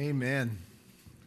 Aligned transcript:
Amen. 0.00 0.56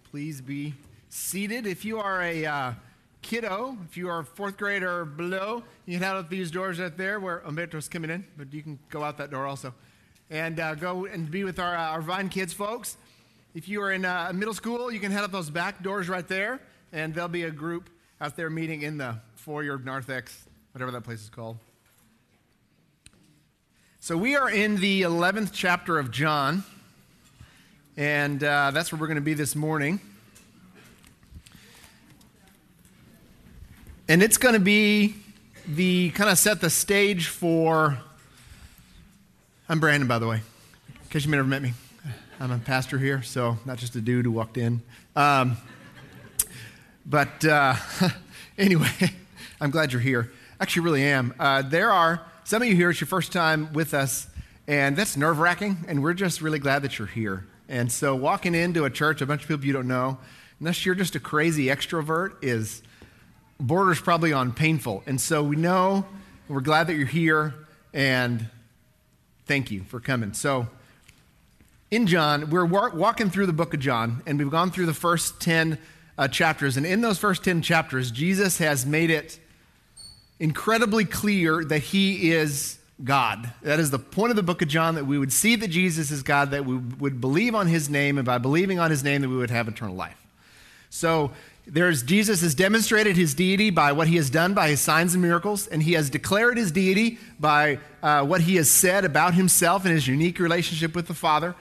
Please 0.10 0.42
be 0.42 0.74
seated. 1.08 1.68
If 1.68 1.86
you 1.86 2.00
are 2.00 2.24
a 2.24 2.44
uh, 2.44 2.74
kiddo, 3.22 3.78
if 3.88 3.96
you 3.96 4.10
are 4.10 4.24
fourth 4.24 4.58
grade 4.58 4.82
or 4.82 5.06
below, 5.06 5.62
you 5.86 5.94
can 5.94 6.02
head 6.02 6.16
out 6.16 6.28
these 6.32 6.50
doors 6.50 6.80
right 6.80 6.98
there 6.98 7.20
where 7.20 7.48
Umberto's 7.48 7.88
coming 7.88 8.10
in, 8.10 8.26
but 8.36 8.52
you 8.52 8.64
can 8.64 8.80
go 8.90 9.04
out 9.04 9.20
that 9.20 9.30
door 9.30 9.46
also. 9.46 9.76
And 10.32 10.60
uh, 10.60 10.74
go 10.74 11.06
and 11.06 11.30
be 11.30 11.44
with 11.44 11.60
our, 11.60 11.78
uh, 11.78 11.92
our 11.92 12.02
Vine 12.02 12.30
Kids 12.30 12.52
folks. 12.52 12.98
If 13.54 13.70
you 13.70 13.80
are 13.84 13.92
in 13.92 14.06
uh, 14.06 14.32
middle 14.34 14.56
school, 14.56 14.92
you 14.92 15.00
can 15.00 15.12
head 15.12 15.24
out 15.24 15.32
those 15.32 15.52
back 15.52 15.84
doors 15.84 16.10
right 16.10 16.28
there, 16.28 16.60
and 16.92 17.14
there'll 17.14 17.30
be 17.30 17.44
a 17.44 17.52
group 17.52 17.92
out 18.20 18.36
there 18.36 18.50
meeting 18.50 18.82
in 18.82 18.98
the 18.98 19.20
foyer 19.36 19.76
of 19.76 19.86
Narthex, 19.86 20.48
whatever 20.72 20.90
that 20.90 21.04
place 21.04 21.22
is 21.22 21.30
called. 21.30 21.58
So 24.00 24.18
we 24.18 24.36
are 24.36 24.50
in 24.50 24.78
the 24.78 25.04
11th 25.04 25.52
chapter 25.54 26.00
of 26.00 26.10
John. 26.10 26.64
And 27.96 28.44
uh, 28.44 28.72
that's 28.72 28.92
where 28.92 29.00
we're 29.00 29.06
going 29.06 29.16
to 29.16 29.22
be 29.22 29.36
this 29.36 29.56
morning. 29.56 30.00
And 34.08 34.24
it's 34.24 34.38
going 34.38 34.54
to 34.54 34.60
be 34.60 35.16
the 35.68 36.10
kind 36.12 36.30
of 36.30 36.40
set 36.40 36.60
the 36.60 36.72
stage 36.72 37.28
for. 37.28 38.00
I'm 39.70 39.80
Brandon, 39.80 40.08
by 40.08 40.18
the 40.18 40.28
way, 40.28 40.38
in 40.38 41.10
case 41.12 41.24
you 41.24 41.30
may 41.30 41.38
never 41.38 41.48
met 41.48 41.62
me. 41.62 41.74
I'm 42.40 42.52
a 42.52 42.58
pastor 42.58 42.98
here, 42.98 43.22
so 43.22 43.60
not 43.64 43.78
just 43.78 43.96
a 43.96 44.02
dude 44.02 44.26
who 44.26 44.32
walked 44.32 44.58
in. 44.58 44.82
Um, 45.16 45.58
but 47.06 47.46
uh, 47.46 47.76
anyway, 48.58 48.90
I'm 49.62 49.70
glad 49.70 49.94
you're 49.94 50.02
here. 50.02 50.32
Actually, 50.60 50.82
really 50.82 51.04
am. 51.04 51.34
Uh, 51.40 51.62
there 51.62 51.92
are 51.92 52.26
some 52.44 52.64
of 52.64 52.68
you 52.68 52.76
here, 52.76 52.90
it's 52.90 53.00
your 53.00 53.08
first 53.08 53.32
time 53.32 53.72
with 53.72 53.94
us, 53.94 54.28
and 54.68 54.98
that's 54.98 55.16
nerve 55.16 55.38
wracking, 55.38 55.86
and 55.88 56.02
we're 56.02 56.14
just 56.16 56.42
really 56.42 56.60
glad 56.60 56.82
that 56.82 56.98
you're 56.98 57.08
here. 57.08 57.46
And 57.74 57.92
so 57.92 58.16
walking 58.16 58.54
into 58.54 58.86
a 58.86 58.90
church, 58.92 59.20
a 59.24 59.26
bunch 59.26 59.42
of 59.42 59.48
people 59.48 59.66
you 59.66 59.74
don't 59.74 59.88
know, 59.88 60.20
unless 60.60 60.86
you're 60.86 60.94
just 60.94 61.16
a 61.16 61.20
crazy 61.20 61.66
extrovert, 61.66 62.36
is 62.44 62.84
borders 63.60 64.00
probably 64.00 64.32
on 64.32 64.52
painful. 64.52 65.02
And 65.08 65.20
so 65.20 65.42
we 65.42 65.56
know, 65.56 66.06
we're 66.48 66.62
glad 66.62 66.86
that 66.86 66.94
you're 66.94 67.08
here, 67.08 67.56
and 67.92 68.48
thank 69.48 69.72
you 69.72 69.86
for 69.86 70.00
coming. 70.00 70.34
So 70.34 70.68
in 71.90 72.06
John, 72.06 72.52
we're 72.52 72.64
walking 72.64 73.32
through 73.32 73.48
the 73.48 73.54
book 73.54 73.74
of 73.74 73.80
John, 73.80 74.22
and 74.28 74.38
we've 74.38 74.52
gone 74.52 74.70
through 74.70 74.86
the 74.86 74.94
first 74.94 75.42
10 75.42 75.80
uh, 76.16 76.28
chapters. 76.28 76.78
And 76.78 76.86
in 76.86 77.02
those 77.02 77.18
first 77.18 77.44
10 77.44 77.64
chapters, 77.64 78.12
Jesus 78.12 78.60
has 78.60 78.86
made 78.86 79.10
it 79.10 79.40
incredibly 80.40 81.06
clear 81.06 81.66
that 81.66 81.80
he 81.80 82.34
is 82.34 82.78
God. 83.02 83.52
That 83.62 83.80
is 83.80 83.92
the 83.92 84.00
point 84.00 84.30
of 84.30 84.36
the 84.36 84.44
book 84.44 84.62
of 84.62 84.68
John 84.68 84.96
that 84.96 85.06
we 85.06 85.18
would 85.18 85.32
see 85.34 85.56
that 85.56 85.70
Jesus 85.70 86.12
is 86.12 86.24
God, 86.24 86.52
that 86.52 86.66
we 86.66 86.76
would 86.76 87.22
believe 87.22 87.56
on 87.56 87.68
his 87.68 87.90
name, 87.90 88.18
and 88.18 88.26
by 88.26 88.38
believing 88.38 88.80
on 88.80 88.92
his 88.92 89.04
name, 89.04 89.22
that 89.22 89.30
we 89.30 89.38
would 89.38 89.50
have 89.50 89.68
eternal 89.68 89.96
life. 89.96 90.20
So 90.90 91.32
there's 91.66 92.04
Jesus 92.04 92.42
has 92.42 92.54
demonstrated 92.54 93.16
his 93.16 93.34
deity 93.34 93.70
by 93.70 93.94
what 93.94 94.08
he 94.08 94.18
has 94.18 94.30
done 94.30 94.54
by 94.54 94.70
his 94.70 94.82
signs 94.82 95.14
and 95.14 95.24
miracles, 95.24 95.68
and 95.68 95.82
he 95.82 95.94
has 95.94 96.10
declared 96.10 96.58
his 96.58 96.72
deity 96.72 97.18
by 97.40 97.80
uh, 98.02 98.26
what 98.26 98.42
he 98.42 98.58
has 98.58 98.70
said 98.70 99.06
about 99.06 99.34
himself 99.34 99.86
and 99.86 99.94
his 99.94 100.08
unique 100.08 100.40
relationship 100.40 100.94
with 100.94 101.08
the 101.08 101.14
Father. 101.14 101.56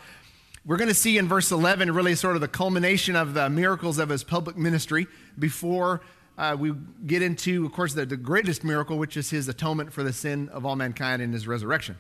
We're 0.64 0.76
going 0.76 0.88
to 0.88 0.94
see 0.94 1.18
in 1.18 1.28
verse 1.28 1.50
11 1.50 1.92
really 1.92 2.14
sort 2.14 2.36
of 2.36 2.40
the 2.40 2.48
culmination 2.48 3.16
of 3.16 3.34
the 3.34 3.48
miracles 3.48 3.98
of 3.98 4.10
his 4.10 4.22
public 4.22 4.56
ministry 4.56 5.06
before 5.38 6.02
uh, 6.38 6.56
we 6.58 6.72
get 7.06 7.22
into, 7.22 7.66
of 7.66 7.72
course, 7.72 7.94
the, 7.94 8.06
the 8.06 8.16
greatest 8.16 8.64
miracle, 8.64 8.98
which 8.98 9.16
is 9.16 9.30
his 9.30 9.48
atonement 9.48 9.92
for 9.92 10.02
the 10.02 10.12
sin 10.12 10.48
of 10.48 10.64
all 10.64 10.76
mankind 10.76 11.20
in 11.20 11.32
his 11.32 11.46
resurrection. 11.46 11.96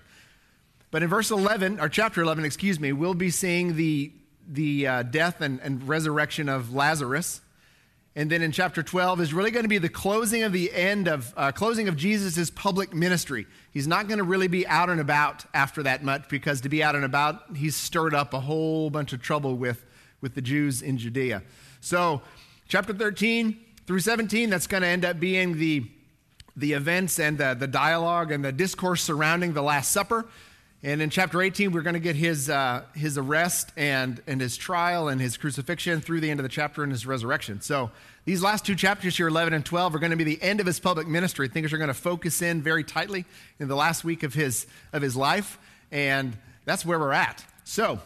But 0.90 1.02
in 1.02 1.08
verse 1.08 1.30
11, 1.30 1.80
or 1.80 1.88
chapter 1.88 2.22
11, 2.22 2.44
excuse 2.44 2.78
me, 2.78 2.92
we'll 2.92 3.14
be 3.14 3.30
seeing 3.30 3.76
the, 3.76 4.12
the 4.46 4.86
uh, 4.86 5.02
death 5.04 5.40
and, 5.40 5.60
and 5.60 5.86
resurrection 5.86 6.48
of 6.48 6.74
Lazarus. 6.74 7.40
And 8.14 8.30
then 8.30 8.42
in 8.42 8.52
chapter 8.52 8.82
12 8.82 9.22
is 9.22 9.32
really 9.32 9.50
going 9.50 9.64
to 9.64 9.70
be 9.70 9.78
the 9.78 9.88
closing 9.88 10.42
of 10.42 10.52
the 10.52 10.70
end 10.70 11.08
of 11.08 11.32
uh, 11.34 11.50
closing 11.50 11.88
of 11.88 11.96
Jesus' 11.96 12.50
public 12.50 12.92
ministry. 12.92 13.46
He's 13.70 13.88
not 13.88 14.06
going 14.06 14.18
to 14.18 14.24
really 14.24 14.48
be 14.48 14.66
out 14.66 14.90
and 14.90 15.00
about 15.00 15.46
after 15.54 15.82
that 15.84 16.04
much 16.04 16.28
because 16.28 16.60
to 16.60 16.68
be 16.68 16.82
out 16.82 16.94
and 16.94 17.06
about, 17.06 17.56
he's 17.56 17.74
stirred 17.74 18.14
up 18.14 18.34
a 18.34 18.40
whole 18.40 18.90
bunch 18.90 19.14
of 19.14 19.22
trouble 19.22 19.56
with, 19.56 19.86
with 20.20 20.34
the 20.34 20.42
Jews 20.42 20.82
in 20.82 20.98
Judea. 20.98 21.42
So, 21.80 22.20
chapter 22.68 22.92
13, 22.92 23.58
through 23.86 24.00
17, 24.00 24.50
that's 24.50 24.66
going 24.66 24.82
to 24.82 24.88
end 24.88 25.04
up 25.04 25.18
being 25.18 25.58
the, 25.58 25.84
the 26.56 26.72
events 26.72 27.18
and 27.18 27.38
the, 27.38 27.54
the 27.54 27.66
dialogue 27.66 28.30
and 28.30 28.44
the 28.44 28.52
discourse 28.52 29.02
surrounding 29.02 29.52
the 29.52 29.62
Last 29.62 29.92
Supper. 29.92 30.26
And 30.84 31.00
in 31.00 31.10
chapter 31.10 31.40
18, 31.40 31.70
we're 31.70 31.82
going 31.82 31.94
to 31.94 32.00
get 32.00 32.16
his, 32.16 32.50
uh, 32.50 32.82
his 32.94 33.16
arrest 33.16 33.70
and, 33.76 34.20
and 34.26 34.40
his 34.40 34.56
trial 34.56 35.08
and 35.08 35.20
his 35.20 35.36
crucifixion 35.36 36.00
through 36.00 36.20
the 36.20 36.30
end 36.30 36.40
of 36.40 36.44
the 36.44 36.48
chapter 36.48 36.82
and 36.82 36.90
his 36.90 37.06
resurrection. 37.06 37.60
So 37.60 37.92
these 38.24 38.42
last 38.42 38.66
two 38.66 38.74
chapters 38.74 39.16
here, 39.16 39.28
11 39.28 39.52
and 39.52 39.64
12, 39.64 39.94
are 39.94 39.98
going 40.00 40.10
to 40.10 40.16
be 40.16 40.24
the 40.24 40.42
end 40.42 40.58
of 40.58 40.66
his 40.66 40.80
public 40.80 41.06
ministry. 41.06 41.48
Things 41.48 41.72
are 41.72 41.78
going 41.78 41.88
to 41.88 41.94
focus 41.94 42.42
in 42.42 42.62
very 42.62 42.82
tightly 42.82 43.24
in 43.60 43.68
the 43.68 43.76
last 43.76 44.04
week 44.04 44.24
of 44.24 44.34
his, 44.34 44.66
of 44.92 45.02
his 45.02 45.14
life. 45.14 45.58
And 45.92 46.36
that's 46.64 46.84
where 46.84 46.98
we're 46.98 47.12
at. 47.12 47.44
So 47.62 48.00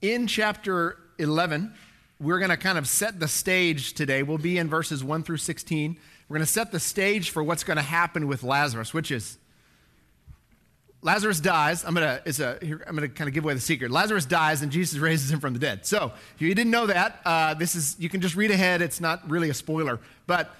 in 0.00 0.28
chapter 0.28 0.96
11, 1.18 1.74
we're 2.20 2.38
going 2.38 2.50
to 2.50 2.56
kind 2.56 2.78
of 2.78 2.88
set 2.88 3.18
the 3.18 3.28
stage 3.28 3.94
today. 3.94 4.22
We'll 4.22 4.38
be 4.38 4.58
in 4.58 4.68
verses 4.68 5.02
1 5.02 5.22
through 5.22 5.38
16. 5.38 5.96
We're 6.28 6.34
going 6.36 6.46
to 6.46 6.52
set 6.52 6.72
the 6.72 6.80
stage 6.80 7.30
for 7.30 7.42
what's 7.42 7.64
going 7.64 7.76
to 7.76 7.82
happen 7.82 8.26
with 8.26 8.42
Lazarus, 8.42 8.94
which 8.94 9.10
is 9.10 9.38
Lazarus 11.02 11.40
dies. 11.40 11.84
I'm 11.84 11.94
going 11.94 12.06
to, 12.06 12.22
it's 12.24 12.38
a, 12.38 12.58
here, 12.62 12.82
I'm 12.86 12.96
to 12.96 13.08
kind 13.08 13.26
of 13.26 13.34
give 13.34 13.44
away 13.44 13.54
the 13.54 13.60
secret. 13.60 13.90
Lazarus 13.90 14.24
dies 14.24 14.62
and 14.62 14.70
Jesus 14.70 14.98
raises 15.00 15.32
him 15.32 15.40
from 15.40 15.52
the 15.52 15.58
dead. 15.58 15.84
So 15.84 16.12
if 16.34 16.40
you 16.40 16.54
didn't 16.54 16.70
know 16.70 16.86
that, 16.86 17.20
uh, 17.24 17.54
this 17.54 17.74
is, 17.74 17.96
you 17.98 18.08
can 18.08 18.20
just 18.20 18.36
read 18.36 18.52
ahead. 18.52 18.82
It's 18.82 19.00
not 19.00 19.28
really 19.28 19.50
a 19.50 19.54
spoiler. 19.54 19.98
But 20.28 20.54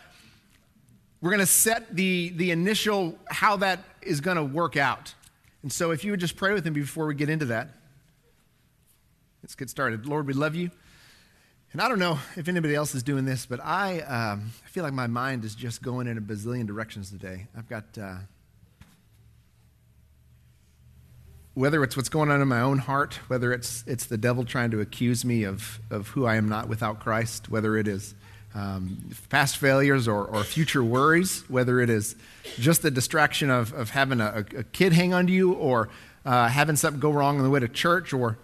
we're 1.21 1.31
going 1.31 1.41
to 1.41 1.47
set 1.47 1.95
the, 1.95 2.31
the 2.35 2.51
initial, 2.51 3.17
how 3.31 3.57
that 3.59 3.79
is 4.03 4.21
going 4.21 4.37
to 4.37 4.43
work 4.45 4.77
out. 4.77 5.15
And 5.63 5.73
so 5.73 5.93
if 5.93 6.05
you 6.05 6.11
would 6.11 6.21
just 6.21 6.35
pray 6.35 6.53
with 6.53 6.65
me 6.65 6.73
before 6.73 7.07
we 7.07 7.15
get 7.15 7.31
into 7.31 7.47
that. 7.47 7.69
Let's 9.45 9.55
get 9.55 9.71
started. 9.71 10.07
Lord, 10.07 10.27
we 10.27 10.33
love 10.35 10.57
you. 10.57 10.71
And 11.73 11.81
I 11.81 11.89
don't 11.89 11.99
know 11.99 12.19
if 12.37 12.49
anybody 12.49 12.75
else 12.75 12.95
is 12.95 13.03
doing 13.03 13.25
this, 13.25 13.47
but 13.47 13.59
I, 13.65 14.01
um, 14.01 14.51
I 14.63 14.69
feel 14.69 14.85
like 14.85 14.93
my 14.93 15.07
mind 15.07 15.43
is 15.43 15.55
just 15.55 15.81
going 15.81 16.07
in 16.07 16.19
a 16.19 16.21
bazillion 16.21 16.67
directions 16.67 17.11
today. 17.11 17.47
I've 17.57 17.67
got, 17.67 17.85
uh, 17.99 18.17
whether 21.55 21.83
it's 21.83 21.97
what's 21.97 22.11
going 22.11 22.31
on 22.31 22.43
in 22.43 22.49
my 22.49 22.61
own 22.61 22.77
heart, 22.77 23.15
whether 23.29 23.55
it's, 23.55 23.85
it's 23.87 24.05
the 24.05 24.19
devil 24.19 24.45
trying 24.45 24.71
to 24.73 24.81
accuse 24.81 25.25
me 25.25 25.45
of, 25.45 25.81
of 25.91 26.09
who 26.09 26.27
I 26.27 26.37
am 26.37 26.47
not 26.47 26.69
without 26.69 27.01
Christ, 27.01 27.49
whether 27.49 27.79
it 27.79 27.89
is 27.89 28.15
um, 28.55 28.99
past 29.31 29.57
failures 29.57 30.07
or, 30.07 30.27
or 30.27 30.45
future 30.45 30.85
worries, 30.85 31.43
whether 31.49 31.81
it 31.81 31.89
is 31.89 32.17
just 32.59 32.83
the 32.83 32.91
distraction 32.91 33.49
of, 33.49 33.73
of 33.73 33.89
having 33.89 34.21
a, 34.21 34.45
a 34.57 34.63
kid 34.63 34.93
hang 34.93 35.15
on 35.15 35.27
to 35.27 35.33
you 35.33 35.55
or 35.55 35.89
uh, 36.27 36.49
having 36.49 36.77
something 36.77 37.01
go 37.01 37.11
wrong 37.11 37.39
on 37.39 37.45
the 37.45 37.51
way 37.51 37.61
to 37.61 37.69
church 37.69 38.13
or 38.13 38.37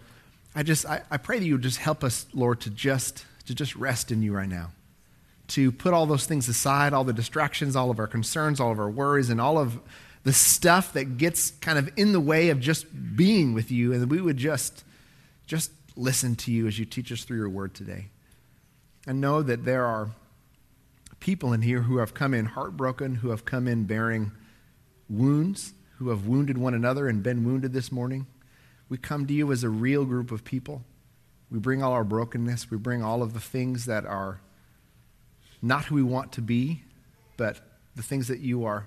I 0.58 0.64
just 0.64 0.86
I, 0.86 1.02
I 1.08 1.18
pray 1.18 1.38
that 1.38 1.44
you 1.46 1.54
would 1.54 1.62
just 1.62 1.78
help 1.78 2.02
us, 2.02 2.26
Lord, 2.34 2.62
to 2.62 2.70
just 2.70 3.24
to 3.46 3.54
just 3.54 3.76
rest 3.76 4.10
in 4.10 4.22
you 4.22 4.34
right 4.34 4.48
now. 4.48 4.72
To 5.48 5.70
put 5.70 5.94
all 5.94 6.04
those 6.04 6.26
things 6.26 6.48
aside, 6.48 6.92
all 6.92 7.04
the 7.04 7.12
distractions, 7.12 7.76
all 7.76 7.92
of 7.92 8.00
our 8.00 8.08
concerns, 8.08 8.58
all 8.58 8.72
of 8.72 8.80
our 8.80 8.90
worries, 8.90 9.30
and 9.30 9.40
all 9.40 9.56
of 9.56 9.78
the 10.24 10.32
stuff 10.32 10.94
that 10.94 11.16
gets 11.16 11.52
kind 11.52 11.78
of 11.78 11.88
in 11.96 12.10
the 12.10 12.18
way 12.18 12.48
of 12.48 12.58
just 12.58 12.86
being 13.16 13.54
with 13.54 13.70
you, 13.70 13.92
and 13.92 14.10
we 14.10 14.20
would 14.20 14.36
just 14.36 14.82
just 15.46 15.70
listen 15.94 16.34
to 16.34 16.50
you 16.50 16.66
as 16.66 16.76
you 16.76 16.84
teach 16.84 17.12
us 17.12 17.22
through 17.22 17.38
your 17.38 17.48
word 17.48 17.72
today. 17.72 18.06
And 19.06 19.20
know 19.20 19.42
that 19.42 19.64
there 19.64 19.86
are 19.86 20.10
people 21.20 21.52
in 21.52 21.62
here 21.62 21.82
who 21.82 21.98
have 21.98 22.14
come 22.14 22.34
in 22.34 22.46
heartbroken, 22.46 23.14
who 23.14 23.30
have 23.30 23.44
come 23.44 23.68
in 23.68 23.84
bearing 23.84 24.32
wounds, 25.08 25.72
who 25.98 26.08
have 26.08 26.26
wounded 26.26 26.58
one 26.58 26.74
another 26.74 27.06
and 27.06 27.22
been 27.22 27.44
wounded 27.44 27.72
this 27.72 27.92
morning. 27.92 28.26
We 28.88 28.96
come 28.96 29.26
to 29.26 29.34
you 29.34 29.52
as 29.52 29.64
a 29.64 29.68
real 29.68 30.04
group 30.04 30.30
of 30.30 30.44
people. 30.44 30.82
We 31.50 31.58
bring 31.58 31.82
all 31.82 31.92
our 31.92 32.04
brokenness. 32.04 32.70
We 32.70 32.78
bring 32.78 33.02
all 33.02 33.22
of 33.22 33.34
the 33.34 33.40
things 33.40 33.86
that 33.86 34.04
are 34.04 34.40
not 35.60 35.86
who 35.86 35.96
we 35.96 36.02
want 36.02 36.32
to 36.32 36.40
be, 36.40 36.82
but 37.36 37.60
the 37.96 38.02
things 38.02 38.28
that 38.28 38.40
you 38.40 38.64
are, 38.64 38.86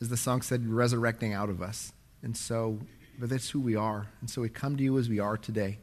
as 0.00 0.08
the 0.08 0.16
song 0.16 0.42
said, 0.42 0.68
resurrecting 0.68 1.32
out 1.32 1.48
of 1.48 1.62
us. 1.62 1.92
And 2.22 2.36
so, 2.36 2.80
but 3.18 3.28
that's 3.28 3.50
who 3.50 3.60
we 3.60 3.76
are. 3.76 4.08
And 4.20 4.28
so 4.28 4.42
we 4.42 4.48
come 4.48 4.76
to 4.76 4.82
you 4.82 4.98
as 4.98 5.08
we 5.08 5.20
are 5.20 5.36
today. 5.36 5.78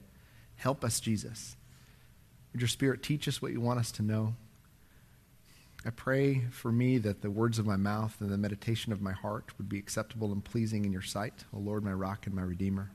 Help 0.56 0.84
us, 0.84 1.00
Jesus. 1.00 1.56
Would 2.52 2.62
your 2.62 2.68
Spirit 2.68 3.04
teach 3.04 3.28
us 3.28 3.42
what 3.42 3.52
you 3.52 3.62
want 3.62 3.80
us 3.80 3.92
to 3.94 4.04
know? 4.04 4.36
I 5.86 5.92
pray 5.92 6.46
for 6.52 6.72
me 6.72 6.98
that 6.98 7.22
the 7.22 7.32
words 7.32 7.60
of 7.60 7.66
my 7.66 7.78
mouth 7.78 8.18
and 8.20 8.30
the 8.30 8.38
meditation 8.38 8.92
of 8.92 9.02
my 9.02 9.14
heart 9.14 9.52
would 9.58 9.70
be 9.70 9.78
acceptable 9.78 10.32
and 10.32 10.44
pleasing 10.44 10.84
in 10.84 10.92
your 10.92 11.04
sight, 11.04 11.46
O 11.56 11.60
Lord, 11.60 11.84
my 11.84 11.94
rock 11.94 12.26
and 12.26 12.36
my 12.36 12.42
redeemer. 12.42 12.92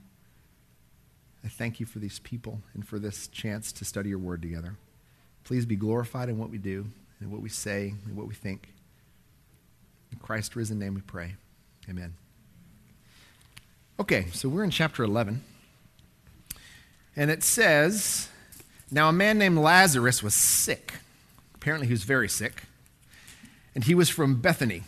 I 1.44 1.49
thank 1.49 1.81
you 1.81 1.87
for 1.87 1.99
these 1.99 2.19
people 2.21 2.61
and 2.75 2.87
for 2.87 2.99
this 2.99 3.27
chance 3.29 3.73
to 3.73 3.85
study 3.85 4.09
your 4.09 4.19
word 4.19 4.43
together. 4.43 4.77
Please 5.44 5.67
be 5.67 5.77
glorified 5.77 6.29
in 6.29 6.39
what 6.39 6.50
we 6.50 6.59
do 6.59 6.87
and 7.21 7.33
what 7.33 7.41
we 7.41 7.49
say 7.49 7.94
and 8.06 8.17
what 8.17 8.29
we 8.29 8.35
think. 8.35 8.69
In 10.12 10.19
Christ's 10.19 10.55
risen 10.55 10.79
name 10.79 10.94
we 10.94 11.00
pray. 11.00 11.35
Amen. 11.89 12.15
Okay, 13.99 14.27
so 14.33 14.49
we're 14.49 14.65
in 14.65 14.71
chapter 14.71 15.03
11. 15.03 15.43
And 17.17 17.31
it 17.31 17.43
says, 17.43 18.29
Now 18.91 19.09
a 19.09 19.12
man 19.12 19.38
named 19.38 19.59
Lazarus 19.59 20.23
was 20.23 20.35
sick. 20.35 20.95
Apparently, 21.55 21.87
he 21.87 21.93
was 21.93 22.05
very 22.05 22.29
sick. 22.29 22.65
And 23.75 23.85
he 23.85 23.95
was 23.95 24.09
from 24.09 24.41
Bethany. 24.41 24.83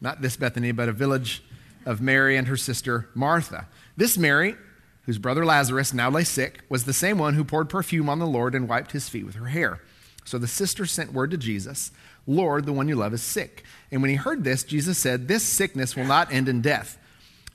Not 0.00 0.22
this 0.22 0.36
Bethany, 0.36 0.72
but 0.72 0.88
a 0.88 0.92
village 0.92 1.42
of 1.86 2.00
Mary 2.00 2.36
and 2.36 2.48
her 2.48 2.56
sister 2.56 3.08
Martha. 3.14 3.68
This 3.96 4.18
Mary, 4.18 4.56
whose 5.06 5.18
brother 5.18 5.44
Lazarus 5.44 5.92
now 5.92 6.10
lay 6.10 6.24
sick, 6.24 6.60
was 6.68 6.84
the 6.84 6.92
same 6.92 7.18
one 7.18 7.34
who 7.34 7.44
poured 7.44 7.68
perfume 7.68 8.08
on 8.08 8.18
the 8.18 8.26
Lord 8.26 8.54
and 8.54 8.68
wiped 8.68 8.92
his 8.92 9.08
feet 9.08 9.26
with 9.26 9.34
her 9.34 9.46
hair. 9.46 9.80
So 10.24 10.38
the 10.38 10.46
sister 10.46 10.86
sent 10.86 11.12
word 11.12 11.30
to 11.32 11.36
Jesus, 11.36 11.90
Lord, 12.26 12.64
the 12.64 12.72
one 12.72 12.88
you 12.88 12.96
love 12.96 13.12
is 13.12 13.22
sick. 13.22 13.64
And 13.90 14.00
when 14.00 14.10
he 14.10 14.16
heard 14.16 14.44
this, 14.44 14.64
Jesus 14.64 14.96
said, 14.96 15.28
This 15.28 15.42
sickness 15.42 15.94
will 15.94 16.06
not 16.06 16.32
end 16.32 16.48
in 16.48 16.62
death. 16.62 16.98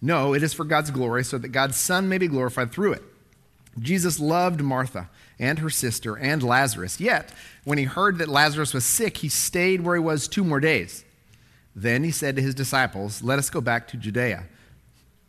No, 0.01 0.33
it 0.33 0.43
is 0.43 0.53
for 0.53 0.63
God's 0.63 0.91
glory, 0.91 1.23
so 1.23 1.37
that 1.37 1.49
God's 1.49 1.75
Son 1.75 2.07
may 2.07 2.17
be 2.17 2.27
glorified 2.27 2.71
through 2.71 2.93
it. 2.93 3.03
Jesus 3.79 4.19
loved 4.19 4.61
Martha 4.61 5.09
and 5.39 5.59
her 5.59 5.69
sister 5.69 6.17
and 6.17 6.43
Lazarus. 6.43 6.99
Yet, 6.99 7.33
when 7.63 7.77
he 7.77 7.85
heard 7.85 8.17
that 8.17 8.27
Lazarus 8.27 8.73
was 8.73 8.85
sick, 8.85 9.17
he 9.17 9.29
stayed 9.29 9.81
where 9.81 9.95
he 9.95 10.01
was 10.01 10.27
two 10.27 10.43
more 10.43 10.59
days. 10.59 11.03
Then 11.75 12.03
he 12.03 12.11
said 12.11 12.35
to 12.35 12.41
his 12.41 12.55
disciples, 12.55 13.23
Let 13.23 13.39
us 13.39 13.49
go 13.49 13.61
back 13.61 13.87
to 13.89 13.97
Judea. 13.97 14.45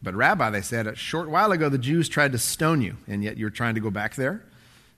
But, 0.03 0.15
Rabbi, 0.15 0.51
they 0.51 0.63
said, 0.63 0.87
a 0.87 0.95
short 0.95 1.29
while 1.29 1.53
ago 1.53 1.69
the 1.69 1.79
Jews 1.79 2.09
tried 2.09 2.33
to 2.33 2.39
stone 2.39 2.81
you, 2.81 2.97
and 3.07 3.23
yet 3.23 3.37
you're 3.37 3.51
trying 3.51 3.75
to 3.75 3.81
go 3.81 3.91
back 3.91 4.15
there? 4.15 4.43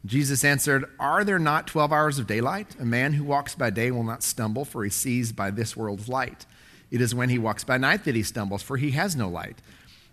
Jesus 0.04 0.44
answered, 0.44 0.84
Are 0.98 1.24
there 1.24 1.38
not 1.38 1.66
12 1.66 1.92
hours 1.92 2.18
of 2.18 2.26
daylight? 2.26 2.76
A 2.80 2.84
man 2.84 3.12
who 3.12 3.24
walks 3.24 3.54
by 3.54 3.70
day 3.70 3.90
will 3.90 4.04
not 4.04 4.22
stumble, 4.22 4.64
for 4.64 4.84
he 4.84 4.90
sees 4.90 5.32
by 5.32 5.50
this 5.50 5.76
world's 5.76 6.08
light. 6.08 6.46
It 6.90 7.00
is 7.00 7.14
when 7.14 7.30
he 7.30 7.38
walks 7.38 7.64
by 7.64 7.78
night 7.78 8.04
that 8.04 8.14
he 8.14 8.22
stumbles, 8.22 8.62
for 8.62 8.76
he 8.76 8.90
has 8.92 9.16
no 9.16 9.28
light. 9.28 9.58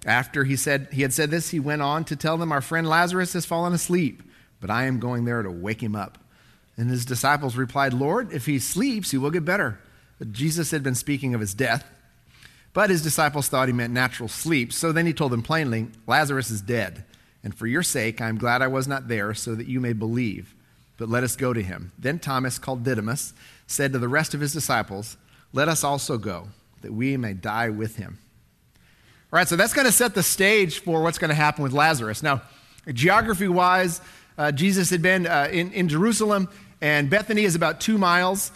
After 0.05 0.43
he 0.43 0.55
said 0.55 0.87
he 0.91 1.01
had 1.01 1.11
said 1.11 1.31
this, 1.31 1.49
he 1.49 1.59
went 1.59 1.81
on 1.81 2.05
to 2.05 2.15
tell 2.15 2.37
them, 2.37 2.51
Our 2.51 2.61
friend 2.61 2.87
Lazarus 2.87 3.33
has 3.33 3.45
fallen 3.45 3.73
asleep, 3.73 4.23
but 4.61 4.69
I 4.69 4.85
am 4.85 4.99
going 4.99 5.25
there 5.25 5.41
to 5.41 5.51
wake 5.51 5.81
him 5.81 5.95
up. 5.95 6.17
And 6.77 6.89
his 6.89 7.03
disciples 7.03 7.57
replied, 7.57 7.93
Lord, 7.93 8.31
if 8.31 8.45
he 8.45 8.59
sleeps, 8.59 9.11
he 9.11 9.17
will 9.17 9.31
get 9.31 9.43
better. 9.43 9.79
But 10.19 10.31
Jesus 10.31 10.71
had 10.71 10.83
been 10.83 10.95
speaking 10.95 11.33
of 11.33 11.41
his 11.41 11.53
death. 11.53 11.89
But 12.73 12.89
his 12.89 13.01
disciples 13.01 13.47
thought 13.47 13.67
he 13.67 13.73
meant 13.73 13.93
natural 13.93 14.29
sleep. 14.29 14.71
So 14.71 14.91
then 14.91 15.05
he 15.05 15.13
told 15.13 15.31
them 15.31 15.41
plainly, 15.41 15.87
Lazarus 16.07 16.51
is 16.51 16.61
dead. 16.61 17.03
And 17.43 17.55
for 17.55 17.67
your 17.67 17.83
sake, 17.83 18.21
I 18.21 18.29
am 18.29 18.37
glad 18.37 18.61
I 18.61 18.67
was 18.67 18.87
not 18.87 19.07
there, 19.07 19.33
so 19.33 19.55
that 19.55 19.67
you 19.67 19.79
may 19.79 19.93
believe. 19.93 20.53
But 20.97 21.09
let 21.09 21.23
us 21.23 21.35
go 21.35 21.53
to 21.53 21.63
him. 21.63 21.93
Then 21.97 22.19
Thomas, 22.19 22.59
called 22.59 22.83
Didymus, 22.83 23.33
said 23.65 23.93
to 23.93 23.99
the 23.99 24.07
rest 24.07 24.33
of 24.33 24.41
his 24.41 24.53
disciples, 24.53 25.17
Let 25.53 25.69
us 25.69 25.83
also 25.83 26.17
go, 26.17 26.49
that 26.81 26.93
we 26.93 27.15
may 27.17 27.33
die 27.33 27.69
with 27.69 27.95
him. 27.95 28.19
All 29.31 29.37
right, 29.37 29.47
so 29.47 29.55
that's 29.55 29.73
going 29.73 29.85
to 29.85 29.93
set 29.93 30.15
the 30.15 30.23
stage 30.23 30.79
for 30.79 31.01
what's 31.01 31.17
going 31.17 31.29
to 31.29 31.35
happen 31.35 31.63
with 31.63 31.71
Lazarus. 31.71 32.21
Now, 32.21 32.41
geography 32.91 33.47
wise, 33.47 34.01
uh, 34.37 34.51
Jesus 34.51 34.89
had 34.89 35.01
been 35.01 35.27
uh, 35.27 35.47
in, 35.51 35.71
in 35.71 35.87
Jerusalem, 35.87 36.49
and 36.81 37.09
Bethany 37.09 37.43
is 37.43 37.55
about 37.55 37.79
two 37.79 37.97
miles 37.97 38.51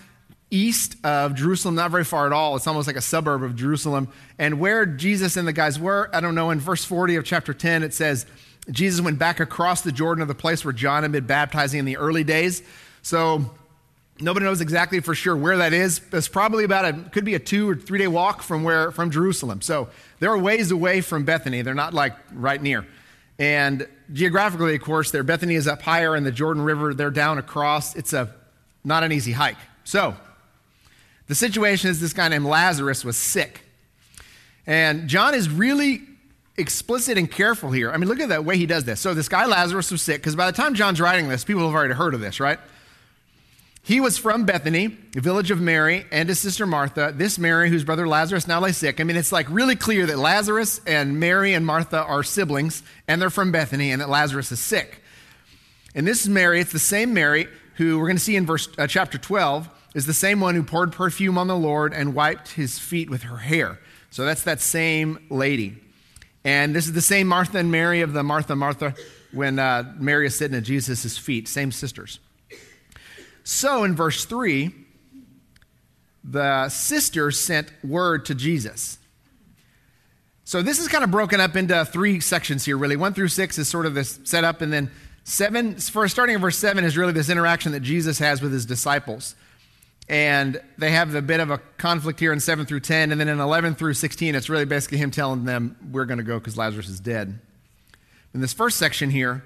east 0.53 0.95
of 1.03 1.35
Jerusalem, 1.35 1.75
not 1.75 1.91
very 1.91 2.03
far 2.03 2.25
at 2.27 2.31
all. 2.31 2.55
It's 2.55 2.67
almost 2.67 2.87
like 2.87 2.95
a 2.95 3.01
suburb 3.01 3.43
of 3.43 3.55
Jerusalem. 3.55 4.07
And 4.37 4.59
where 4.59 4.85
Jesus 4.85 5.35
and 5.35 5.47
the 5.47 5.53
guys 5.53 5.79
were, 5.79 6.09
I 6.13 6.19
don't 6.21 6.35
know, 6.35 6.51
in 6.51 6.59
verse 6.59 6.85
40 6.85 7.15
of 7.15 7.25
chapter 7.25 7.53
10, 7.53 7.83
it 7.83 7.93
says, 7.93 8.25
Jesus 8.69 9.01
went 9.01 9.19
back 9.19 9.39
across 9.39 9.81
the 9.81 9.91
Jordan 9.91 10.21
to 10.21 10.25
the 10.25 10.35
place 10.35 10.63
where 10.63 10.71
John 10.71 11.03
had 11.03 11.11
been 11.11 11.25
baptizing 11.25 11.79
in 11.79 11.85
the 11.85 11.97
early 11.97 12.23
days. 12.23 12.61
So 13.01 13.51
nobody 14.19 14.45
knows 14.45 14.61
exactly 14.61 14.99
for 14.99 15.15
sure 15.15 15.35
where 15.35 15.57
that 15.57 15.73
is. 15.73 16.01
It's 16.11 16.27
probably 16.27 16.63
about 16.63 16.85
a 16.85 16.93
could 17.09 17.25
be 17.25 17.35
a 17.35 17.39
two 17.39 17.69
or 17.69 17.75
three 17.75 17.99
day 17.99 18.07
walk 18.07 18.41
from 18.41 18.63
where 18.63 18.91
from 18.91 19.11
Jerusalem. 19.11 19.61
So 19.61 19.89
they're 20.19 20.37
ways 20.37 20.71
away 20.71 21.01
from 21.01 21.25
Bethany. 21.25 21.61
They're 21.61 21.73
not 21.73 21.93
like 21.93 22.15
right 22.31 22.61
near. 22.61 22.85
And 23.37 23.87
geographically, 24.13 24.75
of 24.75 24.81
course, 24.81 25.11
there 25.11 25.23
Bethany 25.23 25.55
is 25.55 25.67
up 25.67 25.81
higher, 25.81 26.15
and 26.15 26.25
the 26.25 26.31
Jordan 26.31 26.63
River 26.63 26.93
they're 26.93 27.11
down 27.11 27.37
across. 27.37 27.95
It's 27.95 28.13
a 28.13 28.33
not 28.85 29.03
an 29.03 29.11
easy 29.11 29.33
hike. 29.33 29.57
So 29.83 30.15
the 31.27 31.35
situation 31.35 31.89
is 31.89 31.99
this 31.99 32.13
guy 32.13 32.27
named 32.27 32.45
Lazarus 32.45 33.05
was 33.05 33.17
sick. 33.17 33.61
And 34.65 35.07
John 35.07 35.33
is 35.33 35.49
really 35.49 36.01
explicit 36.57 37.17
and 37.17 37.29
careful 37.29 37.71
here. 37.71 37.91
I 37.91 37.97
mean, 37.97 38.07
look 38.07 38.19
at 38.19 38.29
the 38.29 38.41
way 38.41 38.57
he 38.57 38.65
does 38.65 38.83
this. 38.83 38.99
So 38.99 39.13
this 39.13 39.29
guy 39.29 39.45
Lazarus 39.45 39.91
was 39.91 40.01
sick 40.01 40.21
because 40.21 40.35
by 40.35 40.49
the 40.49 40.55
time 40.55 40.75
John's 40.75 41.01
writing 41.01 41.29
this, 41.29 41.43
people 41.43 41.65
have 41.65 41.73
already 41.73 41.93
heard 41.93 42.13
of 42.13 42.21
this, 42.21 42.39
right? 42.39 42.59
He 43.85 43.99
was 43.99 44.17
from 44.17 44.45
Bethany, 44.45 44.87
the 45.11 45.19
village 45.19 45.51
of 45.51 45.59
Mary 45.59 46.05
and 46.09 46.29
his 46.29 46.39
sister 46.39 46.65
Martha. 46.65 47.13
This 47.13 47.37
Mary, 47.37 47.69
whose 47.69 47.83
brother 47.83 48.07
Lazarus 48.07 48.47
now 48.47 48.61
lay 48.61 48.71
sick. 48.71 49.01
I 49.01 49.03
mean, 49.03 49.17
it's 49.17 49.33
like 49.33 49.45
really 49.49 49.75
clear 49.75 50.05
that 50.05 50.17
Lazarus 50.17 50.79
and 50.87 51.19
Mary 51.19 51.53
and 51.53 51.65
Martha 51.65 52.01
are 52.01 52.23
siblings, 52.23 52.81
and 53.09 53.21
they're 53.21 53.29
from 53.29 53.51
Bethany, 53.51 53.91
and 53.91 54.01
that 54.01 54.07
Lazarus 54.07 54.53
is 54.53 54.61
sick. 54.61 55.01
And 55.95 56.07
this 56.07 56.21
is 56.21 56.29
Mary. 56.29 56.61
It's 56.61 56.71
the 56.71 56.79
same 56.79 57.13
Mary 57.13 57.47
who 57.75 57.99
we're 57.99 58.05
going 58.05 58.15
to 58.15 58.23
see 58.23 58.37
in 58.37 58.45
verse 58.45 58.69
uh, 58.77 58.87
chapter 58.87 59.17
12 59.17 59.67
is 59.93 60.05
the 60.05 60.13
same 60.13 60.39
one 60.39 60.55
who 60.55 60.63
poured 60.63 60.91
perfume 60.91 61.37
on 61.37 61.47
the 61.47 61.55
Lord 61.55 61.93
and 61.93 62.15
wiped 62.15 62.53
his 62.53 62.79
feet 62.79 63.09
with 63.09 63.23
her 63.23 63.37
hair. 63.37 63.79
So 64.09 64.25
that's 64.25 64.43
that 64.43 64.59
same 64.59 65.19
lady. 65.29 65.77
And 66.43 66.75
this 66.75 66.85
is 66.85 66.93
the 66.93 67.01
same 67.01 67.27
Martha 67.27 67.57
and 67.57 67.71
Mary 67.71 68.01
of 68.01 68.13
the 68.13 68.23
Martha, 68.23 68.55
Martha, 68.55 68.95
when 69.31 69.59
uh, 69.59 69.93
Mary 69.97 70.27
is 70.27 70.35
sitting 70.35 70.57
at 70.57 70.63
Jesus' 70.63 71.17
feet, 71.17 71.47
same 71.47 71.71
sisters. 71.71 72.19
So 73.43 73.83
in 73.83 73.95
verse 73.95 74.25
3, 74.25 74.73
the 76.23 76.69
sisters 76.69 77.39
sent 77.39 77.71
word 77.83 78.25
to 78.25 78.35
Jesus. 78.35 78.97
So 80.45 80.61
this 80.61 80.79
is 80.79 80.87
kind 80.87 81.03
of 81.03 81.11
broken 81.11 81.39
up 81.39 81.55
into 81.55 81.83
three 81.85 82.19
sections 82.19 82.65
here, 82.65 82.77
really. 82.77 82.95
One 82.95 83.13
through 83.13 83.29
six 83.29 83.57
is 83.57 83.67
sort 83.67 83.85
of 83.85 83.93
this 83.93 84.19
setup, 84.23 84.61
and 84.61 84.71
then 84.71 84.91
seven, 85.23 85.75
for 85.75 86.07
starting 86.07 86.35
in 86.35 86.41
verse 86.41 86.57
seven, 86.57 86.83
is 86.83 86.97
really 86.97 87.13
this 87.13 87.29
interaction 87.29 87.71
that 87.71 87.79
Jesus 87.79 88.19
has 88.19 88.41
with 88.41 88.51
his 88.51 88.65
disciples. 88.65 89.35
And 90.09 90.61
they 90.77 90.91
have 90.91 91.15
a 91.15 91.21
bit 91.21 91.39
of 91.39 91.49
a 91.49 91.59
conflict 91.77 92.19
here 92.19 92.33
in 92.33 92.39
7 92.39 92.65
through 92.65 92.81
10. 92.81 93.11
And 93.11 93.21
then 93.21 93.29
in 93.29 93.39
11 93.39 93.75
through 93.75 93.93
16, 93.93 94.35
it's 94.35 94.49
really 94.49 94.65
basically 94.65 94.97
him 94.97 95.11
telling 95.11 95.45
them, 95.45 95.77
We're 95.91 96.05
going 96.05 96.17
to 96.17 96.23
go 96.23 96.39
because 96.39 96.57
Lazarus 96.57 96.89
is 96.89 96.99
dead. 96.99 97.39
In 98.33 98.41
this 98.41 98.53
first 98.53 98.77
section 98.77 99.09
here, 99.09 99.45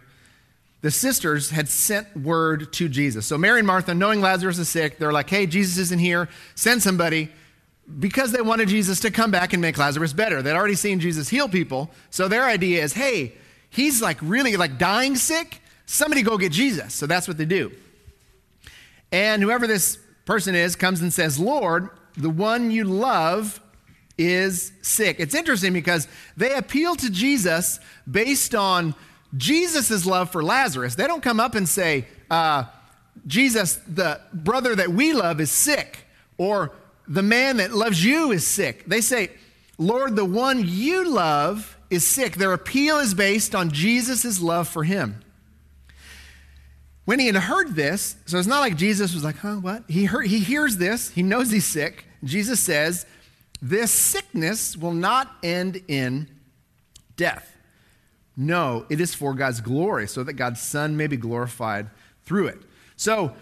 the 0.81 0.92
sisters 0.92 1.50
had 1.50 1.68
sent 1.68 2.15
word 2.15 2.71
to 2.74 2.89
Jesus. 2.89 3.25
So 3.25 3.38
Mary 3.38 3.59
and 3.59 3.68
Martha, 3.68 3.94
knowing 3.94 4.21
Lazarus 4.21 4.57
is 4.57 4.69
sick, 4.69 4.98
they're 4.98 5.13
like, 5.13 5.30
Hey, 5.30 5.45
Jesus 5.45 5.77
isn't 5.77 6.00
here. 6.00 6.27
Send 6.56 6.81
somebody 6.81 7.30
because 8.00 8.31
they 8.31 8.42
wanted 8.42 8.68
Jesus 8.68 9.00
to 9.01 9.12
come 9.12 9.31
back 9.31 9.54
and 9.54 9.62
make 9.62 9.77
Lazarus 9.77 10.13
better. 10.13 10.42
They'd 10.42 10.56
already 10.56 10.75
seen 10.75 11.00
Jesus 11.00 11.30
heal 11.30 11.48
people. 11.48 11.92
So 12.09 12.28
their 12.28 12.45
idea 12.45 12.83
is, 12.83 12.94
Hey, 12.94 13.33
he's 13.69 14.02
like 14.02 14.18
really 14.21 14.56
like 14.57 14.80
dying 14.80 15.16
sick. 15.16 15.61
Somebody 15.85 16.23
go 16.23 16.37
get 16.37 16.52
Jesus. 16.52 16.95
So 16.95 17.06
that's 17.06 17.28
what 17.28 17.37
they 17.37 17.45
do. 17.45 17.71
And 19.11 19.42
whoever 19.42 19.68
this 19.68 19.99
person 20.28 20.54
is 20.54 20.76
comes 20.76 21.02
and 21.02 21.12
says, 21.12 21.40
Lord, 21.40 21.90
the 22.16 22.30
one 22.30 22.69
you 22.69 22.84
love 22.84 23.60
is 24.18 24.72
sick. 24.81 25.16
It's 25.19 25.34
interesting 25.34 25.74
because 25.74 26.07
they 26.36 26.54
appeal 26.54 26.96
to 26.98 27.10
Jesus 27.10 27.80
based 28.10 28.54
on 28.54 28.94
Jesus' 29.36 30.06
love 30.06 30.31
for 30.31 30.44
Lazarus. 30.44 30.96
They 30.96 31.07
don't 31.07 31.24
come 31.24 31.40
up 31.40 31.56
and 31.56 31.68
say, 31.68 32.06
uh, 32.30 32.66
Jesus, 33.26 33.80
the 33.88 34.19
brother 34.34 34.76
that 34.76 34.90
we 34.90 35.14
love, 35.14 35.42
is 35.42 35.52
sick, 35.52 36.06
or 36.38 36.72
the 37.07 37.24
man 37.24 37.57
that 37.57 37.74
loves 37.74 38.04
you 38.04 38.31
is 38.31 38.46
sick. 38.46 38.86
They 38.86 39.02
say, 39.02 39.31
Lord, 39.78 40.16
the 40.16 40.26
one 40.26 40.64
you 40.66 41.10
love 41.10 41.78
is 41.90 42.06
sick. 42.06 42.36
Their 42.36 42.54
appeal 42.54 42.98
is 42.98 43.14
based 43.14 43.56
on 43.56 43.72
Jesus' 43.72 44.42
love 44.42 44.68
for 44.68 44.84
him. 44.84 45.24
When 47.07 47.19
he 47.19 47.28
had 47.28 47.37
heard 47.37 47.73
this, 47.73 48.18
so 48.26 48.37
it's 48.37 48.49
not 48.49 48.59
like 48.59 48.76
Jesus 48.76 49.14
was 49.14 49.23
like, 49.23 49.37
huh, 49.37 49.56
what? 49.61 49.85
He, 49.87 50.04
heard, 50.04 50.28
he 50.28 50.40
hears 50.40 50.76
this, 50.76 51.09
he 51.09 51.23
knows 51.23 51.49
he's 51.49 51.64
sick. 51.64 52.04
Jesus 52.21 52.59
says, 52.59 53.06
This 53.61 53.94
sickness 53.94 54.76
will 54.76 54.92
not 54.92 55.33
end 55.42 55.81
in 55.87 56.28
death. 57.16 57.56
No, 58.35 58.85
it 58.90 58.99
is 58.99 59.16
for 59.16 59.33
God's 59.33 59.61
glory, 59.61 60.06
so 60.06 60.21
that 60.26 60.33
God's 60.33 60.59
Son 60.59 60.97
may 60.97 61.07
be 61.07 61.16
glorified 61.16 61.90
through 62.26 62.47
it. 62.47 62.57
So, 62.97 63.33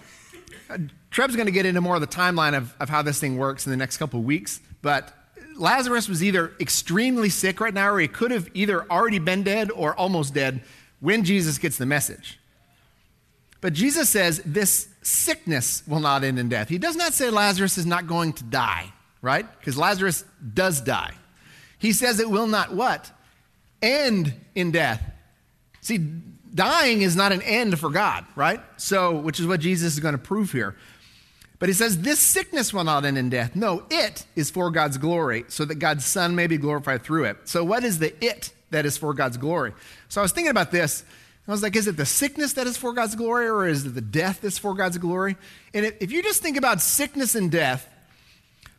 uh, 0.69 0.77
Treb's 1.09 1.35
going 1.35 1.47
to 1.47 1.51
get 1.51 1.65
into 1.65 1.81
more 1.81 1.95
of 1.95 2.01
the 2.01 2.07
timeline 2.07 2.55
of, 2.55 2.75
of 2.79 2.89
how 2.89 3.01
this 3.01 3.19
thing 3.19 3.35
works 3.35 3.65
in 3.65 3.71
the 3.71 3.77
next 3.77 3.97
couple 3.97 4.19
of 4.19 4.27
weeks, 4.27 4.61
but 4.83 5.11
Lazarus 5.55 6.07
was 6.07 6.23
either 6.23 6.51
extremely 6.59 7.29
sick 7.29 7.59
right 7.59 7.73
now, 7.73 7.89
or 7.89 7.99
he 7.99 8.07
could 8.07 8.29
have 8.29 8.47
either 8.53 8.87
already 8.91 9.17
been 9.17 9.41
dead 9.41 9.71
or 9.71 9.95
almost 9.95 10.35
dead 10.35 10.61
when 10.99 11.23
Jesus 11.23 11.57
gets 11.57 11.79
the 11.79 11.87
message. 11.87 12.37
But 13.65 13.73
Jesus 13.73 14.09
says 14.09 14.43
this 14.45 14.89
sickness 15.01 15.81
will 15.87 15.99
not 15.99 16.23
end 16.23 16.37
in 16.37 16.49
death. 16.49 16.69
He 16.69 16.77
does 16.77 16.95
not 16.95 17.15
say 17.15 17.31
Lazarus 17.31 17.79
is 17.79 17.87
not 17.87 18.05
going 18.05 18.33
to 18.33 18.43
die, 18.43 18.93
right? 19.23 19.43
Because 19.57 19.75
Lazarus 19.75 20.23
does 20.53 20.81
die. 20.81 21.15
He 21.79 21.91
says 21.91 22.19
it 22.19 22.29
will 22.29 22.45
not 22.45 22.75
what? 22.75 23.11
End 23.81 24.35
in 24.53 24.69
death. 24.69 25.01
See, 25.81 25.97
dying 25.97 27.01
is 27.01 27.15
not 27.15 27.31
an 27.31 27.41
end 27.41 27.79
for 27.79 27.89
God, 27.89 28.27
right? 28.35 28.61
So, 28.77 29.15
which 29.15 29.39
is 29.39 29.47
what 29.47 29.61
Jesus 29.61 29.93
is 29.93 29.99
going 29.99 30.13
to 30.13 30.19
prove 30.19 30.51
here. 30.51 30.75
But 31.57 31.67
he 31.67 31.73
says, 31.73 32.01
This 32.03 32.19
sickness 32.19 32.71
will 32.71 32.83
not 32.83 33.03
end 33.03 33.17
in 33.17 33.31
death. 33.31 33.55
No, 33.55 33.81
it 33.89 34.27
is 34.35 34.51
for 34.51 34.69
God's 34.69 34.99
glory, 34.99 35.43
so 35.47 35.65
that 35.65 35.79
God's 35.79 36.05
Son 36.05 36.35
may 36.35 36.45
be 36.45 36.59
glorified 36.59 37.01
through 37.01 37.23
it. 37.23 37.37
So, 37.45 37.63
what 37.63 37.83
is 37.83 37.97
the 37.97 38.13
it 38.23 38.53
that 38.69 38.85
is 38.85 38.95
for 38.95 39.15
God's 39.15 39.37
glory? 39.37 39.73
So, 40.07 40.21
I 40.21 40.23
was 40.23 40.33
thinking 40.33 40.51
about 40.51 40.69
this 40.69 41.03
I 41.47 41.51
was 41.51 41.61
like, 41.61 41.75
is 41.75 41.87
it 41.87 41.95
the 41.95 42.05
sickness 42.05 42.53
that 42.53 42.65
is 42.65 42.75
for 42.75 42.91
God's 42.91 43.15
glory 43.15 43.47
or 43.47 43.67
is 43.67 43.85
it 43.85 43.89
the 43.89 44.01
death 44.01 44.41
that's 44.41 44.57
for 44.57 44.73
God's 44.73 44.97
glory? 44.97 45.37
And 45.73 45.85
if 45.99 46.11
you 46.11 46.23
just 46.23 46.41
think 46.41 46.57
about 46.57 46.81
sickness 46.81 47.35
and 47.35 47.51
death, 47.51 47.87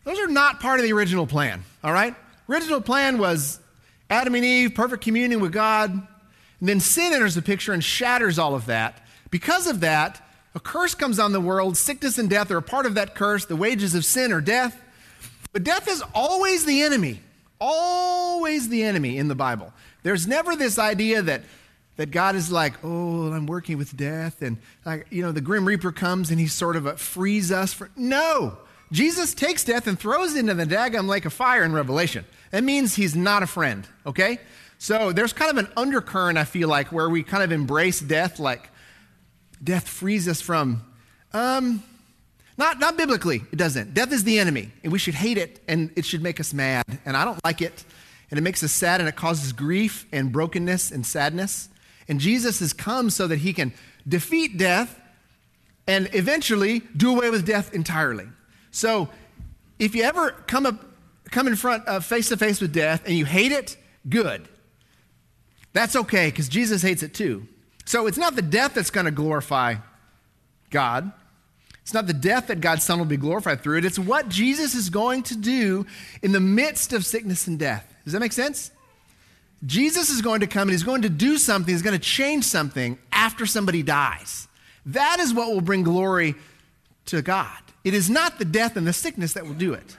those 0.04 0.18
are 0.18 0.26
not 0.26 0.60
part 0.60 0.80
of 0.80 0.84
the 0.84 0.92
original 0.92 1.26
plan, 1.26 1.62
all 1.84 1.92
right? 1.92 2.14
Original 2.48 2.80
plan 2.80 3.18
was 3.18 3.60
Adam 4.10 4.34
and 4.34 4.44
Eve, 4.44 4.74
perfect 4.74 5.02
communion 5.02 5.40
with 5.40 5.52
God. 5.52 5.90
And 5.92 6.68
then 6.68 6.80
sin 6.80 7.12
enters 7.12 7.34
the 7.34 7.42
picture 7.42 7.72
and 7.72 7.82
shatters 7.82 8.38
all 8.38 8.54
of 8.54 8.66
that. 8.66 9.00
Because 9.30 9.66
of 9.66 9.80
that, 9.80 10.22
a 10.54 10.60
curse 10.60 10.94
comes 10.94 11.18
on 11.18 11.32
the 11.32 11.40
world. 11.40 11.76
Sickness 11.76 12.18
and 12.18 12.30
death 12.30 12.50
are 12.50 12.56
a 12.56 12.62
part 12.62 12.86
of 12.86 12.94
that 12.94 13.14
curse. 13.14 13.44
The 13.44 13.56
wages 13.56 13.94
of 13.94 14.04
sin 14.04 14.32
are 14.32 14.40
death. 14.40 14.80
But 15.52 15.64
death 15.64 15.88
is 15.88 16.02
always 16.14 16.64
the 16.64 16.82
enemy, 16.82 17.20
always 17.60 18.68
the 18.68 18.82
enemy 18.82 19.18
in 19.18 19.28
the 19.28 19.34
Bible. 19.34 19.72
There's 20.02 20.26
never 20.26 20.56
this 20.56 20.78
idea 20.78 21.22
that, 21.22 21.42
that 21.96 22.10
God 22.10 22.34
is 22.34 22.50
like, 22.52 22.74
oh, 22.84 23.32
I'm 23.32 23.46
working 23.46 23.78
with 23.78 23.96
death. 23.96 24.42
And, 24.42 24.58
like, 24.84 25.06
you 25.10 25.22
know, 25.22 25.32
the 25.32 25.40
Grim 25.40 25.66
Reaper 25.66 25.92
comes 25.92 26.30
and 26.30 26.38
he 26.38 26.46
sort 26.46 26.76
of 26.76 26.86
uh, 26.86 26.96
frees 26.96 27.50
us. 27.50 27.72
For... 27.72 27.90
No. 27.96 28.58
Jesus 28.92 29.34
takes 29.34 29.64
death 29.64 29.86
and 29.86 29.98
throws 29.98 30.36
it 30.36 30.40
into 30.40 30.54
the 30.54 30.66
daggum 30.66 31.08
lake 31.08 31.24
of 31.24 31.32
fire 31.32 31.64
in 31.64 31.72
Revelation. 31.72 32.24
That 32.50 32.64
means 32.64 32.94
he's 32.94 33.16
not 33.16 33.42
a 33.42 33.46
friend, 33.46 33.86
okay? 34.06 34.38
So 34.78 35.12
there's 35.12 35.32
kind 35.32 35.50
of 35.50 35.56
an 35.56 35.72
undercurrent, 35.76 36.38
I 36.38 36.44
feel 36.44 36.68
like, 36.68 36.92
where 36.92 37.08
we 37.08 37.22
kind 37.22 37.42
of 37.42 37.50
embrace 37.50 38.00
death 38.00 38.38
like 38.38 38.70
death 39.62 39.88
frees 39.88 40.28
us 40.28 40.40
from. 40.40 40.82
Um, 41.32 41.82
not, 42.58 42.78
not 42.78 42.96
biblically, 42.96 43.42
it 43.52 43.56
doesn't. 43.56 43.94
Death 43.94 44.12
is 44.12 44.24
the 44.24 44.38
enemy, 44.38 44.70
and 44.82 44.92
we 44.92 44.98
should 44.98 45.14
hate 45.14 45.38
it, 45.38 45.60
and 45.68 45.90
it 45.96 46.04
should 46.04 46.22
make 46.22 46.40
us 46.40 46.54
mad. 46.54 46.84
And 47.04 47.16
I 47.16 47.24
don't 47.24 47.42
like 47.44 47.60
it, 47.60 47.84
and 48.30 48.38
it 48.38 48.42
makes 48.42 48.62
us 48.62 48.72
sad, 48.72 49.00
and 49.00 49.08
it 49.08 49.16
causes 49.16 49.52
grief 49.52 50.06
and 50.12 50.30
brokenness 50.32 50.90
and 50.90 51.04
sadness. 51.06 51.68
And 52.08 52.20
Jesus 52.20 52.60
has 52.60 52.72
come 52.72 53.10
so 53.10 53.26
that 53.26 53.38
he 53.38 53.52
can 53.52 53.72
defeat 54.06 54.56
death 54.56 55.00
and 55.86 56.08
eventually 56.12 56.80
do 56.96 57.14
away 57.14 57.30
with 57.30 57.46
death 57.46 57.74
entirely. 57.74 58.26
So 58.70 59.08
if 59.78 59.94
you 59.94 60.02
ever 60.02 60.30
come 60.46 60.66
up, 60.66 60.84
come 61.30 61.46
in 61.46 61.56
front 61.56 61.86
of 61.86 62.04
face 62.04 62.28
to 62.28 62.36
face 62.36 62.60
with 62.60 62.72
death 62.72 63.02
and 63.06 63.16
you 63.16 63.24
hate 63.24 63.52
it, 63.52 63.76
good. 64.08 64.48
That's 65.72 65.96
okay 65.96 66.28
because 66.28 66.48
Jesus 66.48 66.82
hates 66.82 67.02
it 67.02 67.14
too. 67.14 67.46
So 67.84 68.06
it's 68.06 68.18
not 68.18 68.34
the 68.34 68.42
death 68.42 68.74
that's 68.74 68.90
going 68.90 69.06
to 69.06 69.12
glorify 69.12 69.76
God. 70.70 71.12
It's 71.82 71.94
not 71.94 72.08
the 72.08 72.12
death 72.12 72.48
that 72.48 72.60
God's 72.60 72.82
Son 72.82 72.98
will 72.98 73.06
be 73.06 73.16
glorified 73.16 73.62
through 73.62 73.78
it. 73.78 73.84
It's 73.84 73.98
what 73.98 74.28
Jesus 74.28 74.74
is 74.74 74.90
going 74.90 75.22
to 75.24 75.36
do 75.36 75.86
in 76.20 76.32
the 76.32 76.40
midst 76.40 76.92
of 76.92 77.06
sickness 77.06 77.46
and 77.46 77.58
death. 77.58 77.94
Does 78.04 78.12
that 78.12 78.20
make 78.20 78.32
sense? 78.32 78.72
Jesus 79.64 80.10
is 80.10 80.20
going 80.20 80.40
to 80.40 80.46
come 80.46 80.62
and 80.62 80.72
he's 80.72 80.82
going 80.82 81.02
to 81.02 81.08
do 81.08 81.38
something, 81.38 81.72
he's 81.72 81.82
going 81.82 81.98
to 81.98 82.04
change 82.04 82.44
something 82.44 82.98
after 83.10 83.46
somebody 83.46 83.82
dies. 83.82 84.48
That 84.86 85.18
is 85.18 85.32
what 85.32 85.48
will 85.48 85.62
bring 85.62 85.82
glory 85.82 86.34
to 87.06 87.22
God. 87.22 87.58
It 87.82 87.94
is 87.94 88.10
not 88.10 88.38
the 88.38 88.44
death 88.44 88.76
and 88.76 88.86
the 88.86 88.92
sickness 88.92 89.32
that 89.32 89.46
will 89.46 89.54
do 89.54 89.72
it. 89.72 89.96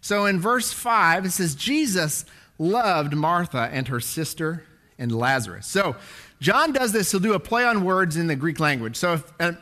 So 0.00 0.26
in 0.26 0.38
verse 0.38 0.72
5, 0.72 1.24
it 1.24 1.30
says, 1.30 1.54
Jesus 1.54 2.24
loved 2.58 3.14
Martha 3.14 3.68
and 3.72 3.88
her 3.88 4.00
sister 4.00 4.64
and 4.98 5.12
Lazarus. 5.12 5.66
So 5.66 5.96
John 6.40 6.72
does 6.72 6.92
this, 6.92 7.10
he'll 7.10 7.20
do 7.20 7.34
a 7.34 7.40
play 7.40 7.64
on 7.64 7.84
words 7.84 8.16
in 8.16 8.26
the 8.26 8.36
Greek 8.36 8.60
language. 8.60 8.96
So 8.96 9.14
if, 9.14 9.32
uh, 9.40 9.52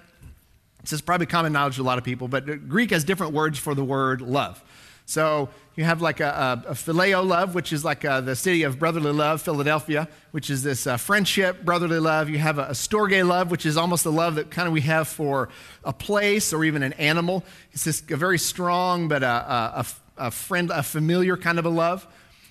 this 0.82 0.92
is 0.92 1.00
probably 1.00 1.26
common 1.26 1.52
knowledge 1.52 1.76
to 1.76 1.82
a 1.82 1.84
lot 1.84 1.98
of 1.98 2.04
people, 2.04 2.28
but 2.28 2.68
Greek 2.68 2.90
has 2.90 3.04
different 3.04 3.32
words 3.32 3.58
for 3.58 3.74
the 3.74 3.84
word 3.84 4.20
love. 4.20 4.62
So 5.06 5.48
you 5.76 5.84
have 5.84 6.00
like 6.00 6.20
a, 6.20 6.62
a, 6.66 6.70
a 6.70 6.74
phileo 6.74 7.26
love, 7.26 7.54
which 7.54 7.72
is 7.72 7.84
like 7.84 8.04
a, 8.04 8.12
uh, 8.12 8.20
the 8.20 8.36
city 8.36 8.62
of 8.62 8.78
brotherly 8.78 9.12
love, 9.12 9.42
Philadelphia, 9.42 10.08
which 10.30 10.48
is 10.48 10.62
this 10.62 10.86
uh, 10.86 10.96
friendship, 10.96 11.64
brotherly 11.64 11.98
love. 11.98 12.30
You 12.30 12.38
have 12.38 12.58
a, 12.58 12.64
a 12.64 12.70
storge 12.70 13.26
love, 13.26 13.50
which 13.50 13.66
is 13.66 13.76
almost 13.76 14.04
the 14.04 14.12
love 14.12 14.36
that 14.36 14.50
kind 14.50 14.66
of 14.66 14.72
we 14.72 14.82
have 14.82 15.08
for 15.08 15.48
a 15.84 15.92
place 15.92 16.52
or 16.52 16.64
even 16.64 16.82
an 16.82 16.94
animal. 16.94 17.44
It's 17.72 17.84
this 17.84 18.02
a 18.10 18.16
very 18.16 18.38
strong 18.38 19.08
but 19.08 19.22
a, 19.22 19.84
a 20.16 20.30
friend, 20.30 20.70
a 20.70 20.82
familiar 20.82 21.36
kind 21.36 21.58
of 21.58 21.66
a 21.66 21.70
love. 21.70 22.06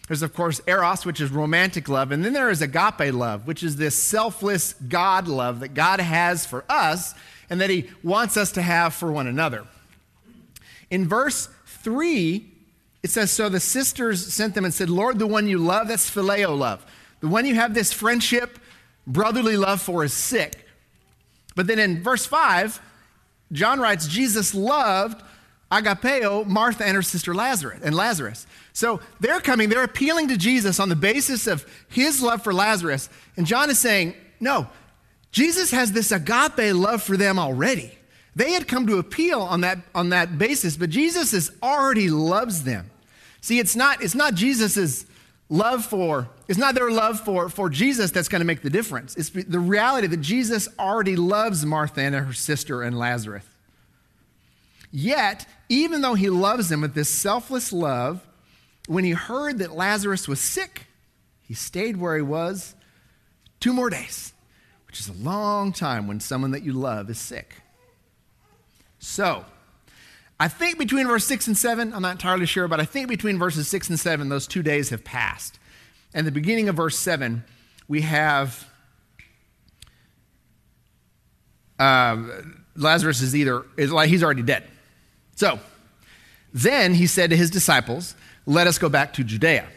There's, 0.08 0.22
of 0.22 0.34
course, 0.34 0.60
eros, 0.68 1.06
which 1.06 1.22
is 1.22 1.32
romantic 1.32 1.88
love. 1.88 2.12
And 2.12 2.26
then 2.26 2.34
there 2.34 2.50
is 2.50 2.62
agape 2.62 3.14
love, 3.14 3.48
which 3.48 3.64
is 3.64 3.78
this 3.78 3.96
selfless 3.96 4.74
God 4.74 5.28
love 5.28 5.62
that 5.62 5.74
God 5.74 6.02
has 6.02 6.46
for 6.46 6.66
us 6.68 7.16
and 7.50 7.62
that 7.62 7.70
he 7.70 7.90
wants 8.04 8.36
us 8.36 8.52
to 8.54 8.62
have 8.62 8.94
for 8.94 9.12
one 9.12 9.28
another. 9.28 9.66
In 10.90 11.08
verse 11.08 11.50
3, 11.66 12.46
it 13.04 13.10
says, 13.10 13.32
So 13.32 13.50
the 13.50 13.60
sisters 13.60 14.34
sent 14.34 14.56
them 14.56 14.66
and 14.66 14.74
said, 14.74 14.90
Lord, 14.90 15.20
the 15.20 15.28
one 15.28 15.48
you 15.48 15.58
love, 15.58 15.88
that's 15.88 16.10
phileo 16.10 16.58
love. 16.58 16.86
The 17.20 17.28
one 17.28 17.46
you 17.46 17.56
have 17.56 17.74
this 17.74 17.94
friendship, 17.94 18.60
brotherly 19.06 19.58
love 19.58 19.82
for 19.82 20.04
is 20.04 20.14
sick. 20.14 20.68
But 21.56 21.68
then 21.68 21.80
in 21.80 22.02
verse 22.02 22.26
5, 22.26 22.82
John 23.52 23.80
writes, 23.80 24.08
Jesus 24.08 24.56
loved 24.56 25.22
agapeo 25.72 26.46
Martha 26.46 26.86
and 26.86 26.96
her 26.96 27.02
sister 27.02 27.34
Lazarus 27.34 27.80
and 27.84 27.96
Lazarus. 27.96 28.48
So 28.74 29.02
they're 29.20 29.40
coming, 29.40 29.70
they're 29.70 29.84
appealing 29.84 30.30
to 30.30 30.38
Jesus 30.38 30.80
on 30.80 30.90
the 30.90 30.96
basis 30.96 31.48
of 31.48 31.66
his 31.90 32.22
love 32.22 32.44
for 32.44 32.54
Lazarus. 32.54 33.10
And 33.38 33.46
John 33.46 33.70
is 33.70 33.80
saying, 33.80 34.16
no, 34.40 34.68
Jesus 35.32 35.72
has 35.72 35.92
this 35.92 36.12
agape 36.12 36.76
love 36.76 37.02
for 37.02 37.18
them 37.18 37.40
already. 37.40 37.98
They 38.36 38.54
had 38.54 38.68
come 38.68 38.88
to 38.88 38.98
appeal 38.98 39.42
on 39.42 39.62
that, 39.62 39.80
on 39.94 40.10
that 40.10 40.38
basis, 40.38 40.76
but 40.76 40.90
Jesus 40.90 41.34
is 41.34 41.52
already 41.62 42.10
loves 42.10 42.64
them. 42.64 42.90
See, 43.42 43.60
it's 43.60 43.76
not, 43.76 44.02
it's 44.02 44.16
not 44.16 44.34
Jesus's 44.34 45.06
love 45.50 45.86
for, 45.86 46.30
it's 46.48 46.58
not 46.58 46.74
their 46.74 46.90
love 46.90 47.20
for, 47.20 47.50
for 47.50 47.70
Jesus 47.70 48.12
that's 48.12 48.28
going 48.28 48.42
to 48.42 48.46
make 48.46 48.62
the 48.62 48.70
difference. 48.70 49.16
It's 49.16 49.30
the 49.30 49.60
reality 49.60 50.08
that 50.08 50.22
Jesus 50.22 50.68
already 50.80 51.16
loves 51.16 51.66
Martha 51.66 52.02
and 52.02 52.16
her 52.16 52.34
sister 52.34 52.82
and 52.82 52.98
Lazarus. 52.98 53.44
Yet, 54.92 55.48
even 55.70 56.02
though 56.02 56.14
he 56.14 56.30
loves 56.30 56.70
them 56.70 56.82
with 56.82 56.94
this 56.94 57.10
selfless 57.10 57.74
love, 57.74 58.26
when 58.88 59.04
he 59.04 59.12
heard 59.12 59.60
that 59.60 59.76
Lazarus 59.76 60.28
was 60.28 60.40
sick, 60.40 60.88
he 61.42 61.54
stayed 61.54 61.98
where 61.98 62.16
he 62.16 62.22
was 62.22 62.76
two 63.60 63.74
more 63.74 63.90
days, 63.90 64.34
which 64.88 65.00
is 65.00 65.10
a 65.10 65.14
long 65.14 65.74
time 65.74 66.08
when 66.08 66.20
someone 66.20 66.52
that 66.52 66.64
you 66.64 66.74
love 66.74 67.10
is 67.10 67.18
sick. 67.18 67.63
So, 69.04 69.44
I 70.40 70.48
think 70.48 70.80
between 70.80 71.08
verse 71.08 71.26
6 71.26 71.48
and 71.48 71.58
7, 71.58 71.94
I'm 71.94 72.02
not 72.02 72.14
entirely 72.14 72.46
sure, 72.46 72.70
but 72.70 72.80
I 72.80 72.86
think 72.86 73.10
between 73.10 73.38
verses 73.38 73.68
6 73.68 73.90
and 73.90 74.00
7, 74.00 74.30
those 74.30 74.48
two 74.48 74.64
days 74.64 74.92
have 74.92 75.04
passed. 75.04 75.60
And 76.14 76.26
the 76.26 76.32
beginning 76.32 76.70
of 76.70 76.78
verse 76.78 76.98
7, 76.98 77.44
we 77.90 78.02
have 78.02 78.66
uh, 81.78 82.16
Lazarus 82.78 83.22
is 83.22 83.36
either, 83.36 83.66
is 83.76 83.92
like 83.92 84.08
he's 84.10 84.24
already 84.24 84.42
dead. 84.42 84.64
So, 85.36 85.60
then 86.54 86.94
he 86.94 87.06
said 87.06 87.30
to 87.32 87.36
his 87.36 87.50
disciples, 87.50 88.16
Let 88.46 88.68
us 88.68 88.78
go 88.78 88.88
back 88.88 89.12
to 89.14 89.24
Judea. 89.26 89.68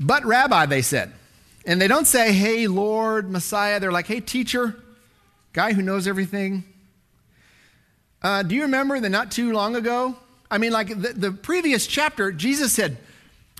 But, 0.00 0.24
Rabbi, 0.24 0.66
they 0.66 0.82
said, 0.82 1.12
and 1.64 1.80
they 1.80 1.86
don't 1.86 2.08
say, 2.08 2.32
Hey, 2.32 2.66
Lord, 2.66 3.30
Messiah. 3.30 3.78
They're 3.78 3.92
like, 3.92 4.08
Hey, 4.08 4.18
teacher, 4.18 4.74
guy 5.52 5.74
who 5.74 5.82
knows 5.82 6.08
everything 6.08 6.64
uh, 8.22 8.42
do 8.42 8.54
you 8.54 8.62
remember 8.62 8.98
that 8.98 9.08
not 9.10 9.30
too 9.30 9.52
long 9.52 9.76
ago? 9.76 10.16
I 10.50 10.58
mean, 10.58 10.72
like 10.72 10.88
the, 10.88 11.12
the 11.12 11.32
previous 11.32 11.86
chapter, 11.86 12.32
Jesus 12.32 12.72
said, 12.72 12.96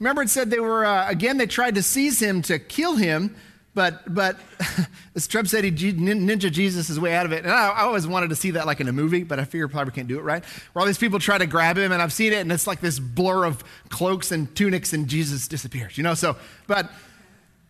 remember 0.00 0.22
it 0.22 0.30
said 0.30 0.50
they 0.50 0.60
were, 0.60 0.84
uh, 0.84 1.08
again, 1.08 1.36
they 1.36 1.46
tried 1.46 1.74
to 1.76 1.82
seize 1.82 2.20
him 2.20 2.42
to 2.42 2.58
kill 2.58 2.96
him, 2.96 3.36
but, 3.74 4.12
but 4.12 4.36
as 5.14 5.28
Trump 5.28 5.48
said, 5.48 5.64
he 5.64 5.70
ninja 5.70 6.50
Jesus 6.50 6.88
his 6.88 6.98
way 6.98 7.14
out 7.14 7.26
of 7.26 7.32
it. 7.32 7.44
And 7.44 7.52
I, 7.52 7.68
I, 7.68 7.82
always 7.82 8.06
wanted 8.06 8.30
to 8.30 8.36
see 8.36 8.52
that 8.52 8.66
like 8.66 8.80
in 8.80 8.88
a 8.88 8.92
movie, 8.92 9.22
but 9.22 9.38
I 9.38 9.44
figure 9.44 9.68
probably 9.68 9.92
can't 9.92 10.08
do 10.08 10.18
it 10.18 10.22
right. 10.22 10.44
Where 10.72 10.80
all 10.80 10.86
these 10.86 10.98
people 10.98 11.18
try 11.18 11.38
to 11.38 11.46
grab 11.46 11.78
him, 11.78 11.92
and 11.92 12.02
I've 12.02 12.12
seen 12.12 12.32
it, 12.32 12.40
and 12.40 12.50
it's 12.50 12.66
like 12.66 12.80
this 12.80 12.98
blur 12.98 13.44
of 13.44 13.62
cloaks 13.90 14.32
and 14.32 14.52
tunics, 14.56 14.92
and 14.92 15.06
Jesus 15.06 15.46
disappears, 15.46 15.96
you 15.96 16.02
know? 16.02 16.14
So, 16.14 16.36
but 16.66 16.90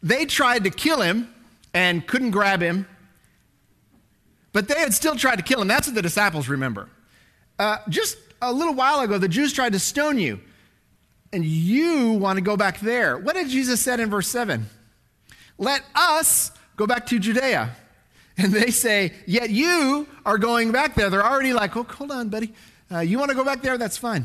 they 0.02 0.24
tried 0.24 0.64
to 0.64 0.70
kill 0.70 1.02
him 1.02 1.28
and 1.74 2.06
couldn't 2.06 2.30
grab 2.30 2.62
him 2.62 2.86
but 4.52 4.68
they 4.68 4.78
had 4.78 4.94
still 4.94 5.16
tried 5.16 5.36
to 5.36 5.42
kill 5.42 5.60
him. 5.60 5.68
That's 5.68 5.86
what 5.86 5.94
the 5.94 6.02
disciples 6.02 6.48
remember. 6.48 6.88
Uh, 7.58 7.78
just 7.88 8.16
a 8.40 8.52
little 8.52 8.74
while 8.74 9.00
ago, 9.00 9.18
the 9.18 9.28
Jews 9.28 9.52
tried 9.52 9.72
to 9.72 9.78
stone 9.78 10.18
you, 10.18 10.40
and 11.32 11.44
you 11.44 12.12
want 12.12 12.36
to 12.36 12.40
go 12.40 12.56
back 12.56 12.80
there. 12.80 13.18
What 13.18 13.34
did 13.34 13.48
Jesus 13.48 13.80
said 13.80 14.00
in 14.00 14.10
verse 14.10 14.28
7? 14.28 14.66
Let 15.58 15.82
us 15.94 16.52
go 16.76 16.86
back 16.86 17.06
to 17.06 17.18
Judea. 17.18 17.70
And 18.40 18.52
they 18.52 18.70
say, 18.70 19.12
Yet 19.26 19.50
you 19.50 20.06
are 20.24 20.38
going 20.38 20.70
back 20.70 20.94
there. 20.94 21.10
They're 21.10 21.26
already 21.26 21.52
like, 21.52 21.76
Oh, 21.76 21.82
hold 21.82 22.12
on, 22.12 22.28
buddy. 22.28 22.54
Uh, 22.90 23.00
you 23.00 23.18
want 23.18 23.30
to 23.30 23.34
go 23.34 23.44
back 23.44 23.62
there? 23.62 23.76
That's 23.76 23.96
fine. 23.96 24.24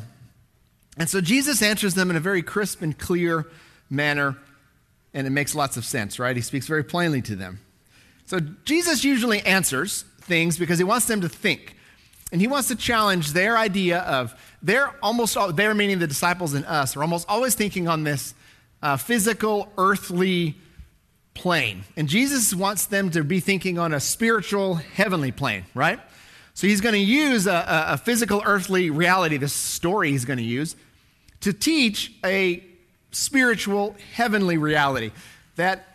And 0.98 1.10
so 1.10 1.20
Jesus 1.20 1.62
answers 1.62 1.96
them 1.96 2.12
in 2.12 2.15
a 2.15 2.20
very 2.20 2.44
crisp 2.44 2.84
and 2.84 2.98
clear 2.98 3.48
manner, 3.89 4.38
and 5.13 5.25
it 5.25 5.32
makes 5.32 5.56
lots 5.56 5.77
of 5.77 5.86
sense, 5.86 6.20
right? 6.20 6.36
He 6.36 6.42
speaks 6.42 6.68
very 6.68 6.84
plainly 6.84 7.22
to 7.24 7.36
them. 7.36 7.60
So 8.25 8.39
Jesus 8.39 9.03
usually 9.03 9.42
answers 9.42 10.06
things 10.24 10.58
because 10.58 10.77
he 10.77 10.84
wants 10.84 11.06
them 11.06 11.22
to 11.22 11.30
think. 11.30 11.75
And 12.32 12.42
he 12.42 12.48
wants 12.48 12.68
to 12.70 12.75
challenge 12.75 13.34
their 13.34 13.58
idea 13.58 14.00
of, 14.00 14.34
they're 14.62 14.96
almost, 15.03 15.38
they're 15.56 15.75
meaning 15.75 16.00
the 16.00 16.08
disciples 16.08 16.53
and 16.53 16.65
us, 16.65 16.96
are 16.96 17.01
almost 17.01 17.27
always 17.30 17.53
thinking 17.53 17.88
on 17.88 18.03
this 18.03 18.34
uh, 18.82 18.98
physical, 18.98 19.72
earthly 19.77 20.56
plane. 21.34 21.84
And 21.96 22.08
Jesus 22.08 22.53
wants 22.53 22.86
them 22.86 23.12
to 23.12 23.24
be 23.24 23.39
thinking 23.39 23.77
on 23.77 23.94
a 23.94 24.00
spiritual, 24.00 24.75
heavenly 24.75 25.32
plane, 25.32 25.65
right? 25.74 26.00
So 26.53 26.68
he's 26.68 26.82
going 26.82 26.94
to 26.94 27.00
use 27.00 27.48
a, 27.48 27.86
a, 27.89 27.98
physical, 27.98 28.42
earthly 28.46 28.89
reality, 28.89 29.38
this 29.38 29.53
story 29.53 30.12
he's 30.12 30.25
going 30.25 30.38
to 30.38 30.44
use, 30.44 30.75
to 31.42 31.51
teach 31.51 32.13
a 32.24 32.63
spiritual, 33.12 33.96
heavenly 34.13 34.58
reality 34.58 35.12
that 35.56 35.88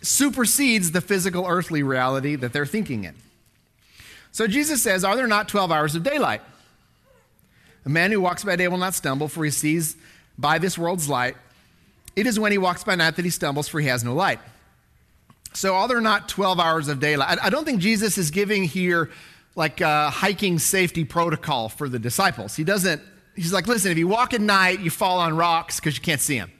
supersedes 0.00 0.92
the 0.92 1.00
physical, 1.00 1.46
earthly 1.46 1.82
reality 1.82 2.36
that 2.36 2.52
they're 2.52 2.66
thinking 2.66 3.04
in. 3.04 3.14
So 4.36 4.46
Jesus 4.46 4.82
says, 4.82 5.02
Are 5.02 5.16
there 5.16 5.26
not 5.26 5.48
12 5.48 5.72
hours 5.72 5.94
of 5.94 6.02
daylight? 6.02 6.42
A 7.86 7.88
man 7.88 8.12
who 8.12 8.20
walks 8.20 8.44
by 8.44 8.54
day 8.54 8.68
will 8.68 8.76
not 8.76 8.92
stumble, 8.92 9.28
for 9.28 9.42
he 9.46 9.50
sees 9.50 9.96
by 10.36 10.58
this 10.58 10.76
world's 10.76 11.08
light. 11.08 11.38
It 12.14 12.26
is 12.26 12.38
when 12.38 12.52
he 12.52 12.58
walks 12.58 12.84
by 12.84 12.96
night 12.96 13.16
that 13.16 13.24
he 13.24 13.30
stumbles, 13.30 13.66
for 13.66 13.80
he 13.80 13.86
has 13.86 14.04
no 14.04 14.12
light. 14.12 14.38
So, 15.54 15.74
are 15.74 15.88
there 15.88 16.02
not 16.02 16.28
12 16.28 16.60
hours 16.60 16.88
of 16.88 17.00
daylight? 17.00 17.38
I 17.42 17.48
don't 17.48 17.64
think 17.64 17.80
Jesus 17.80 18.18
is 18.18 18.30
giving 18.30 18.64
here 18.64 19.10
like 19.54 19.80
a 19.80 20.10
hiking 20.10 20.58
safety 20.58 21.06
protocol 21.06 21.70
for 21.70 21.88
the 21.88 21.98
disciples. 21.98 22.54
He 22.54 22.62
doesn't, 22.62 23.00
he's 23.36 23.54
like, 23.54 23.66
listen, 23.66 23.90
if 23.90 23.96
you 23.96 24.06
walk 24.06 24.34
at 24.34 24.42
night, 24.42 24.80
you 24.80 24.90
fall 24.90 25.18
on 25.18 25.34
rocks 25.34 25.80
because 25.80 25.96
you 25.96 26.02
can't 26.02 26.20
see 26.20 26.38
them. 26.38 26.52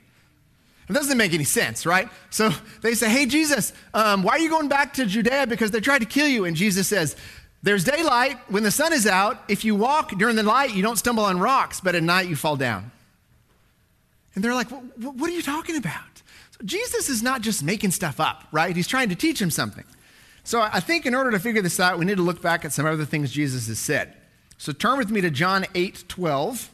It 0.89 0.95
doesn't 0.95 1.19
make 1.19 1.35
any 1.35 1.45
sense, 1.45 1.85
right? 1.85 2.09
So 2.31 2.55
they 2.81 2.95
say, 2.95 3.11
Hey, 3.11 3.27
Jesus, 3.27 3.75
um, 3.93 4.23
why 4.23 4.33
are 4.33 4.39
you 4.39 4.49
going 4.49 4.69
back 4.69 4.95
to 4.95 5.05
Judea? 5.05 5.47
Because 5.47 5.73
they 5.73 5.81
tried 5.81 5.99
to 5.99 6.07
kill 6.07 6.29
you. 6.29 6.47
And 6.47 6.57
Jesus 6.57 6.89
says, 6.89 7.17
There's 7.67 7.83
daylight. 7.83 8.39
When 8.47 8.63
the 8.63 8.71
sun 8.71 8.93
is 8.93 9.09
out, 9.09 9.43
if 9.49 9.65
you 9.65 9.75
walk 9.75 10.17
during 10.19 10.37
the 10.37 10.45
light, 10.45 10.73
you 10.73 10.85
don't 10.85 10.95
stumble 10.95 11.25
on 11.25 11.41
rocks, 11.41 11.81
but 11.81 11.97
at 11.97 12.03
night 12.05 12.29
you 12.29 12.37
fall 12.37 12.55
down. 12.55 12.93
And 14.37 14.45
they're 14.45 14.55
like, 14.55 14.69
What 14.71 15.29
are 15.29 15.33
you 15.33 15.43
talking 15.43 15.77
about? 15.77 16.23
So 16.53 16.65
Jesus 16.65 17.09
is 17.09 17.25
not 17.25 17.41
just 17.41 17.65
making 17.65 17.91
stuff 17.91 18.21
up, 18.21 18.45
right? 18.53 18.77
He's 18.77 18.87
trying 18.87 19.09
to 19.09 19.17
teach 19.17 19.43
him 19.43 19.51
something. 19.51 19.83
So 20.45 20.61
I 20.61 20.79
think 20.79 21.07
in 21.07 21.15
order 21.17 21.33
to 21.33 21.41
figure 21.41 21.61
this 21.61 21.81
out, 21.81 21.99
we 21.99 22.05
need 22.05 22.19
to 22.19 22.23
look 22.23 22.41
back 22.41 22.65
at 22.65 22.73
some 22.73 22.87
other 22.87 23.05
things 23.05 23.33
Jesus 23.33 23.67
has 23.67 23.81
said. 23.81 24.15
So 24.59 24.71
turn 24.71 24.97
with 24.97 25.11
me 25.11 25.21
to 25.23 25.31
John 25.31 25.67
8 25.75 26.05
12. 26.07 26.71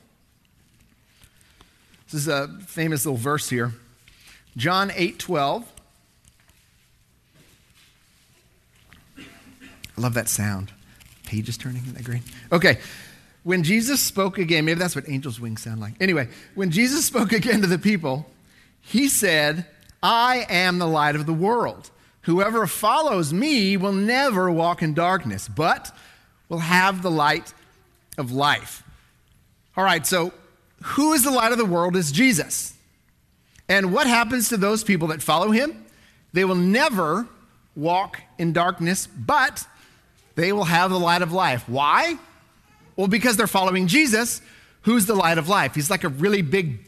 This 2.11 2.21
is 2.21 2.29
a 2.29 2.49
famous 2.67 3.07
little 3.07 3.17
verse 3.17 3.49
here. 3.49 3.73
John 4.59 4.93
8 4.95 5.19
12. 5.19 5.73
I 9.17 9.23
love 9.97 10.13
that 10.13 10.29
sound. 10.29 10.71
Pages 11.33 11.57
turning, 11.57 11.83
in 11.87 11.95
that 11.95 12.05
green? 12.05 12.23
Okay. 12.53 12.77
When 13.43 13.63
Jesus 13.63 14.03
spoke 14.03 14.37
again, 14.37 14.67
maybe 14.67 14.79
that's 14.79 14.95
what 14.95 15.09
angels' 15.09 15.41
wings 15.41 15.63
sound 15.63 15.81
like. 15.81 15.95
Anyway, 15.99 16.29
when 16.55 16.71
Jesus 16.71 17.07
spoke 17.07 17.33
again 17.33 17.63
to 17.63 17.67
the 17.67 17.79
people, 17.79 18.27
he 18.83 19.09
said, 19.09 19.65
I 20.03 20.45
am 20.51 20.79
the 20.79 20.87
light 20.87 21.17
of 21.17 21.25
the 21.25 21.33
world. 21.33 21.91
Whoever 22.25 22.67
follows 22.67 23.33
me 23.33 23.79
will 23.79 23.95
never 23.95 24.51
walk 24.51 24.83
in 24.83 24.93
darkness, 24.93 25.49
but 25.49 25.91
will 26.51 26.59
have 26.59 27.01
the 27.01 27.11
light 27.11 27.55
of 28.19 28.31
life. 28.31 28.83
All 29.75 29.85
right, 29.85 30.07
so 30.07 30.35
who 30.83 31.15
is 31.15 31.25
the 31.25 31.31
light 31.31 31.53
of 31.53 31.57
the 31.57 31.65
world 31.65 31.97
is 31.97 32.13
Jesus. 32.13 32.75
And 33.71 33.91
what 33.91 34.07
happens 34.07 34.51
to 34.51 34.59
those 34.59 34.85
people 34.85 35.09
that 35.09 35.23
follow 35.23 35.51
him? 35.51 35.87
They 36.35 36.45
will 36.45 36.57
never 36.57 37.27
walk 37.75 38.21
in 38.37 38.53
darkness, 38.53 39.07
but 39.07 39.67
they 40.35 40.53
will 40.53 40.65
have 40.65 40.91
the 40.91 40.99
light 40.99 41.23
of 41.23 41.33
life. 41.33 41.69
Why? 41.69 42.19
Well, 42.97 43.09
because 43.09 43.37
they're 43.37 43.47
following 43.47 43.87
Jesus, 43.87 44.41
who's 44.83 45.07
the 45.07 45.15
light 45.15 45.39
of 45.39 45.49
life. 45.49 45.75
He's 45.75 45.91
like 45.91 46.05
a 46.05 46.09
really 46.09 46.43
big 46.43 46.81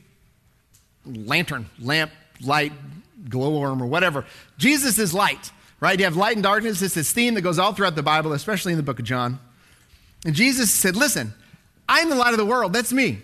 lantern, 1.07 1.69
lamp, 1.79 2.11
light, 2.41 2.73
glowworm, 3.29 3.83
or 3.83 3.87
whatever. 3.87 4.25
Jesus 4.59 4.99
is 4.99 5.15
light, 5.15 5.51
right? 5.81 5.99
You 5.99 6.05
have 6.05 6.17
light 6.17 6.37
and 6.37 6.43
darkness. 6.43 6.83
It's 6.83 6.95
this 6.95 7.13
theme 7.13 7.35
that 7.35 7.43
goes 7.43 7.59
all 7.59 7.73
throughout 7.73 7.95
the 7.95 8.03
Bible, 8.03 8.33
especially 8.33 8.73
in 8.73 8.79
the 8.79 8.83
book 8.83 8.99
of 8.99 9.05
John. 9.05 9.39
And 10.25 10.35
Jesus 10.35 10.71
said, 10.71 10.97
Listen, 10.97 11.35
I'm 11.89 12.09
the 12.09 12.15
light 12.15 12.33
of 12.33 12.39
the 12.39 12.47
world. 12.47 12.73
That's 12.73 12.93
me. 12.93 13.21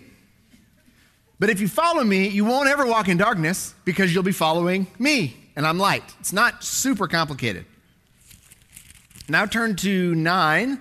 But 1.39 1.49
if 1.49 1.59
you 1.59 1.67
follow 1.67 2.03
me, 2.03 2.27
you 2.27 2.45
won't 2.45 2.69
ever 2.69 2.85
walk 2.85 3.07
in 3.07 3.17
darkness 3.17 3.73
because 3.83 4.13
you'll 4.13 4.21
be 4.21 4.31
following 4.31 4.85
me, 4.99 5.35
and 5.55 5.65
I'm 5.65 5.79
light. 5.79 6.03
It's 6.19 6.31
not 6.31 6.63
super 6.63 7.07
complicated. 7.07 7.65
Now 9.31 9.45
turn 9.45 9.77
to 9.77 10.13
9, 10.13 10.77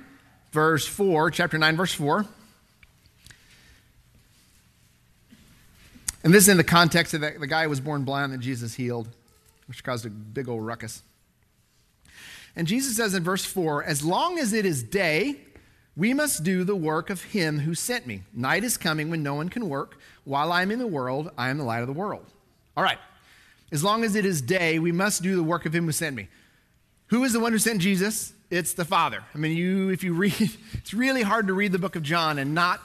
verse 0.50 0.84
4, 0.84 1.30
chapter 1.30 1.56
9, 1.56 1.76
verse 1.76 1.92
4. 1.92 2.26
And 6.24 6.34
this 6.34 6.42
is 6.42 6.48
in 6.48 6.56
the 6.56 6.64
context 6.64 7.14
of 7.14 7.20
the, 7.20 7.36
the 7.38 7.46
guy 7.46 7.62
who 7.62 7.68
was 7.68 7.78
born 7.78 8.02
blind 8.02 8.32
that 8.32 8.40
Jesus 8.40 8.74
healed, 8.74 9.08
which 9.68 9.84
caused 9.84 10.04
a 10.04 10.10
big 10.10 10.48
old 10.48 10.66
ruckus. 10.66 11.04
And 12.56 12.66
Jesus 12.66 12.96
says 12.96 13.14
in 13.14 13.22
verse 13.22 13.44
4 13.44 13.84
As 13.84 14.02
long 14.02 14.36
as 14.40 14.52
it 14.52 14.66
is 14.66 14.82
day, 14.82 15.36
we 15.96 16.12
must 16.12 16.42
do 16.42 16.64
the 16.64 16.74
work 16.74 17.08
of 17.08 17.22
him 17.22 17.60
who 17.60 17.76
sent 17.76 18.04
me. 18.04 18.24
Night 18.34 18.64
is 18.64 18.76
coming 18.76 19.10
when 19.10 19.22
no 19.22 19.34
one 19.34 19.48
can 19.48 19.68
work. 19.68 19.96
While 20.24 20.50
I 20.50 20.62
am 20.62 20.72
in 20.72 20.80
the 20.80 20.88
world, 20.88 21.30
I 21.38 21.50
am 21.50 21.58
the 21.58 21.64
light 21.64 21.82
of 21.82 21.86
the 21.86 21.92
world. 21.92 22.26
All 22.76 22.82
right. 22.82 22.98
As 23.70 23.84
long 23.84 24.02
as 24.02 24.16
it 24.16 24.24
is 24.24 24.42
day, 24.42 24.80
we 24.80 24.90
must 24.90 25.22
do 25.22 25.36
the 25.36 25.44
work 25.44 25.66
of 25.66 25.72
him 25.72 25.84
who 25.84 25.92
sent 25.92 26.16
me. 26.16 26.26
Who 27.10 27.22
is 27.22 27.32
the 27.32 27.38
one 27.38 27.52
who 27.52 27.58
sent 27.58 27.80
Jesus? 27.80 28.32
It's 28.50 28.74
the 28.74 28.84
Father. 28.84 29.22
I 29.34 29.38
mean, 29.38 29.56
you 29.56 29.90
if 29.90 30.02
you 30.02 30.12
read, 30.12 30.34
it's 30.72 30.92
really 30.92 31.22
hard 31.22 31.46
to 31.46 31.52
read 31.52 31.72
the 31.72 31.78
book 31.78 31.96
of 31.96 32.02
John 32.02 32.38
and 32.38 32.54
not 32.54 32.80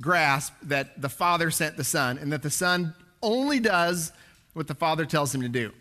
grasp 0.00 0.54
that 0.62 1.00
the 1.00 1.08
Father 1.08 1.50
sent 1.50 1.76
the 1.76 1.84
Son 1.84 2.18
and 2.18 2.32
that 2.32 2.42
the 2.42 2.50
Son 2.50 2.94
only 3.22 3.60
does 3.60 4.12
what 4.54 4.66
the 4.66 4.74
Father 4.74 5.04
tells 5.04 5.34
him 5.34 5.42
to 5.42 5.48
do. 5.48 5.72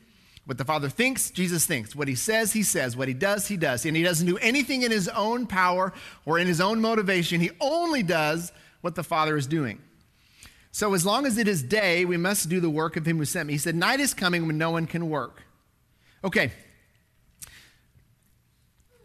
What 0.46 0.58
the 0.58 0.66
Father 0.66 0.90
thinks, 0.90 1.30
Jesus 1.30 1.66
thinks. 1.66 1.96
What 1.96 2.08
he 2.08 2.16
says, 2.16 2.52
he 2.52 2.64
says. 2.64 2.98
What 2.98 3.08
he 3.08 3.14
does, 3.14 3.48
he 3.48 3.58
does. 3.58 3.86
And 3.86 3.96
he 3.96 4.04
doesn't 4.04 4.26
do 4.26 4.38
anything 4.40 4.82
in 4.82 4.92
his 4.92 5.08
own 5.08 5.46
power 5.46 5.94
or 6.26 6.40
in 6.40 6.48
his 6.48 6.60
own 6.60 6.82
motivation. 6.82 7.42
He 7.42 7.52
only 7.60 8.04
does 8.04 8.52
what 8.82 8.96
the 8.96 9.04
Father 9.04 9.38
is 9.38 9.48
doing. 9.48 9.80
So 10.72 10.94
as 10.94 11.06
long 11.06 11.26
as 11.26 11.38
it 11.38 11.48
is 11.48 11.62
day, 11.62 12.06
we 12.06 12.18
must 12.18 12.50
do 12.50 12.60
the 12.60 12.70
work 12.70 12.98
of 12.98 13.06
him 13.06 13.18
who 13.18 13.26
sent 13.26 13.48
me. 13.48 13.54
He 13.54 13.60
said, 13.60 13.76
Night 13.76 14.00
is 14.00 14.14
coming 14.14 14.48
when 14.48 14.58
no 14.58 14.72
one 14.72 14.88
can 14.88 15.10
work. 15.10 15.44
Okay. 16.24 16.52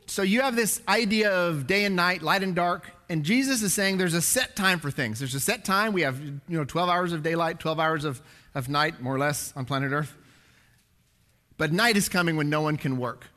So 0.07 0.23
you 0.23 0.43
have 0.43 0.57
this 0.57 0.81
idea 0.89 1.33
of 1.33 1.67
day 1.67 1.85
and 1.85 1.97
night, 1.97 2.23
light 2.23 2.43
and 2.43 2.55
dark 2.55 2.91
and 3.09 3.25
Jesus 3.25 3.63
is 3.63 3.73
saying 3.73 3.99
there's 3.99 4.15
a 4.15 4.23
set 4.23 4.57
time 4.57 4.81
for 4.81 4.91
things. 4.91 5.21
There's 5.21 5.35
a 5.35 5.41
set 5.41 5.65
time. 5.65 5.93
We 5.93 6.03
have, 6.03 6.21
you 6.21 6.41
know, 6.49 6.65
12 6.65 6.89
hours 6.89 7.13
of 7.13 7.23
daylight, 7.23 7.61
12 7.61 7.79
hours 7.79 8.05
of, 8.05 8.21
of 8.55 8.69
night, 8.69 9.01
more 9.01 9.15
or 9.15 9.19
less, 9.19 9.53
on 9.55 9.65
planet 9.65 9.93
Earth. 9.93 10.15
But 11.57 11.73
night 11.73 11.97
is 11.97 12.09
coming 12.09 12.37
when 12.37 12.51
no 12.51 12.63
one 12.63 12.77
can 12.77 12.99
work. 12.99 13.29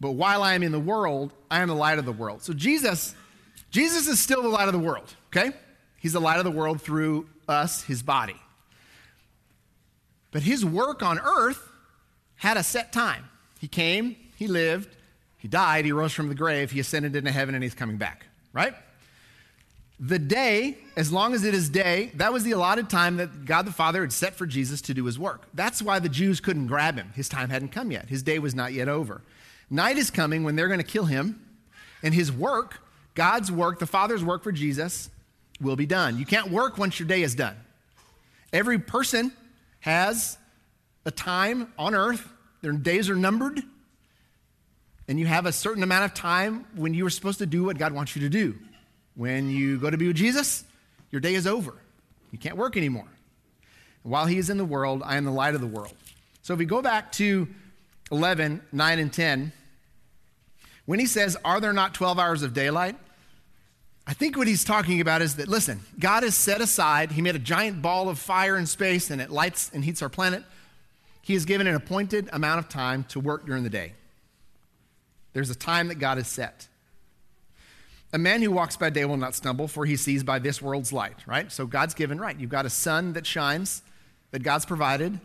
But 0.00 0.12
while 0.12 0.42
I 0.42 0.54
am 0.54 0.62
in 0.62 0.72
the 0.72 0.80
world, 0.80 1.32
I 1.50 1.60
am 1.60 1.68
the 1.68 1.74
light 1.74 1.98
of 1.98 2.06
the 2.06 2.12
world. 2.12 2.42
So 2.42 2.52
Jesus, 2.52 3.14
Jesus 3.70 4.08
is 4.08 4.18
still 4.18 4.42
the 4.42 4.48
light 4.48 4.66
of 4.66 4.72
the 4.72 4.78
world, 4.78 5.14
okay? 5.28 5.54
He's 5.98 6.14
the 6.14 6.20
light 6.20 6.38
of 6.38 6.44
the 6.44 6.50
world 6.50 6.82
through 6.82 7.28
us, 7.46 7.82
his 7.84 8.02
body. 8.02 8.36
But 10.32 10.42
his 10.42 10.64
work 10.64 11.02
on 11.02 11.18
earth 11.18 11.70
had 12.36 12.56
a 12.56 12.62
set 12.62 12.92
time. 12.92 13.28
He 13.60 13.68
came, 13.68 14.16
he 14.36 14.48
lived, 14.48 14.96
he 15.40 15.48
died, 15.48 15.84
he 15.84 15.92
rose 15.92 16.12
from 16.12 16.28
the 16.28 16.34
grave, 16.34 16.70
he 16.70 16.78
ascended 16.78 17.16
into 17.16 17.32
heaven, 17.32 17.54
and 17.54 17.64
he's 17.64 17.74
coming 17.74 17.96
back 17.96 18.26
right? 18.52 18.74
The 19.98 20.18
day, 20.18 20.78
as 20.96 21.12
long 21.12 21.34
as 21.34 21.44
it 21.44 21.52
is 21.52 21.68
day, 21.68 22.10
that 22.14 22.32
was 22.32 22.42
the 22.42 22.52
allotted 22.52 22.88
time 22.88 23.18
that 23.18 23.44
God 23.44 23.66
the 23.66 23.72
Father 23.72 24.00
had 24.00 24.12
set 24.12 24.34
for 24.34 24.46
Jesus 24.46 24.80
to 24.82 24.94
do 24.94 25.04
his 25.04 25.18
work. 25.18 25.46
That's 25.52 25.82
why 25.82 25.98
the 25.98 26.08
Jews 26.08 26.40
couldn't 26.40 26.68
grab 26.68 26.96
him. 26.96 27.12
His 27.14 27.28
time 27.28 27.50
hadn't 27.50 27.68
come 27.68 27.90
yet, 27.90 28.08
his 28.08 28.22
day 28.22 28.38
was 28.38 28.54
not 28.54 28.72
yet 28.72 28.88
over. 28.88 29.22
Night 29.68 29.98
is 29.98 30.10
coming 30.10 30.42
when 30.42 30.56
they're 30.56 30.68
going 30.68 30.80
to 30.80 30.84
kill 30.84 31.04
him, 31.04 31.46
and 32.02 32.14
his 32.14 32.32
work, 32.32 32.80
God's 33.14 33.52
work, 33.52 33.78
the 33.78 33.86
Father's 33.86 34.24
work 34.24 34.42
for 34.42 34.52
Jesus, 34.52 35.10
will 35.60 35.76
be 35.76 35.86
done. 35.86 36.18
You 36.18 36.24
can't 36.24 36.50
work 36.50 36.78
once 36.78 36.98
your 36.98 37.06
day 37.06 37.22
is 37.22 37.34
done. 37.34 37.56
Every 38.52 38.78
person 38.78 39.32
has 39.80 40.38
a 41.04 41.10
time 41.10 41.72
on 41.78 41.94
earth, 41.94 42.26
their 42.62 42.72
days 42.72 43.08
are 43.10 43.16
numbered, 43.16 43.62
and 45.10 45.18
you 45.18 45.26
have 45.26 45.44
a 45.44 45.50
certain 45.50 45.82
amount 45.82 46.04
of 46.04 46.14
time 46.14 46.64
when 46.76 46.94
you 46.94 47.04
are 47.04 47.10
supposed 47.10 47.40
to 47.40 47.46
do 47.46 47.64
what 47.64 47.76
God 47.76 47.92
wants 47.92 48.14
you 48.14 48.22
to 48.22 48.28
do. 48.28 48.54
When 49.16 49.50
you 49.50 49.76
go 49.76 49.90
to 49.90 49.96
be 49.96 50.06
with 50.06 50.14
Jesus, 50.14 50.62
your 51.10 51.20
day 51.20 51.34
is 51.34 51.48
over. 51.48 51.74
You 52.30 52.38
can't 52.38 52.56
work 52.56 52.76
anymore. 52.76 53.08
while 54.04 54.26
he 54.26 54.38
is 54.38 54.50
in 54.50 54.56
the 54.56 54.64
world, 54.64 55.02
I 55.04 55.16
am 55.16 55.24
the 55.24 55.32
light 55.32 55.56
of 55.56 55.60
the 55.60 55.66
world. 55.66 55.92
So 56.42 56.52
if 56.52 56.60
we 56.60 56.64
go 56.64 56.80
back 56.80 57.10
to 57.12 57.48
11, 58.12 58.62
9, 58.70 58.98
and 59.00 59.12
10, 59.12 59.52
when 60.86 61.00
he 61.00 61.06
says, 61.06 61.36
Are 61.44 61.60
there 61.60 61.72
not 61.72 61.92
12 61.92 62.16
hours 62.20 62.44
of 62.44 62.54
daylight? 62.54 62.94
I 64.06 64.12
think 64.12 64.36
what 64.36 64.46
he's 64.46 64.62
talking 64.62 65.00
about 65.00 65.22
is 65.22 65.36
that, 65.36 65.48
listen, 65.48 65.80
God 65.98 66.22
has 66.22 66.36
set 66.36 66.60
aside, 66.60 67.10
he 67.10 67.20
made 67.20 67.34
a 67.34 67.40
giant 67.40 67.82
ball 67.82 68.08
of 68.08 68.20
fire 68.20 68.56
in 68.56 68.64
space 68.64 69.10
and 69.10 69.20
it 69.20 69.30
lights 69.30 69.72
and 69.74 69.84
heats 69.84 70.02
our 70.02 70.08
planet. 70.08 70.44
He 71.20 71.34
has 71.34 71.44
given 71.46 71.66
an 71.66 71.74
appointed 71.74 72.30
amount 72.32 72.60
of 72.60 72.68
time 72.68 73.02
to 73.08 73.18
work 73.18 73.44
during 73.44 73.64
the 73.64 73.70
day. 73.70 73.94
There's 75.32 75.50
a 75.50 75.54
time 75.54 75.88
that 75.88 75.96
God 75.96 76.18
has 76.18 76.28
set. 76.28 76.68
A 78.12 78.18
man 78.18 78.42
who 78.42 78.50
walks 78.50 78.76
by 78.76 78.90
day 78.90 79.04
will 79.04 79.16
not 79.16 79.34
stumble, 79.34 79.68
for 79.68 79.86
he 79.86 79.96
sees 79.96 80.24
by 80.24 80.40
this 80.40 80.60
world's 80.60 80.92
light, 80.92 81.16
right? 81.26 81.50
So 81.52 81.66
God's 81.66 81.94
given, 81.94 82.20
right? 82.20 82.38
You've 82.38 82.50
got 82.50 82.66
a 82.66 82.70
sun 82.70 83.12
that 83.12 83.26
shines, 83.26 83.82
that 84.32 84.42
God's 84.42 84.64
provided. 84.66 85.20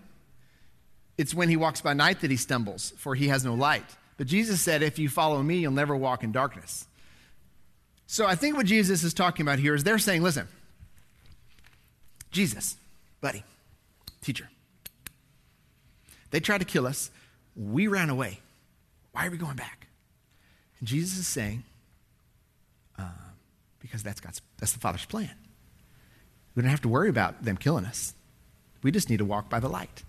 it's 1.17 1.33
when 1.33 1.49
he 1.49 1.55
walks 1.55 1.81
by 1.81 1.93
night 1.93 2.21
that 2.21 2.29
he 2.29 2.37
stumbles, 2.37 2.93
for 2.97 3.15
he 3.15 3.29
has 3.29 3.43
no 3.43 3.53
light. 3.53 3.85
But 4.17 4.27
Jesus 4.27 4.61
said, 4.61 4.83
If 4.83 4.99
you 4.99 5.09
follow 5.09 5.41
me, 5.41 5.57
you'll 5.57 5.71
never 5.71 5.95
walk 5.95 6.23
in 6.23 6.31
darkness. 6.31 6.87
So 8.07 8.27
I 8.27 8.35
think 8.35 8.55
what 8.55 8.65
Jesus 8.65 9.03
is 9.03 9.13
talking 9.13 9.45
about 9.45 9.57
here 9.57 9.73
is 9.73 9.83
they're 9.83 9.97
saying, 9.97 10.21
Listen, 10.21 10.47
Jesus, 12.31 12.77
buddy, 13.21 13.43
teacher, 14.21 14.49
they 16.31 16.39
tried 16.39 16.59
to 16.59 16.65
kill 16.65 16.85
us. 16.85 17.09
We 17.55 17.87
ran 17.87 18.09
away. 18.09 18.39
Why 19.13 19.25
are 19.25 19.31
we 19.31 19.37
going 19.37 19.55
back? 19.55 19.87
And 20.79 20.87
Jesus 20.87 21.17
is 21.17 21.27
saying, 21.27 21.63
uh, 22.99 23.03
because 23.79 24.03
that's 24.03 24.19
God's, 24.19 24.41
that's 24.57 24.73
the 24.73 24.79
Father's 24.79 25.05
plan. 25.05 25.31
We 26.55 26.61
don't 26.61 26.71
have 26.71 26.81
to 26.81 26.89
worry 26.89 27.09
about 27.09 27.43
them 27.43 27.57
killing 27.57 27.85
us. 27.85 28.13
We 28.81 28.91
just 28.91 29.09
need 29.09 29.17
to 29.17 29.25
walk 29.25 29.49
by 29.49 29.59
the 29.59 29.67
light. 29.67 30.03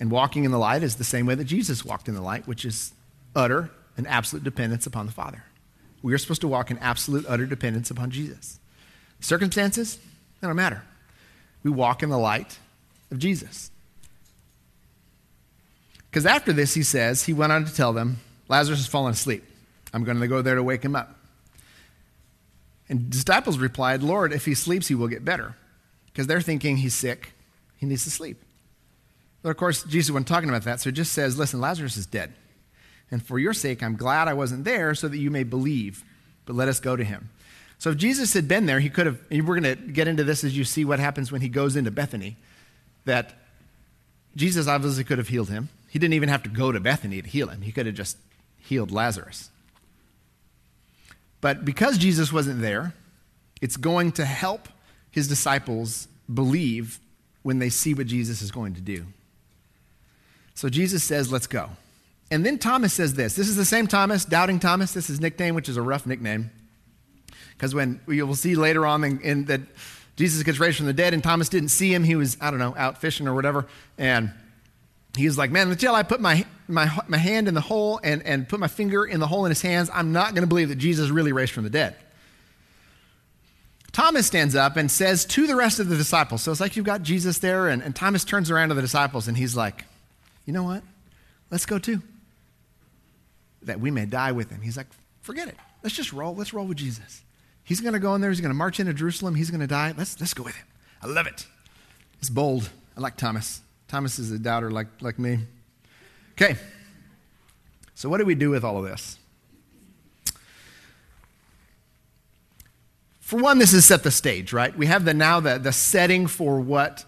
And 0.00 0.10
walking 0.10 0.44
in 0.44 0.50
the 0.50 0.58
light 0.58 0.82
is 0.82 0.96
the 0.96 1.04
same 1.04 1.26
way 1.26 1.34
that 1.34 1.44
Jesus 1.44 1.84
walked 1.84 2.08
in 2.08 2.14
the 2.14 2.20
light, 2.20 2.46
which 2.46 2.64
is 2.64 2.92
utter 3.34 3.70
and 3.96 4.06
absolute 4.06 4.44
dependence 4.44 4.86
upon 4.86 5.06
the 5.06 5.12
Father. 5.12 5.44
We 6.02 6.14
are 6.14 6.18
supposed 6.18 6.42
to 6.42 6.48
walk 6.48 6.70
in 6.70 6.78
absolute, 6.78 7.26
utter 7.28 7.46
dependence 7.46 7.90
upon 7.90 8.10
Jesus. 8.10 8.60
Circumstances, 9.20 9.98
they 10.40 10.46
don't 10.46 10.56
matter. 10.56 10.82
We 11.64 11.70
walk 11.70 12.02
in 12.02 12.10
the 12.10 12.18
light 12.18 12.58
of 13.10 13.18
Jesus. 13.18 13.70
Because 16.10 16.24
after 16.24 16.52
this, 16.52 16.74
he 16.74 16.82
says, 16.82 17.24
he 17.24 17.32
went 17.32 17.52
on 17.52 17.64
to 17.64 17.74
tell 17.74 17.92
them, 17.92 18.18
Lazarus 18.48 18.78
has 18.78 18.86
fallen 18.86 19.12
asleep. 19.12 19.44
I'm 19.92 20.04
going 20.04 20.20
to 20.20 20.28
go 20.28 20.42
there 20.42 20.54
to 20.54 20.62
wake 20.62 20.82
him 20.82 20.94
up. 20.94 21.14
And 22.88 23.10
disciples 23.10 23.58
replied, 23.58 24.02
Lord, 24.02 24.32
if 24.32 24.44
he 24.44 24.54
sleeps, 24.54 24.88
he 24.88 24.94
will 24.94 25.08
get 25.08 25.24
better. 25.24 25.54
Because 26.06 26.26
they're 26.26 26.40
thinking 26.40 26.78
he's 26.78 26.94
sick, 26.94 27.32
he 27.76 27.86
needs 27.86 28.04
to 28.04 28.10
sleep. 28.10 28.42
But 29.42 29.50
of 29.50 29.56
course, 29.56 29.84
Jesus 29.84 30.10
wasn't 30.10 30.28
talking 30.28 30.48
about 30.48 30.64
that, 30.64 30.80
so 30.80 30.90
he 30.90 30.94
just 30.94 31.12
says, 31.12 31.38
Listen, 31.38 31.60
Lazarus 31.60 31.96
is 31.96 32.06
dead. 32.06 32.32
And 33.10 33.22
for 33.22 33.38
your 33.38 33.54
sake, 33.54 33.82
I'm 33.82 33.96
glad 33.96 34.28
I 34.28 34.34
wasn't 34.34 34.64
there 34.64 34.94
so 34.94 35.08
that 35.08 35.18
you 35.18 35.30
may 35.30 35.44
believe, 35.44 36.04
but 36.44 36.56
let 36.56 36.68
us 36.68 36.80
go 36.80 36.96
to 36.96 37.04
him. 37.04 37.30
So 37.78 37.90
if 37.90 37.96
Jesus 37.96 38.34
had 38.34 38.48
been 38.48 38.66
there, 38.66 38.80
he 38.80 38.90
could 38.90 39.06
have, 39.06 39.18
we're 39.30 39.60
going 39.60 39.62
to 39.62 39.76
get 39.76 40.08
into 40.08 40.24
this 40.24 40.42
as 40.42 40.56
you 40.56 40.64
see 40.64 40.84
what 40.84 40.98
happens 40.98 41.30
when 41.30 41.40
he 41.40 41.48
goes 41.48 41.76
into 41.76 41.90
Bethany, 41.90 42.36
that 43.04 43.34
Jesus 44.34 44.66
obviously 44.66 45.04
could 45.04 45.18
have 45.18 45.28
healed 45.28 45.48
him. 45.48 45.68
He 45.88 45.98
didn't 45.98 46.14
even 46.14 46.28
have 46.28 46.42
to 46.42 46.48
go 46.48 46.72
to 46.72 46.80
Bethany 46.80 47.22
to 47.22 47.28
heal 47.28 47.48
him, 47.48 47.62
he 47.62 47.72
could 47.72 47.86
have 47.86 47.94
just 47.94 48.18
healed 48.58 48.90
Lazarus. 48.90 49.50
But 51.40 51.64
because 51.64 51.98
Jesus 51.98 52.32
wasn't 52.32 52.60
there, 52.60 52.94
it's 53.60 53.76
going 53.76 54.12
to 54.12 54.24
help 54.24 54.68
his 55.10 55.28
disciples 55.28 56.08
believe 56.32 57.00
when 57.42 57.58
they 57.58 57.68
see 57.68 57.94
what 57.94 58.06
Jesus 58.06 58.42
is 58.42 58.50
going 58.50 58.74
to 58.74 58.80
do. 58.80 59.06
So 60.54 60.68
Jesus 60.68 61.04
says, 61.04 61.30
Let's 61.32 61.46
go. 61.46 61.70
And 62.30 62.44
then 62.44 62.58
Thomas 62.58 62.92
says 62.92 63.14
this. 63.14 63.34
This 63.36 63.48
is 63.48 63.56
the 63.56 63.64
same 63.64 63.86
Thomas, 63.86 64.24
Doubting 64.24 64.60
Thomas. 64.60 64.92
This 64.92 65.04
is 65.04 65.08
his 65.08 65.20
nickname, 65.20 65.54
which 65.54 65.68
is 65.68 65.76
a 65.76 65.82
rough 65.82 66.06
nickname. 66.06 66.50
Because 67.52 67.74
when 67.74 68.00
you 68.06 68.26
will 68.26 68.36
see 68.36 68.54
later 68.54 68.84
on 68.84 69.02
in, 69.02 69.20
in 69.20 69.44
that 69.46 69.62
Jesus 70.16 70.42
gets 70.42 70.58
raised 70.58 70.76
from 70.76 70.86
the 70.86 70.92
dead 70.92 71.14
and 71.14 71.22
Thomas 71.22 71.48
didn't 71.48 71.70
see 71.70 71.92
him, 71.92 72.04
he 72.04 72.16
was, 72.16 72.36
I 72.40 72.50
don't 72.50 72.60
know, 72.60 72.74
out 72.76 73.00
fishing 73.00 73.26
or 73.26 73.34
whatever. 73.34 73.66
And 73.96 74.32
he 75.16 75.26
was 75.26 75.38
like, 75.38 75.50
Man, 75.50 75.70
until 75.70 75.94
I 75.94 76.02
put 76.02 76.20
my, 76.20 76.44
my, 76.66 76.90
my 77.08 77.18
hand 77.18 77.48
in 77.48 77.54
the 77.54 77.60
hole 77.60 78.00
and, 78.02 78.22
and 78.24 78.48
put 78.48 78.60
my 78.60 78.68
finger 78.68 79.04
in 79.04 79.20
the 79.20 79.26
hole 79.26 79.44
in 79.44 79.50
his 79.50 79.62
hands, 79.62 79.90
I'm 79.92 80.12
not 80.12 80.34
going 80.34 80.42
to 80.42 80.48
believe 80.48 80.68
that 80.68 80.76
Jesus 80.76 81.10
really 81.10 81.32
raised 81.32 81.52
from 81.52 81.64
the 81.64 81.70
dead. 81.70 81.96
Thomas 83.92 84.26
stands 84.26 84.54
up 84.54 84.76
and 84.76 84.90
says 84.90 85.24
to 85.24 85.46
the 85.46 85.56
rest 85.56 85.80
of 85.80 85.88
the 85.88 85.96
disciples, 85.96 86.42
so 86.42 86.52
it's 86.52 86.60
like 86.60 86.76
you've 86.76 86.84
got 86.84 87.02
Jesus 87.02 87.38
there, 87.38 87.68
and, 87.68 87.82
and 87.82 87.96
Thomas 87.96 88.24
turns 88.24 88.50
around 88.50 88.68
to 88.68 88.74
the 88.74 88.82
disciples 88.82 89.28
and 89.28 89.36
he's 89.36 89.56
like, 89.56 89.84
You 90.44 90.52
know 90.52 90.64
what? 90.64 90.82
Let's 91.50 91.66
go 91.66 91.78
too 91.78 92.02
that 93.62 93.80
we 93.80 93.90
may 93.90 94.06
die 94.06 94.32
with 94.32 94.50
him. 94.50 94.60
He's 94.60 94.76
like, 94.76 94.86
forget 95.20 95.48
it. 95.48 95.56
Let's 95.82 95.94
just 95.94 96.12
roll. 96.12 96.34
Let's 96.34 96.52
roll 96.52 96.66
with 96.66 96.78
Jesus. 96.78 97.22
He's 97.64 97.80
going 97.80 97.92
to 97.92 97.98
go 97.98 98.14
in 98.14 98.20
there. 98.20 98.30
He's 98.30 98.40
going 98.40 98.50
to 98.50 98.54
march 98.54 98.80
into 98.80 98.94
Jerusalem. 98.94 99.34
He's 99.34 99.50
going 99.50 99.60
to 99.60 99.66
die. 99.66 99.94
Let's, 99.96 100.18
let's 100.20 100.34
go 100.34 100.42
with 100.42 100.56
him. 100.56 100.66
I 101.02 101.06
love 101.06 101.26
it. 101.26 101.46
It's 102.18 102.30
bold. 102.30 102.70
I 102.96 103.00
like 103.00 103.16
Thomas. 103.16 103.60
Thomas 103.88 104.18
is 104.18 104.30
a 104.30 104.38
doubter 104.38 104.70
like, 104.70 104.86
like 105.00 105.18
me. 105.18 105.40
Okay. 106.32 106.56
So, 107.94 108.08
what 108.08 108.18
do 108.18 108.24
we 108.24 108.34
do 108.34 108.50
with 108.50 108.62
all 108.62 108.78
of 108.78 108.84
this? 108.84 109.18
For 113.20 113.38
one, 113.38 113.58
this 113.58 113.74
is 113.74 113.84
set 113.84 114.04
the 114.04 114.10
stage, 114.10 114.52
right? 114.52 114.76
We 114.76 114.86
have 114.86 115.04
the 115.04 115.12
now 115.12 115.40
the, 115.40 115.58
the 115.58 115.72
setting 115.72 116.26
for 116.26 116.60
what 116.60 117.04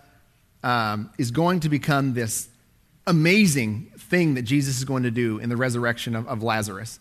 um, 0.62 1.10
is 1.16 1.30
going 1.30 1.60
to 1.60 1.68
become 1.68 2.12
this 2.12 2.48
amazing 3.06 3.92
thing 3.96 4.34
that 4.34 4.42
Jesus 4.42 4.78
is 4.78 4.84
going 4.84 5.04
to 5.04 5.10
do 5.10 5.38
in 5.38 5.48
the 5.48 5.56
resurrection 5.56 6.16
of, 6.16 6.26
of 6.28 6.42
Lazarus. 6.42 6.98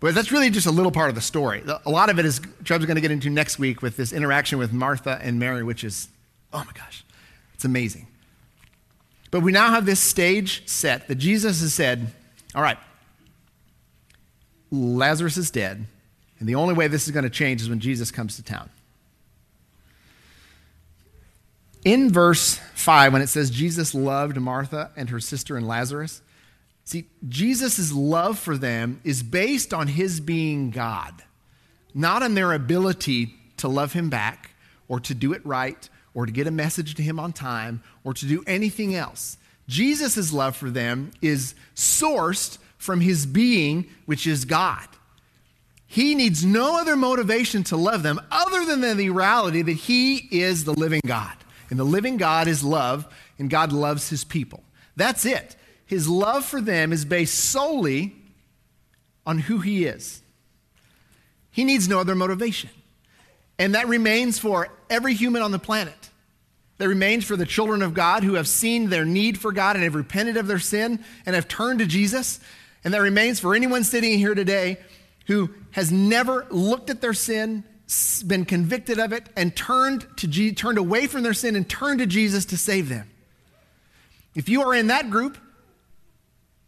But 0.00 0.14
that's 0.14 0.30
really 0.30 0.50
just 0.50 0.66
a 0.66 0.70
little 0.70 0.92
part 0.92 1.08
of 1.08 1.14
the 1.14 1.22
story. 1.22 1.62
A 1.86 1.90
lot 1.90 2.10
of 2.10 2.18
it 2.18 2.26
is 2.26 2.40
Chubb's 2.64 2.84
going 2.84 2.96
to 2.96 3.00
get 3.00 3.10
into 3.10 3.30
next 3.30 3.58
week 3.58 3.80
with 3.80 3.96
this 3.96 4.12
interaction 4.12 4.58
with 4.58 4.72
Martha 4.72 5.18
and 5.22 5.38
Mary, 5.38 5.62
which 5.62 5.82
is, 5.84 6.08
oh 6.52 6.58
my 6.58 6.72
gosh, 6.74 7.04
it's 7.54 7.64
amazing. 7.64 8.06
But 9.34 9.40
we 9.40 9.50
now 9.50 9.72
have 9.72 9.84
this 9.84 9.98
stage 9.98 10.62
set 10.68 11.08
that 11.08 11.16
Jesus 11.16 11.60
has 11.60 11.74
said, 11.74 12.06
all 12.54 12.62
right, 12.62 12.78
Lazarus 14.70 15.36
is 15.36 15.50
dead, 15.50 15.86
and 16.38 16.48
the 16.48 16.54
only 16.54 16.72
way 16.72 16.86
this 16.86 17.08
is 17.08 17.10
going 17.12 17.24
to 17.24 17.30
change 17.30 17.60
is 17.60 17.68
when 17.68 17.80
Jesus 17.80 18.12
comes 18.12 18.36
to 18.36 18.44
town. 18.44 18.70
In 21.84 22.12
verse 22.12 22.60
5, 22.76 23.12
when 23.12 23.22
it 23.22 23.26
says 23.26 23.50
Jesus 23.50 23.92
loved 23.92 24.36
Martha 24.36 24.92
and 24.96 25.10
her 25.10 25.18
sister 25.18 25.56
and 25.56 25.66
Lazarus, 25.66 26.22
see, 26.84 27.06
Jesus' 27.28 27.92
love 27.92 28.38
for 28.38 28.56
them 28.56 29.00
is 29.02 29.24
based 29.24 29.74
on 29.74 29.88
his 29.88 30.20
being 30.20 30.70
God, 30.70 31.24
not 31.92 32.22
on 32.22 32.34
their 32.36 32.52
ability 32.52 33.34
to 33.56 33.66
love 33.66 33.94
him 33.94 34.10
back 34.10 34.52
or 34.86 35.00
to 35.00 35.12
do 35.12 35.32
it 35.32 35.44
right 35.44 35.88
or 36.14 36.26
to 36.26 36.32
get 36.32 36.46
a 36.46 36.52
message 36.52 36.94
to 36.94 37.02
him 37.02 37.20
on 37.20 37.32
time 37.32 37.82
or 38.04 38.14
to 38.14 38.26
do 38.26 38.42
anything 38.46 38.94
else. 38.94 39.36
Jesus' 39.68 40.32
love 40.32 40.56
for 40.56 40.70
them 40.70 41.10
is 41.20 41.54
sourced 41.74 42.58
from 42.78 43.00
his 43.00 43.26
being, 43.26 43.86
which 44.06 44.26
is 44.26 44.44
God. 44.44 44.86
He 45.86 46.14
needs 46.14 46.44
no 46.44 46.80
other 46.80 46.96
motivation 46.96 47.62
to 47.64 47.76
love 47.76 48.02
them 48.02 48.20
other 48.30 48.64
than 48.64 48.96
the 48.96 49.10
reality 49.10 49.62
that 49.62 49.72
he 49.72 50.16
is 50.16 50.64
the 50.64 50.72
living 50.72 51.02
God. 51.06 51.36
And 51.70 51.78
the 51.78 51.84
living 51.84 52.16
God 52.16 52.46
is 52.46 52.62
love, 52.62 53.06
and 53.38 53.48
God 53.48 53.72
loves 53.72 54.10
his 54.10 54.24
people. 54.24 54.62
That's 54.96 55.24
it. 55.24 55.56
His 55.86 56.08
love 56.08 56.44
for 56.44 56.60
them 56.60 56.92
is 56.92 57.04
based 57.04 57.38
solely 57.38 58.14
on 59.26 59.38
who 59.38 59.58
he 59.58 59.86
is. 59.86 60.22
He 61.50 61.64
needs 61.64 61.88
no 61.88 62.00
other 62.00 62.14
motivation. 62.14 62.70
And 63.58 63.74
that 63.74 63.88
remains 63.88 64.38
for 64.38 64.68
every 64.90 65.14
human 65.14 65.42
on 65.42 65.52
the 65.52 65.58
planet. 65.58 66.10
That 66.78 66.88
remains 66.88 67.24
for 67.24 67.36
the 67.36 67.46
children 67.46 67.82
of 67.82 67.94
God 67.94 68.24
who 68.24 68.34
have 68.34 68.48
seen 68.48 68.88
their 68.88 69.04
need 69.04 69.38
for 69.38 69.52
God 69.52 69.76
and 69.76 69.84
have 69.84 69.94
repented 69.94 70.36
of 70.36 70.46
their 70.46 70.58
sin 70.58 71.04
and 71.24 71.34
have 71.34 71.46
turned 71.46 71.78
to 71.78 71.86
Jesus. 71.86 72.40
And 72.82 72.92
that 72.92 73.00
remains 73.00 73.38
for 73.38 73.54
anyone 73.54 73.84
sitting 73.84 74.18
here 74.18 74.34
today 74.34 74.78
who 75.26 75.50
has 75.70 75.92
never 75.92 76.46
looked 76.50 76.90
at 76.90 77.00
their 77.00 77.14
sin 77.14 77.64
been 78.26 78.44
convicted 78.44 78.98
of 78.98 79.12
it 79.12 79.28
and 79.36 79.54
turned, 79.54 80.06
to 80.16 80.26
G- 80.26 80.52
turned 80.52 80.78
away 80.78 81.06
from 81.06 81.22
their 81.22 81.34
sin 81.34 81.54
and 81.54 81.68
turned 81.68 82.00
to 82.00 82.06
Jesus 82.06 82.44
to 82.46 82.56
save 82.56 82.88
them. 82.88 83.08
If 84.34 84.48
you 84.48 84.62
are 84.62 84.74
in 84.74 84.88
that 84.88 85.10
group, 85.10 85.38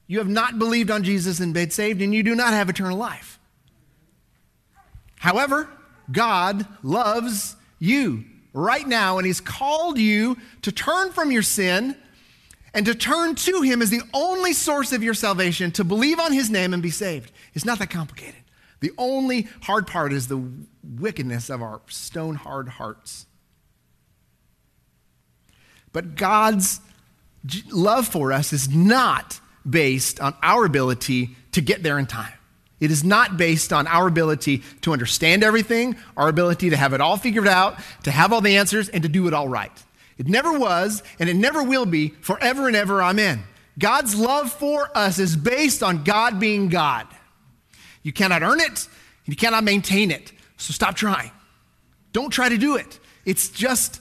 you 0.07 0.18
have 0.18 0.29
not 0.29 0.59
believed 0.59 0.90
on 0.90 1.03
Jesus 1.03 1.40
and 1.40 1.53
been 1.53 1.70
saved, 1.70 2.01
and 2.01 2.14
you 2.14 2.22
do 2.22 2.35
not 2.35 2.53
have 2.53 2.68
eternal 2.68 2.96
life. 2.96 3.38
However, 5.18 5.68
God 6.11 6.66
loves 6.83 7.57
you 7.79 8.25
right 8.53 8.87
now, 8.87 9.19
and 9.19 9.27
He's 9.27 9.40
called 9.40 9.99
you 9.99 10.37
to 10.62 10.73
turn 10.73 11.12
from 11.12 11.31
your 11.31 11.42
sin 11.42 11.97
and 12.73 12.87
to 12.87 12.95
turn 12.95 13.35
to 13.35 13.62
Him 13.62 13.83
as 13.83 13.90
the 13.90 14.03
only 14.12 14.53
source 14.53 14.92
of 14.92 15.03
your 15.03 15.14
salvation, 15.14 15.71
to 15.73 15.85
believe 15.85 16.21
on 16.21 16.33
His 16.33 16.51
name 16.51 16.75
and 16.75 16.83
be 16.83 16.90
saved. 16.90 17.33
It's 17.55 17.64
not 17.64 17.79
that 17.79 17.90
complicated. 17.90 18.42
The 18.81 18.92
only 18.99 19.49
hard 19.62 19.87
part 19.87 20.12
is 20.12 20.29
the 20.29 20.42
wickedness 20.83 21.51
of 21.51 21.62
our 21.62 21.81
stone 21.88 22.35
hard 22.35 22.69
hearts. 22.69 23.27
But 25.92 26.14
God's 26.14 26.81
love 27.71 28.07
for 28.07 28.33
us 28.33 28.53
is 28.53 28.69
not 28.69 29.40
based 29.69 30.21
on 30.21 30.35
our 30.42 30.64
ability 30.64 31.37
to 31.53 31.61
get 31.61 31.83
there 31.83 31.99
in 31.99 32.07
time. 32.07 32.33
It 32.79 32.91
is 32.91 33.03
not 33.03 33.37
based 33.37 33.73
on 33.73 33.87
our 33.87 34.07
ability 34.07 34.62
to 34.83 34.93
understand 34.93 35.43
everything, 35.43 35.97
our 36.17 36.29
ability 36.29 36.71
to 36.71 36.77
have 36.77 36.93
it 36.93 37.01
all 37.01 37.17
figured 37.17 37.49
out, 37.49 37.79
to 38.03 38.11
have 38.11 38.33
all 38.33 38.41
the 38.41 38.57
answers, 38.57 38.89
and 38.89 39.03
to 39.03 39.09
do 39.09 39.27
it 39.27 39.35
all 39.35 39.49
right. 39.49 39.73
It 40.19 40.27
never 40.29 40.59
was, 40.59 41.03
and 41.19 41.29
it 41.29 41.37
never 41.37 41.62
will 41.62 41.87
be 41.87 42.09
forever 42.21 42.67
and 42.67 42.77
ever. 42.77 43.03
Amen. 43.03 43.45
God's 43.79 44.15
love 44.15 44.53
for 44.53 44.91
us 44.97 45.19
is 45.19 45.37
based 45.37 45.83
on 45.83 46.05
God 46.05 46.39
being 46.41 46.69
God. 46.69 47.07
You 48.03 48.12
cannot 48.12 48.43
earn 48.43 48.61
it, 48.61 48.69
and 48.69 49.35
you 49.35 49.37
cannot 49.37 49.65
maintain 49.65 50.11
it. 50.11 50.33
So 50.57 50.73
stop 50.73 50.97
trying. 50.97 51.33
Don't 52.12 52.31
try 52.31 52.49
to 52.49 52.57
do 52.57 52.77
it. 52.77 52.99
It's 53.25 53.49
just 53.49 54.01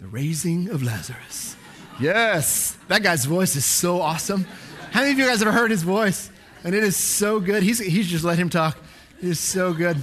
the 0.00 0.08
raising 0.08 0.68
of 0.68 0.82
Lazarus. 0.82 1.56
Yes, 2.00 2.76
that 2.88 3.02
guy's 3.02 3.24
voice 3.24 3.56
is 3.56 3.64
so 3.64 4.00
awesome. 4.00 4.46
How 4.90 5.00
many 5.00 5.12
of 5.12 5.18
you 5.18 5.26
guys 5.26 5.42
have 5.42 5.54
heard 5.54 5.70
his 5.70 5.82
voice? 5.82 6.30
And 6.64 6.74
it 6.74 6.84
is 6.84 6.96
so 6.96 7.40
good. 7.40 7.62
He's, 7.62 7.78
he's 7.78 8.08
just 8.08 8.24
let 8.24 8.38
him 8.38 8.48
talk. 8.48 8.78
It 9.20 9.28
is 9.28 9.40
so 9.40 9.72
good. 9.72 9.96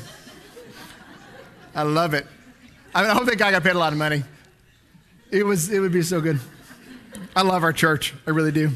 I 1.73 1.83
love 1.83 2.13
it. 2.13 2.25
I, 2.93 3.01
mean, 3.01 3.11
I 3.11 3.13
hope 3.13 3.25
that 3.25 3.37
guy 3.37 3.51
got 3.51 3.63
paid 3.63 3.75
a 3.75 3.79
lot 3.79 3.93
of 3.93 3.99
money. 3.99 4.23
It, 5.31 5.45
was, 5.45 5.71
it 5.71 5.79
would 5.79 5.91
be 5.93 6.01
so 6.01 6.19
good. 6.21 6.39
I 7.35 7.43
love 7.43 7.63
our 7.63 7.73
church. 7.73 8.13
I 8.27 8.31
really 8.31 8.51
do. 8.51 8.71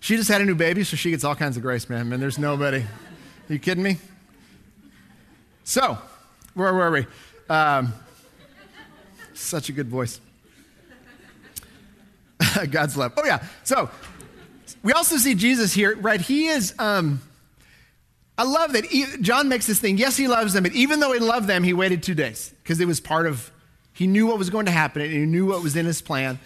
She 0.00 0.16
just 0.16 0.28
had 0.28 0.40
a 0.40 0.44
new 0.44 0.56
baby, 0.56 0.82
so 0.82 0.96
she 0.96 1.10
gets 1.10 1.22
all 1.22 1.36
kinds 1.36 1.56
of 1.56 1.62
grace, 1.62 1.88
man. 1.88 2.08
Man, 2.08 2.18
there's 2.18 2.38
nobody. 2.38 2.78
Are 2.78 3.52
you 3.52 3.60
kidding 3.60 3.84
me? 3.84 3.98
So, 5.62 5.96
where 6.54 6.74
were 6.74 6.90
we? 6.90 7.06
Um, 7.48 7.92
such 9.32 9.68
a 9.68 9.72
good 9.72 9.88
voice. 9.88 10.20
God's 12.70 12.96
love. 12.96 13.12
Oh, 13.16 13.24
yeah. 13.24 13.44
So, 13.62 13.90
we 14.82 14.92
also 14.92 15.16
see 15.16 15.34
Jesus 15.34 15.72
here, 15.72 15.96
right? 15.96 16.20
He 16.20 16.46
is, 16.48 16.74
um, 16.78 17.20
I 18.36 18.44
love 18.44 18.72
that 18.72 18.84
he, 18.84 19.06
John 19.20 19.48
makes 19.48 19.66
this 19.66 19.78
thing. 19.78 19.98
Yes, 19.98 20.16
he 20.16 20.28
loves 20.28 20.52
them, 20.52 20.62
but 20.62 20.72
even 20.72 21.00
though 21.00 21.12
he 21.12 21.20
loved 21.20 21.46
them, 21.46 21.62
he 21.62 21.72
waited 21.72 22.02
two 22.02 22.14
days 22.14 22.52
because 22.62 22.80
it 22.80 22.86
was 22.86 23.00
part 23.00 23.26
of, 23.26 23.50
he 23.92 24.06
knew 24.06 24.26
what 24.26 24.38
was 24.38 24.50
going 24.50 24.66
to 24.66 24.72
happen 24.72 25.02
and 25.02 25.12
he 25.12 25.26
knew 25.26 25.46
what 25.46 25.62
was 25.62 25.76
in 25.76 25.86
his 25.86 26.02
plan. 26.02 26.38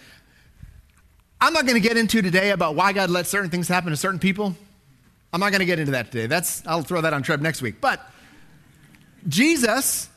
I'm 1.39 1.53
not 1.53 1.65
going 1.65 1.81
to 1.81 1.87
get 1.87 1.97
into 1.97 2.21
today 2.21 2.51
about 2.51 2.75
why 2.75 2.93
God 2.93 3.09
let 3.09 3.27
certain 3.27 3.49
things 3.49 3.67
happen 3.67 3.91
to 3.91 3.97
certain 3.97 4.19
people. 4.19 4.55
I'm 5.31 5.39
not 5.39 5.51
going 5.51 5.59
to 5.59 5.65
get 5.65 5.79
into 5.79 5.91
that 5.91 6.11
today. 6.11 6.27
That's, 6.27 6.65
I'll 6.65 6.81
throw 6.81 7.01
that 7.01 7.13
on 7.13 7.23
Treb 7.23 7.41
next 7.41 7.61
week. 7.61 7.81
But 7.81 8.01
Jesus 9.27 10.09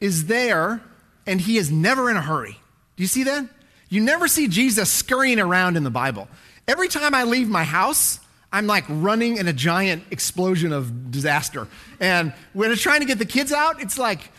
is 0.00 0.26
there 0.26 0.82
and 1.26 1.40
he 1.40 1.58
is 1.58 1.70
never 1.70 2.10
in 2.10 2.16
a 2.16 2.20
hurry. 2.22 2.58
Do 2.96 3.02
you 3.02 3.06
see 3.06 3.24
that? 3.24 3.46
You 3.88 4.00
never 4.00 4.26
see 4.28 4.48
Jesus 4.48 4.90
scurrying 4.90 5.38
around 5.38 5.76
in 5.76 5.84
the 5.84 5.90
Bible. 5.90 6.28
Every 6.68 6.88
time 6.88 7.14
I 7.14 7.24
leave 7.24 7.48
my 7.48 7.64
house, 7.64 8.20
I'm 8.52 8.66
like 8.66 8.84
running 8.88 9.38
in 9.38 9.48
a 9.48 9.52
giant 9.52 10.04
explosion 10.10 10.72
of 10.72 11.10
disaster. 11.10 11.66
And 12.00 12.32
when 12.52 12.70
it's 12.70 12.82
trying 12.82 13.00
to 13.00 13.06
get 13.06 13.18
the 13.18 13.26
kids 13.26 13.52
out, 13.52 13.82
it's 13.82 13.98
like, 13.98 14.30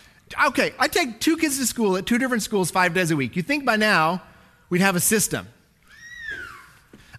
okay, 0.47 0.73
I 0.79 0.87
take 0.87 1.19
two 1.19 1.35
kids 1.37 1.57
to 1.59 1.65
school 1.65 1.97
at 1.97 2.05
two 2.05 2.17
different 2.17 2.43
schools 2.43 2.71
five 2.71 2.93
days 2.93 3.11
a 3.11 3.15
week. 3.15 3.35
You 3.35 3.41
think 3.41 3.65
by 3.65 3.75
now 3.75 4.21
we'd 4.69 4.81
have 4.81 4.95
a 4.95 4.99
system. 4.99 5.47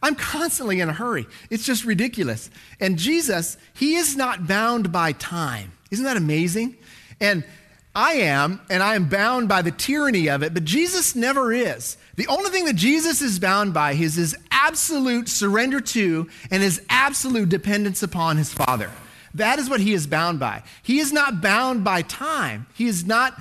I'm 0.02 0.14
constantly 0.14 0.80
in 0.80 0.88
a 0.88 0.92
hurry. 0.92 1.26
It's 1.50 1.64
just 1.64 1.84
ridiculous. 1.84 2.50
And 2.78 2.98
Jesus, 2.98 3.56
he 3.72 3.94
is 3.96 4.16
not 4.16 4.46
bound 4.46 4.92
by 4.92 5.12
time. 5.12 5.72
Isn't 5.90 6.04
that 6.04 6.18
amazing? 6.18 6.76
And 7.20 7.44
I 7.94 8.14
am, 8.14 8.60
and 8.68 8.82
I 8.82 8.96
am 8.96 9.08
bound 9.08 9.48
by 9.48 9.62
the 9.62 9.70
tyranny 9.70 10.28
of 10.28 10.42
it, 10.42 10.52
but 10.52 10.64
Jesus 10.64 11.14
never 11.14 11.52
is. 11.52 11.96
The 12.16 12.26
only 12.26 12.50
thing 12.50 12.64
that 12.64 12.74
Jesus 12.74 13.22
is 13.22 13.38
bound 13.38 13.72
by 13.72 13.92
is 13.92 14.16
his 14.16 14.36
absolute 14.50 15.28
surrender 15.28 15.80
to 15.80 16.28
and 16.50 16.62
his 16.62 16.82
absolute 16.90 17.48
dependence 17.48 18.02
upon 18.02 18.36
his 18.36 18.52
Father. 18.52 18.90
That 19.34 19.58
is 19.58 19.70
what 19.70 19.80
he 19.80 19.92
is 19.92 20.06
bound 20.06 20.40
by. 20.40 20.62
He 20.82 20.98
is 20.98 21.12
not 21.12 21.40
bound 21.40 21.84
by 21.84 22.02
time, 22.02 22.66
he 22.74 22.86
is 22.86 23.04
not 23.04 23.40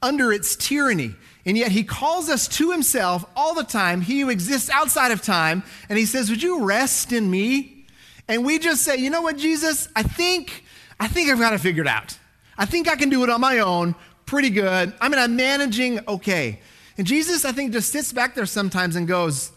under 0.00 0.32
its 0.32 0.54
tyranny. 0.54 1.14
And 1.44 1.56
yet 1.56 1.72
he 1.72 1.82
calls 1.82 2.28
us 2.28 2.46
to 2.48 2.70
himself 2.70 3.24
all 3.34 3.54
the 3.54 3.64
time, 3.64 4.02
he 4.02 4.20
who 4.20 4.28
exists 4.28 4.68
outside 4.68 5.12
of 5.12 5.22
time, 5.22 5.62
and 5.88 5.98
he 5.98 6.04
says, 6.04 6.28
Would 6.28 6.42
you 6.42 6.64
rest 6.64 7.10
in 7.10 7.30
me? 7.30 7.86
And 8.28 8.44
we 8.44 8.58
just 8.58 8.82
say, 8.82 8.96
You 8.96 9.08
know 9.10 9.22
what, 9.22 9.38
Jesus? 9.38 9.88
I 9.96 10.02
think, 10.02 10.62
I 11.00 11.08
think 11.08 11.30
I've 11.30 11.38
got 11.38 11.54
it 11.54 11.60
figured 11.60 11.88
out. 11.88 12.17
I 12.58 12.66
think 12.66 12.88
I 12.88 12.96
can 12.96 13.08
do 13.08 13.22
it 13.22 13.30
on 13.30 13.40
my 13.40 13.60
own 13.60 13.94
pretty 14.26 14.50
good. 14.50 14.92
I 15.00 15.08
mean, 15.08 15.18
I'm 15.18 15.36
managing 15.36 16.00
okay. 16.06 16.60
And 16.98 17.06
Jesus, 17.06 17.44
I 17.44 17.52
think, 17.52 17.72
just 17.72 17.90
sits 17.90 18.12
back 18.12 18.34
there 18.34 18.46
sometimes 18.46 18.96
and 18.96 19.08
goes, 19.08 19.52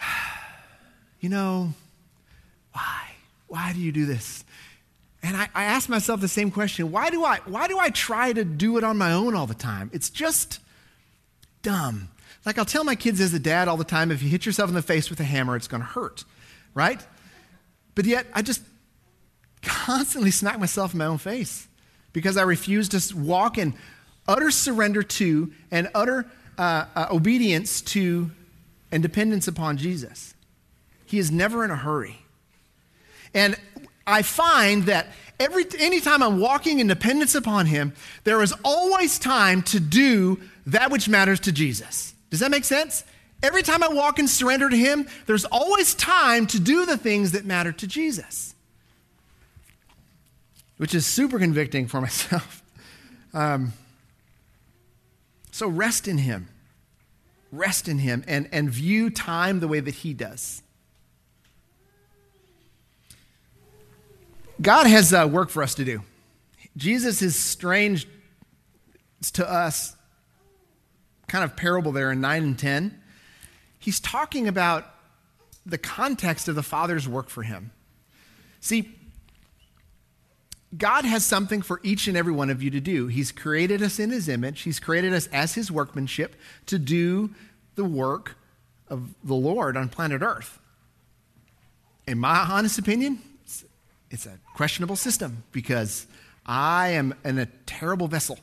You 1.20 1.28
know, 1.28 1.72
why? 2.72 3.02
Why 3.48 3.72
do 3.72 3.80
you 3.80 3.90
do 3.90 4.06
this? 4.06 4.44
And 5.20 5.36
I, 5.36 5.48
I 5.52 5.64
ask 5.64 5.88
myself 5.88 6.20
the 6.20 6.28
same 6.28 6.52
question 6.52 6.92
why 6.92 7.10
do, 7.10 7.24
I, 7.24 7.40
why 7.44 7.66
do 7.66 7.76
I 7.78 7.90
try 7.90 8.32
to 8.32 8.44
do 8.44 8.78
it 8.78 8.84
on 8.84 8.96
my 8.96 9.12
own 9.12 9.34
all 9.34 9.48
the 9.48 9.54
time? 9.54 9.90
It's 9.92 10.10
just 10.10 10.60
dumb. 11.62 12.08
Like 12.46 12.56
I'll 12.56 12.64
tell 12.64 12.84
my 12.84 12.94
kids 12.94 13.20
as 13.20 13.34
a 13.34 13.38
dad 13.40 13.66
all 13.66 13.76
the 13.76 13.84
time 13.84 14.12
if 14.12 14.22
you 14.22 14.28
hit 14.28 14.46
yourself 14.46 14.68
in 14.68 14.74
the 14.74 14.82
face 14.82 15.10
with 15.10 15.18
a 15.18 15.24
hammer, 15.24 15.56
it's 15.56 15.66
going 15.66 15.82
to 15.82 15.88
hurt, 15.88 16.24
right? 16.72 17.04
But 17.96 18.04
yet 18.04 18.26
I 18.32 18.42
just 18.42 18.62
constantly 19.62 20.30
smack 20.30 20.60
myself 20.60 20.92
in 20.92 20.98
my 20.98 21.06
own 21.06 21.18
face 21.18 21.67
because 22.12 22.36
I 22.36 22.42
refuse 22.42 22.88
to 22.90 23.16
walk 23.16 23.58
in 23.58 23.74
utter 24.26 24.50
surrender 24.50 25.02
to 25.02 25.52
and 25.70 25.88
utter 25.94 26.26
uh, 26.58 26.84
uh, 26.94 27.06
obedience 27.10 27.80
to 27.80 28.30
and 28.92 29.02
dependence 29.02 29.48
upon 29.48 29.76
Jesus. 29.76 30.34
He 31.06 31.18
is 31.18 31.30
never 31.30 31.64
in 31.64 31.70
a 31.70 31.76
hurry. 31.76 32.18
And 33.34 33.56
I 34.06 34.22
find 34.22 34.84
that 34.84 35.08
every 35.40 35.64
anytime 35.78 36.22
I'm 36.22 36.40
walking 36.40 36.80
in 36.80 36.86
dependence 36.86 37.34
upon 37.34 37.66
him, 37.66 37.94
there 38.24 38.42
is 38.42 38.54
always 38.64 39.18
time 39.18 39.62
to 39.64 39.80
do 39.80 40.40
that 40.66 40.90
which 40.90 41.08
matters 41.08 41.40
to 41.40 41.52
Jesus. 41.52 42.14
Does 42.30 42.40
that 42.40 42.50
make 42.50 42.64
sense? 42.64 43.04
Every 43.42 43.62
time 43.62 43.82
I 43.82 43.88
walk 43.88 44.18
in 44.18 44.26
surrender 44.26 44.68
to 44.68 44.76
him, 44.76 45.06
there's 45.26 45.44
always 45.44 45.94
time 45.94 46.46
to 46.48 46.58
do 46.58 46.84
the 46.86 46.96
things 46.96 47.32
that 47.32 47.44
matter 47.44 47.72
to 47.72 47.86
Jesus 47.86 48.54
which 50.78 50.94
is 50.94 51.06
super 51.06 51.38
convicting 51.38 51.86
for 51.86 52.00
myself. 52.00 52.62
Um, 53.34 53.74
so 55.50 55.68
rest 55.68 56.08
in 56.08 56.18
Him. 56.18 56.48
Rest 57.52 57.88
in 57.88 57.98
Him 57.98 58.24
and, 58.26 58.48
and 58.50 58.70
view 58.70 59.10
time 59.10 59.60
the 59.60 59.68
way 59.68 59.80
that 59.80 59.96
He 59.96 60.14
does. 60.14 60.62
God 64.60 64.86
has 64.86 65.12
uh, 65.12 65.28
work 65.30 65.50
for 65.50 65.62
us 65.62 65.74
to 65.76 65.84
do. 65.84 66.02
Jesus 66.76 67.22
is 67.22 67.36
strange 67.36 68.08
to 69.32 69.48
us, 69.48 69.96
kind 71.28 71.44
of 71.44 71.56
parable 71.56 71.92
there 71.92 72.10
in 72.10 72.20
9 72.20 72.42
and 72.42 72.58
10. 72.58 73.00
He's 73.78 74.00
talking 74.00 74.48
about 74.48 74.86
the 75.64 75.78
context 75.78 76.48
of 76.48 76.54
the 76.54 76.62
Father's 76.62 77.08
work 77.08 77.28
for 77.28 77.42
him. 77.42 77.72
See, 78.60 78.97
God 80.76 81.04
has 81.04 81.24
something 81.24 81.62
for 81.62 81.80
each 81.82 82.08
and 82.08 82.16
every 82.16 82.32
one 82.32 82.50
of 82.50 82.62
you 82.62 82.70
to 82.70 82.80
do. 82.80 83.06
He's 83.06 83.32
created 83.32 83.82
us 83.82 83.98
in 83.98 84.10
His 84.10 84.28
image, 84.28 84.62
He's 84.62 84.80
created 84.80 85.12
us 85.12 85.26
as 85.32 85.54
His 85.54 85.70
workmanship 85.70 86.36
to 86.66 86.78
do 86.78 87.30
the 87.74 87.84
work 87.84 88.36
of 88.88 89.14
the 89.24 89.34
Lord 89.34 89.76
on 89.76 89.88
planet 89.88 90.22
Earth. 90.22 90.58
In 92.06 92.18
my 92.18 92.38
honest 92.38 92.78
opinion, 92.78 93.20
it's, 93.44 93.64
it's 94.10 94.26
a 94.26 94.38
questionable 94.54 94.96
system 94.96 95.44
because 95.52 96.06
I 96.44 96.88
am 96.88 97.14
in 97.24 97.38
a 97.38 97.46
terrible 97.66 98.08
vessel 98.08 98.38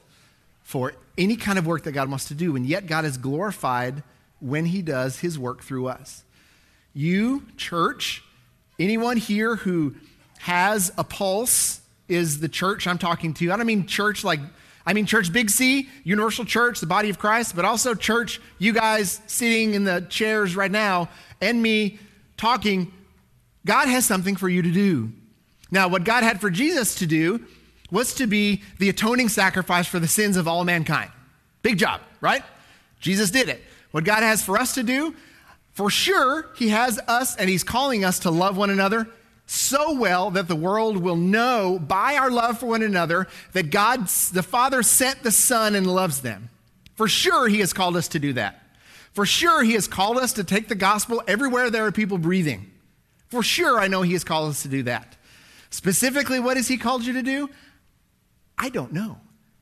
for 0.64 0.94
any 1.18 1.36
kind 1.36 1.58
of 1.60 1.66
work 1.66 1.84
that 1.84 1.92
God 1.92 2.10
wants 2.10 2.26
to 2.26 2.36
do, 2.36 2.56
and 2.56 2.66
yet 2.66 2.88
God 2.88 3.06
is 3.06 3.18
glorified 3.18 4.04
when 4.40 4.66
He 4.66 4.82
does 4.82 5.20
His 5.20 5.38
work 5.38 5.64
through 5.64 5.88
us. 5.88 6.24
You, 6.94 7.44
church, 7.58 8.24
anyone 8.80 9.18
here 9.18 9.58
who 9.58 9.96
has 10.40 10.92
a 10.98 11.04
pulse, 11.04 11.82
is 12.08 12.40
the 12.40 12.50
church 12.50 12.88
I'm 12.88 12.98
talking 12.98 13.34
to. 13.36 13.52
I 13.52 13.58
don't 13.58 13.66
mean 13.66 13.88
church 13.88 14.24
like, 14.24 14.40
I 14.86 14.94
mean 14.94 15.06
church 15.06 15.34
big 15.34 15.50
C, 15.50 15.90
universal 16.04 16.46
church, 16.46 16.80
the 16.80 16.86
body 16.86 17.10
of 17.10 17.18
Christ, 17.18 17.56
but 17.56 17.66
also 17.66 17.96
church, 17.96 18.40
you 18.60 18.74
guys 18.74 19.22
sitting 19.28 19.74
in 19.74 19.84
the 19.84 20.06
chairs 20.10 20.56
right 20.56 20.72
now, 20.72 21.10
and 21.42 21.62
me 21.62 22.00
talking. 22.38 22.92
God 23.66 23.88
has 23.88 24.06
something 24.06 24.36
for 24.36 24.48
you 24.48 24.62
to 24.62 24.72
do. 24.72 25.12
Now, 25.72 25.88
what 25.88 26.04
God 26.04 26.24
had 26.24 26.40
for 26.40 26.52
Jesus 26.52 26.96
to 26.96 27.08
do 27.08 27.44
was 27.92 28.14
to 28.16 28.28
be 28.28 28.62
the 28.78 28.90
atoning 28.90 29.30
sacrifice 29.30 29.88
for 29.88 30.00
the 30.00 30.08
sins 30.08 30.38
of 30.38 30.48
all 30.48 30.64
mankind. 30.64 31.12
Big 31.62 31.78
job, 31.78 32.02
right? 32.22 32.44
Jesus 33.00 33.32
did 33.32 33.50
it. 33.50 33.64
What 33.92 34.04
God 34.04 34.22
has 34.22 34.44
for 34.44 34.58
us 34.58 34.76
to 34.76 34.84
do, 34.84 35.16
for 35.74 35.90
sure, 35.90 36.52
He 36.58 36.70
has 36.70 37.00
us 37.08 37.36
and 37.36 37.50
He's 37.50 37.64
calling 37.64 38.06
us 38.06 38.20
to 38.20 38.30
love 38.30 38.58
one 38.58 38.70
another 38.70 39.08
so 39.46 39.94
well 39.94 40.32
that 40.32 40.48
the 40.48 40.56
world 40.56 40.98
will 40.98 41.16
know 41.16 41.78
by 41.80 42.16
our 42.16 42.32
love 42.32 42.60
for 42.60 42.66
one 42.68 42.82
another 42.82 43.28
that 43.54 43.70
God, 43.70 44.08
the 44.34 44.44
Father, 44.44 44.82
sent 44.82 45.24
the 45.24 45.32
Son 45.32 45.76
and 45.76 45.86
loves 45.86 46.22
them. 46.22 46.50
For 46.96 47.08
sure, 47.08 47.48
He 47.48 47.60
has 47.60 47.74
called 47.74 47.96
us 47.96 48.08
to 48.10 48.20
do 48.20 48.34
that. 48.34 48.62
For 49.14 49.26
sure, 49.26 49.64
He 49.64 49.74
has 49.74 49.88
called 49.88 50.18
us 50.18 50.34
to 50.34 50.44
take 50.44 50.68
the 50.68 50.76
gospel 50.76 51.22
everywhere 51.28 51.70
there 51.70 51.86
are 51.86 51.92
people 51.92 52.18
breathing. 52.18 52.72
For 53.30 53.44
sure, 53.44 53.80
I 53.80 53.88
know 53.88 54.02
He 54.02 54.14
has 54.14 54.24
called 54.24 54.50
us 54.50 54.64
to 54.64 54.68
do 54.68 54.84
that. 54.84 55.16
Specifically, 55.70 56.40
what 56.40 56.58
has 56.58 56.68
He 56.68 56.78
called 56.78 57.06
you 57.06 57.14
to 57.14 57.24
do? 57.24 57.50
I 58.58 58.70
don't 58.70 58.94
know. 58.94 59.20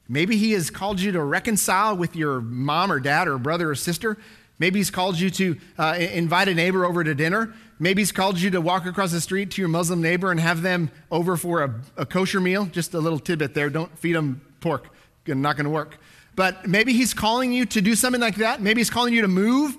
Maybe 0.08 0.38
He 0.38 0.52
has 0.54 0.69
called 0.69 1.00
you 1.00 1.12
to 1.12 1.24
reconcile 1.24 1.98
with 1.98 2.15
your 2.15 2.39
mom 2.39 2.91
or 2.91 3.00
dad 3.00 3.28
or 3.28 3.38
brother 3.38 3.72
or 3.72 3.76
sister. 3.76 4.17
Maybe 4.60 4.80
He's 4.80 4.91
called 4.91 5.19
you 5.19 5.30
to 5.32 5.58
uh, 5.78 5.98
invite 6.00 6.48
a 6.48 6.54
neighbor 6.54 6.86
over 6.86 7.04
to 7.04 7.13
dinner. 7.15 7.54
Maybe 7.84 8.02
he's 8.02 8.13
called 8.13 8.39
you 8.39 8.50
to 8.52 8.62
walk 8.62 8.86
across 8.86 9.12
the 9.12 9.19
street 9.19 9.52
to 9.52 9.62
your 9.62 9.67
Muslim 9.67 10.02
neighbor 10.02 10.32
and 10.32 10.39
have 10.39 10.62
them 10.62 10.89
over 11.12 11.36
for 11.36 11.63
a, 11.63 11.82
a 11.98 12.06
kosher 12.06 12.39
meal. 12.39 12.65
Just 12.67 12.93
a 12.93 13.00
little 13.00 13.19
tidbit 13.19 13.54
there. 13.56 13.69
Don't 13.69 14.00
feed 14.00 14.13
them 14.13 14.39
pork. 14.62 14.88
Not 15.28 15.58
going 15.58 15.65
to 15.65 15.69
work. 15.69 15.98
but 16.34 16.65
maybe 16.65 16.93
He's 16.93 17.13
calling 17.13 17.52
you 17.52 17.65
to 17.65 17.82
do 17.82 17.93
something 17.96 18.22
like 18.22 18.36
that. 18.36 18.62
Maybe 18.62 18.80
He's 18.80 18.89
calling 18.89 19.13
you 19.13 19.22
to 19.24 19.28
move. 19.28 19.76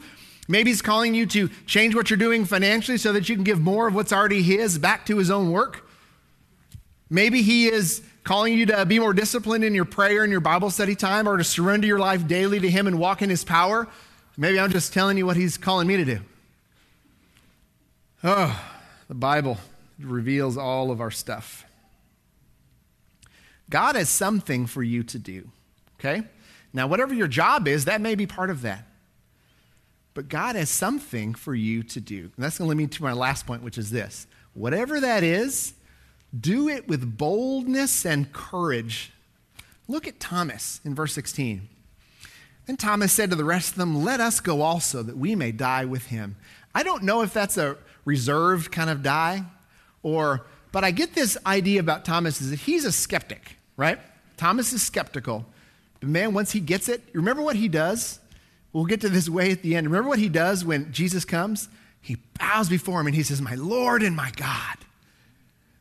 Maybe 0.48 0.68
He's 0.68 0.82
calling 0.82 1.14
you 1.14 1.24
to 1.28 1.48
change 1.64 1.94
what 1.94 2.10
you're 2.10 2.18
doing 2.18 2.44
financially 2.44 2.98
so 2.98 3.10
that 3.14 3.30
you 3.30 3.36
can 3.36 3.42
give 3.44 3.58
more 3.58 3.88
of 3.88 3.94
what's 3.94 4.12
already 4.12 4.42
His 4.42 4.76
back 4.76 5.06
to 5.06 5.16
His 5.16 5.30
own 5.30 5.50
work. 5.50 5.88
Maybe 7.08 7.40
He 7.40 7.68
is 7.68 8.02
calling 8.22 8.52
you 8.52 8.66
to 8.66 8.84
be 8.84 8.98
more 8.98 9.14
disciplined 9.14 9.64
in 9.64 9.74
your 9.74 9.86
prayer 9.86 10.24
and 10.24 10.30
your 10.30 10.42
Bible 10.42 10.68
study 10.68 10.94
time 10.94 11.26
or 11.26 11.38
to 11.38 11.44
surrender 11.44 11.86
your 11.86 12.00
life 12.00 12.28
daily 12.28 12.60
to 12.60 12.68
Him 12.68 12.86
and 12.86 12.98
walk 12.98 13.22
in 13.22 13.30
His 13.30 13.44
power. 13.44 13.88
Maybe 14.36 14.60
I'm 14.60 14.70
just 14.70 14.92
telling 14.92 15.16
you 15.16 15.24
what 15.24 15.38
He's 15.38 15.56
calling 15.56 15.86
me 15.86 15.96
to 15.96 16.04
do. 16.04 16.20
Oh, 18.26 18.58
the 19.06 19.14
Bible 19.14 19.58
reveals 20.00 20.56
all 20.56 20.90
of 20.90 21.02
our 21.02 21.10
stuff. 21.10 21.66
God 23.68 23.96
has 23.96 24.08
something 24.08 24.66
for 24.66 24.82
you 24.82 25.02
to 25.02 25.18
do, 25.18 25.50
okay? 26.00 26.22
Now, 26.72 26.86
whatever 26.86 27.12
your 27.12 27.28
job 27.28 27.68
is, 27.68 27.84
that 27.84 28.00
may 28.00 28.14
be 28.14 28.26
part 28.26 28.48
of 28.48 28.62
that. 28.62 28.86
But 30.14 30.30
God 30.30 30.56
has 30.56 30.70
something 30.70 31.34
for 31.34 31.54
you 31.54 31.82
to 31.82 32.00
do. 32.00 32.30
And 32.34 32.44
that's 32.44 32.56
going 32.56 32.68
to 32.68 32.70
lead 32.70 32.82
me 32.82 32.86
to 32.86 33.02
my 33.02 33.12
last 33.12 33.46
point, 33.46 33.62
which 33.62 33.76
is 33.76 33.90
this 33.90 34.26
whatever 34.54 35.00
that 35.00 35.22
is, 35.22 35.74
do 36.38 36.68
it 36.68 36.88
with 36.88 37.18
boldness 37.18 38.06
and 38.06 38.32
courage. 38.32 39.12
Look 39.86 40.08
at 40.08 40.18
Thomas 40.18 40.80
in 40.82 40.94
verse 40.94 41.12
16. 41.12 41.68
Then 42.66 42.76
Thomas 42.78 43.12
said 43.12 43.28
to 43.30 43.36
the 43.36 43.44
rest 43.44 43.72
of 43.72 43.76
them, 43.76 44.02
Let 44.02 44.20
us 44.20 44.40
go 44.40 44.62
also, 44.62 45.02
that 45.02 45.18
we 45.18 45.34
may 45.34 45.52
die 45.52 45.84
with 45.84 46.06
him. 46.06 46.36
I 46.74 46.82
don't 46.82 47.02
know 47.02 47.20
if 47.20 47.32
that's 47.34 47.58
a 47.58 47.76
reserved 48.04 48.70
kind 48.70 48.90
of 48.90 49.02
die 49.02 49.44
or 50.02 50.44
but 50.74 50.82
I 50.82 50.90
get 50.90 51.14
this 51.14 51.38
idea 51.46 51.78
about 51.78 52.04
Thomas 52.04 52.40
is 52.40 52.50
that 52.50 52.58
he's 52.58 52.84
a 52.84 52.90
skeptic, 52.90 53.58
right? 53.76 54.00
Thomas 54.36 54.72
is 54.72 54.82
skeptical. 54.82 55.46
But 56.00 56.08
man, 56.08 56.34
once 56.34 56.50
he 56.50 56.58
gets 56.58 56.88
it, 56.88 57.00
remember 57.12 57.42
what 57.42 57.54
he 57.54 57.68
does? 57.68 58.18
We'll 58.72 58.84
get 58.84 59.00
to 59.02 59.08
this 59.08 59.28
way 59.28 59.52
at 59.52 59.62
the 59.62 59.76
end. 59.76 59.86
Remember 59.86 60.08
what 60.08 60.18
he 60.18 60.28
does 60.28 60.64
when 60.64 60.90
Jesus 60.92 61.24
comes? 61.24 61.68
He 62.00 62.16
bows 62.40 62.68
before 62.68 63.00
him 63.00 63.06
and 63.06 63.14
he 63.14 63.22
says, 63.22 63.40
My 63.40 63.54
Lord 63.54 64.02
and 64.02 64.16
my 64.16 64.32
God. 64.34 64.78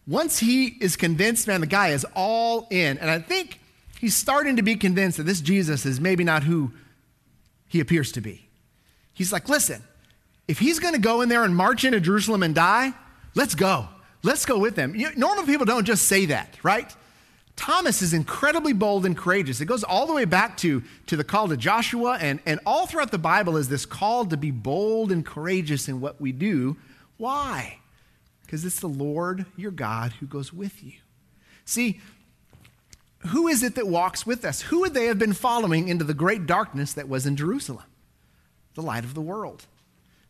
Once 0.06 0.38
he 0.38 0.68
is 0.68 0.96
convinced, 0.96 1.48
man, 1.48 1.62
the 1.62 1.66
guy 1.66 1.90
is 1.90 2.06
all 2.14 2.68
in. 2.70 3.00
And 3.00 3.10
I 3.10 3.18
think 3.18 3.60
he's 4.00 4.16
starting 4.16 4.58
to 4.58 4.62
be 4.62 4.76
convinced 4.76 5.18
that 5.18 5.24
this 5.24 5.42
Jesus 5.42 5.88
is 5.88 6.00
maybe 6.00 6.24
not 6.24 6.44
who 6.44 6.72
he 7.68 7.80
appears 7.80 8.12
to 8.12 8.22
be. 8.22 8.48
He's 9.12 9.34
like, 9.34 9.50
listen, 9.50 9.82
if 10.48 10.60
he's 10.60 10.80
going 10.80 10.94
to 10.94 11.00
go 11.00 11.22
in 11.22 11.30
there 11.30 11.44
and 11.44 11.56
march 11.56 11.84
into 11.84 12.00
Jerusalem 12.00 12.44
and 12.44 12.54
die, 12.54 12.94
let's 13.36 13.56
go. 13.56 13.88
Let's 14.24 14.46
go 14.46 14.58
with 14.58 14.76
them. 14.76 14.96
You 14.96 15.10
normal 15.16 15.46
people 15.46 15.66
don't 15.66 15.86
just 15.86 16.08
say 16.08 16.26
that, 16.28 16.58
right? 16.64 16.94
Thomas 17.56 18.02
is 18.02 18.14
incredibly 18.14 18.74
bold 18.74 19.06
and 19.06 19.16
courageous. 19.16 19.62
It 19.62 19.66
goes 19.66 19.84
all 19.84 20.08
the 20.08 20.14
way 20.14 20.26
back 20.26 20.58
to, 20.58 20.82
to 21.08 21.16
the 21.16 21.24
call 21.24 21.48
to 21.50 21.58
Joshua, 21.58 22.18
and, 22.20 22.40
and 22.46 22.60
all 22.66 22.88
throughout 22.88 23.12
the 23.12 23.20
Bible 23.20 23.58
is 23.58 23.70
this 23.70 23.86
call 23.86 24.26
to 24.26 24.38
be 24.38 24.50
bold 24.50 25.12
and 25.12 25.26
courageous 25.26 25.88
in 25.88 26.02
what 26.02 26.20
we 26.20 26.32
do. 26.32 26.78
Why? 27.18 27.80
Because 28.42 28.66
it's 28.66 28.80
the 28.80 28.88
Lord 28.88 29.46
your 29.56 29.72
God 29.72 30.14
who 30.14 30.26
goes 30.26 30.52
with 30.52 30.84
you. 30.84 30.94
See, 31.66 32.02
who 33.28 33.48
is 33.48 33.64
it 33.64 33.76
that 33.76 33.88
walks 33.88 34.26
with 34.26 34.44
us? 34.44 34.62
Who 34.64 34.82
would 34.82 34.94
they 34.94 35.06
have 35.06 35.20
been 35.20 35.34
following 35.34 35.88
into 35.88 36.04
the 36.04 36.14
great 36.14 36.46
darkness 36.46 36.94
that 36.94 37.08
was 37.08 37.26
in 37.26 37.36
Jerusalem? 37.36 37.86
The 38.74 38.82
light 38.82 39.04
of 39.04 39.14
the 39.14 39.22
world. 39.22 39.68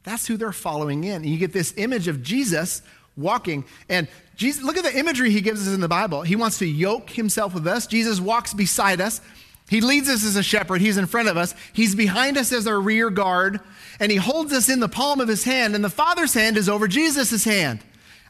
That's 0.04 0.28
who 0.28 0.38
they're 0.38 0.52
following 0.52 1.04
in. 1.04 1.18
And 1.18 1.26
you 1.26 1.38
get 1.38 1.54
this 1.54 1.74
image 1.78 2.08
of 2.08 2.22
Jesus 2.22 2.82
walking. 3.16 3.66
And 3.90 4.08
Jesus, 4.36 4.64
look 4.64 4.78
at 4.78 4.84
the 4.84 4.98
imagery 4.98 5.32
he 5.32 5.42
gives 5.42 5.68
us 5.68 5.74
in 5.74 5.82
the 5.82 5.88
Bible. 5.88 6.24
He 6.24 6.36
wants 6.36 6.60
to 6.60 6.66
yoke 6.66 7.10
himself 7.10 7.54
with 7.54 7.68
us. 7.68 7.88
Jesus 7.88 8.20
walks 8.20 8.54
beside 8.54 9.00
us. 9.00 9.22
He 9.70 9.80
leads 9.80 10.10
us 10.10 10.26
as 10.26 10.36
a 10.36 10.44
shepherd. 10.44 10.82
He's 10.82 10.98
in 10.98 11.06
front 11.06 11.30
of 11.30 11.38
us. 11.38 11.56
He's 11.72 11.96
behind 11.96 12.38
us 12.38 12.52
as 12.52 12.68
our 12.68 12.80
rear 12.80 13.10
guard. 13.10 13.60
And 14.00 14.12
he 14.12 14.18
holds 14.18 14.52
us 14.52 14.70
in 14.70 14.80
the 14.80 14.90
palm 14.90 15.22
of 15.22 15.28
his 15.28 15.44
hand. 15.44 15.76
And 15.76 15.84
the 15.84 15.90
Father's 15.90 16.34
hand 16.34 16.58
is 16.58 16.68
over 16.68 16.88
Jesus' 16.88 17.44
hand. 17.44 17.80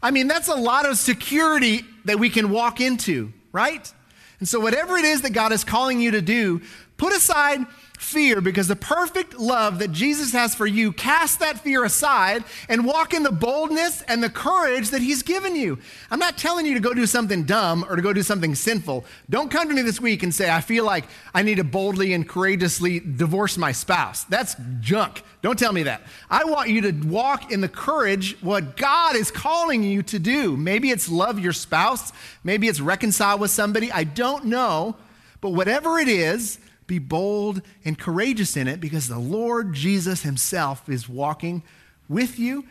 I 0.02 0.12
mean, 0.12 0.28
that's 0.28 0.50
a 0.50 0.56
lot 0.56 0.86
of 0.86 0.98
security 0.98 1.86
that 2.06 2.20
we 2.20 2.30
can 2.30 2.50
walk 2.52 2.82
into, 2.82 3.32
right? 3.54 3.92
And 4.40 4.50
so, 4.50 4.60
whatever 4.60 4.98
it 4.98 5.06
is 5.06 5.22
that 5.22 5.32
God 5.32 5.54
is 5.54 5.64
calling 5.64 6.02
you 6.02 6.12
to 6.12 6.22
do, 6.22 6.62
put 6.98 7.14
aside 7.14 7.66
fear 8.04 8.42
because 8.42 8.68
the 8.68 8.76
perfect 8.76 9.40
love 9.40 9.80
that 9.80 9.92
Jesus 9.92 10.34
has 10.34 10.54
for 10.54 10.68
you, 10.68 10.92
cast 10.92 11.40
that 11.40 11.60
fear 11.60 11.84
aside 11.84 12.44
and 12.70 12.86
walk 12.86 13.14
in 13.14 13.24
the 13.24 13.32
boldness 13.32 14.02
and 14.04 14.22
the 14.22 14.30
courage 14.30 14.90
that 14.90 15.02
He's 15.02 15.24
given 15.24 15.56
you. 15.56 15.80
I'm 16.12 16.20
not 16.20 16.38
telling 16.38 16.66
you 16.66 16.74
to 16.76 16.80
go 16.80 16.94
do 16.94 17.06
something 17.06 17.44
dumb 17.44 17.86
or 17.90 17.96
to 17.96 18.02
go 18.02 18.14
do 18.14 18.22
something 18.22 18.54
sinful. 18.54 19.06
Don't 19.30 19.50
come 19.50 19.70
to 19.70 19.74
me 19.74 19.82
this 19.82 20.02
week 20.02 20.22
and 20.22 20.34
say, 20.34 20.52
I 20.52 20.62
feel 20.62 20.86
like 20.86 21.06
I 21.34 21.42
need 21.42 21.58
to 21.58 21.64
boldly 21.64 22.14
and 22.14 22.28
courageously 22.28 23.00
divorce 23.00 23.58
my 23.58 23.72
spouse. 23.72 24.26
That's 24.26 24.56
junk. 24.82 25.24
Don't 25.42 25.58
tell 25.58 25.74
me 25.74 25.84
that. 25.84 26.04
I 26.30 26.44
want 26.44 26.70
you 26.70 26.82
to 26.82 27.08
walk 27.08 27.52
in 27.52 27.62
the 27.62 27.70
courage 27.70 28.38
what 28.42 28.78
God 28.78 29.16
is 29.16 29.32
calling 29.32 29.84
you 29.84 30.04
to 30.04 30.20
do. 30.20 30.56
Maybe 30.56 30.90
it's 30.90 31.10
love 31.10 31.40
your 31.40 31.54
spouse, 31.54 32.12
maybe 32.44 32.68
it's 32.68 32.80
reconcile 32.80 33.40
with 33.40 33.52
somebody. 33.52 33.92
I 33.92 34.04
don't 34.04 34.46
know. 34.46 34.96
But 35.42 35.50
whatever 35.50 36.00
it 36.00 36.08
is, 36.08 36.58
be 36.88 37.00
bold 37.00 37.62
and 37.86 37.98
courageous 37.98 38.58
in 38.58 38.68
it 38.68 38.80
because 38.80 39.08
the 39.08 39.20
Lord 39.20 39.74
Jesus 39.74 40.24
Himself 40.24 40.88
is 40.90 41.10
walking 41.10 41.64
with 42.10 42.38
you. 42.40 42.66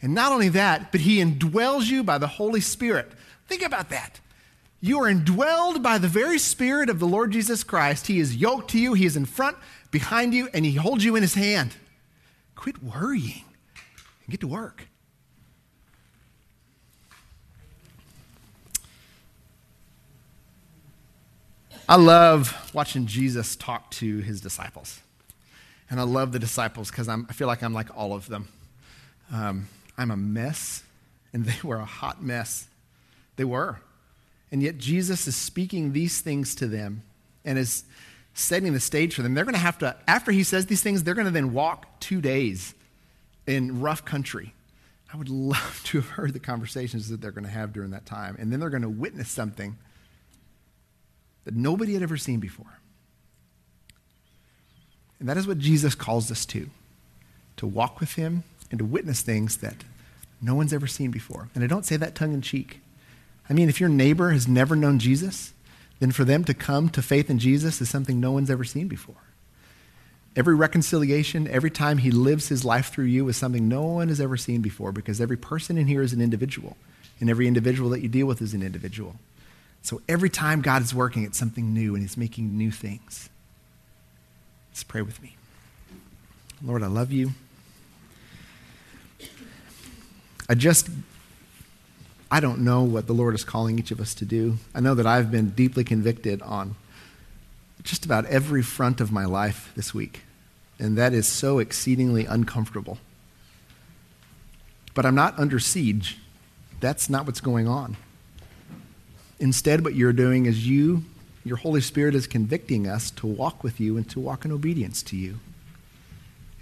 And 0.00 0.14
not 0.14 0.32
only 0.32 0.48
that, 0.50 0.90
but 0.90 1.02
He 1.02 1.18
indwells 1.18 1.88
you 1.88 2.02
by 2.02 2.18
the 2.18 2.26
Holy 2.26 2.60
Spirit. 2.60 3.12
Think 3.46 3.62
about 3.62 3.90
that. 3.90 4.20
You 4.80 5.00
are 5.00 5.12
indwelled 5.12 5.82
by 5.82 5.98
the 5.98 6.08
very 6.08 6.38
Spirit 6.38 6.90
of 6.90 6.98
the 6.98 7.06
Lord 7.06 7.30
Jesus 7.30 7.62
Christ. 7.62 8.08
He 8.08 8.18
is 8.18 8.36
yoked 8.36 8.70
to 8.70 8.78
you, 8.78 8.94
He 8.94 9.06
is 9.06 9.16
in 9.16 9.26
front, 9.26 9.56
behind 9.90 10.34
you, 10.34 10.48
and 10.52 10.64
He 10.64 10.74
holds 10.74 11.04
you 11.04 11.14
in 11.14 11.22
His 11.22 11.34
hand. 11.34 11.76
Quit 12.56 12.82
worrying 12.82 13.44
and 14.24 14.30
get 14.30 14.40
to 14.40 14.48
work. 14.48 14.88
I 21.88 21.96
love 21.96 22.70
watching 22.72 23.06
Jesus 23.06 23.56
talk 23.56 23.90
to 23.92 24.18
his 24.18 24.40
disciples. 24.40 25.00
And 25.90 25.98
I 26.00 26.04
love 26.04 26.32
the 26.32 26.38
disciples 26.38 26.90
because 26.90 27.08
I 27.08 27.16
feel 27.32 27.48
like 27.48 27.62
I'm 27.62 27.74
like 27.74 27.94
all 27.96 28.14
of 28.14 28.28
them. 28.28 28.48
Um, 29.32 29.68
I'm 29.98 30.10
a 30.10 30.16
mess, 30.16 30.82
and 31.32 31.44
they 31.46 31.56
were 31.62 31.76
a 31.76 31.84
hot 31.84 32.22
mess. 32.22 32.66
They 33.36 33.44
were. 33.44 33.80
And 34.50 34.62
yet 34.62 34.78
Jesus 34.78 35.26
is 35.26 35.36
speaking 35.36 35.92
these 35.92 36.20
things 36.20 36.54
to 36.56 36.66
them 36.66 37.02
and 37.44 37.58
is 37.58 37.84
setting 38.34 38.72
the 38.72 38.80
stage 38.80 39.14
for 39.14 39.22
them. 39.22 39.34
They're 39.34 39.44
going 39.44 39.54
to 39.54 39.60
have 39.60 39.78
to, 39.78 39.96
after 40.06 40.30
he 40.30 40.44
says 40.44 40.66
these 40.66 40.82
things, 40.82 41.02
they're 41.02 41.14
going 41.14 41.26
to 41.26 41.30
then 41.30 41.52
walk 41.52 42.00
two 42.00 42.20
days 42.20 42.74
in 43.46 43.80
rough 43.80 44.04
country. 44.04 44.54
I 45.12 45.16
would 45.16 45.28
love 45.30 45.80
to 45.84 45.98
have 45.98 46.10
heard 46.10 46.32
the 46.32 46.40
conversations 46.40 47.08
that 47.08 47.20
they're 47.20 47.32
going 47.32 47.44
to 47.44 47.50
have 47.50 47.72
during 47.72 47.90
that 47.90 48.06
time. 48.06 48.36
And 48.38 48.52
then 48.52 48.60
they're 48.60 48.70
going 48.70 48.82
to 48.82 48.88
witness 48.88 49.30
something 49.30 49.76
that 51.44 51.54
nobody 51.54 51.94
had 51.94 52.02
ever 52.02 52.16
seen 52.16 52.40
before. 52.40 52.78
And 55.18 55.28
that 55.28 55.36
is 55.36 55.46
what 55.46 55.58
Jesus 55.58 55.94
calls 55.94 56.30
us 56.30 56.44
to 56.46 56.68
to 57.58 57.66
walk 57.66 58.00
with 58.00 58.14
him 58.14 58.42
and 58.70 58.78
to 58.78 58.84
witness 58.84 59.20
things 59.20 59.58
that 59.58 59.84
no 60.40 60.54
one's 60.54 60.72
ever 60.72 60.86
seen 60.86 61.10
before. 61.10 61.48
And 61.54 61.62
I 61.62 61.68
don't 61.68 61.86
say 61.86 61.96
that 61.96 62.14
tongue 62.14 62.32
in 62.32 62.42
cheek. 62.42 62.80
I 63.48 63.52
mean, 63.52 63.68
if 63.68 63.78
your 63.78 63.88
neighbor 63.88 64.30
has 64.30 64.48
never 64.48 64.74
known 64.74 64.98
Jesus, 64.98 65.52
then 66.00 66.10
for 66.10 66.24
them 66.24 66.42
to 66.44 66.54
come 66.54 66.88
to 66.88 67.02
faith 67.02 67.30
in 67.30 67.38
Jesus 67.38 67.80
is 67.80 67.88
something 67.88 68.18
no 68.18 68.32
one's 68.32 68.50
ever 68.50 68.64
seen 68.64 68.88
before. 68.88 69.14
Every 70.34 70.54
reconciliation, 70.54 71.46
every 71.46 71.70
time 71.70 71.98
he 71.98 72.10
lives 72.10 72.48
his 72.48 72.64
life 72.64 72.90
through 72.90 73.04
you 73.04 73.28
is 73.28 73.36
something 73.36 73.68
no 73.68 73.82
one 73.82 74.08
has 74.08 74.20
ever 74.20 74.36
seen 74.36 74.62
before 74.62 74.90
because 74.90 75.20
every 75.20 75.36
person 75.36 75.76
in 75.76 75.86
here 75.86 76.02
is 76.02 76.12
an 76.12 76.22
individual, 76.22 76.76
and 77.20 77.28
every 77.28 77.46
individual 77.46 77.90
that 77.90 78.00
you 78.00 78.08
deal 78.08 78.26
with 78.26 78.40
is 78.40 78.54
an 78.54 78.62
individual. 78.62 79.16
So 79.82 80.00
every 80.08 80.30
time 80.30 80.62
God 80.62 80.82
is 80.82 80.94
working, 80.94 81.24
it's 81.24 81.38
something 81.38 81.74
new 81.74 81.94
and 81.94 82.02
He's 82.02 82.16
making 82.16 82.56
new 82.56 82.70
things. 82.70 83.28
Let's 84.70 84.84
pray 84.84 85.02
with 85.02 85.20
me. 85.22 85.36
Lord, 86.62 86.82
I 86.82 86.86
love 86.86 87.12
you. 87.12 87.32
I 90.48 90.54
just, 90.54 90.88
I 92.30 92.40
don't 92.40 92.60
know 92.60 92.82
what 92.82 93.06
the 93.06 93.12
Lord 93.12 93.34
is 93.34 93.44
calling 93.44 93.78
each 93.78 93.90
of 93.90 94.00
us 94.00 94.14
to 94.14 94.24
do. 94.24 94.58
I 94.74 94.80
know 94.80 94.94
that 94.94 95.06
I've 95.06 95.30
been 95.30 95.50
deeply 95.50 95.82
convicted 95.82 96.40
on 96.42 96.76
just 97.82 98.04
about 98.04 98.24
every 98.26 98.62
front 98.62 99.00
of 99.00 99.10
my 99.10 99.24
life 99.24 99.72
this 99.74 99.92
week, 99.92 100.22
and 100.78 100.96
that 100.96 101.12
is 101.12 101.26
so 101.26 101.58
exceedingly 101.58 102.24
uncomfortable. 102.26 102.98
But 104.94 105.04
I'm 105.04 105.14
not 105.14 105.38
under 105.38 105.58
siege. 105.58 106.18
That's 106.80 107.10
not 107.10 107.26
what's 107.26 107.40
going 107.40 107.66
on. 107.66 107.96
Instead, 109.42 109.82
what 109.82 109.96
you're 109.96 110.12
doing 110.12 110.46
is 110.46 110.68
you, 110.68 111.02
your 111.42 111.56
Holy 111.56 111.80
Spirit, 111.80 112.14
is 112.14 112.28
convicting 112.28 112.86
us 112.86 113.10
to 113.10 113.26
walk 113.26 113.64
with 113.64 113.80
you 113.80 113.96
and 113.96 114.08
to 114.08 114.20
walk 114.20 114.44
in 114.44 114.52
obedience 114.52 115.02
to 115.02 115.16
you. 115.16 115.40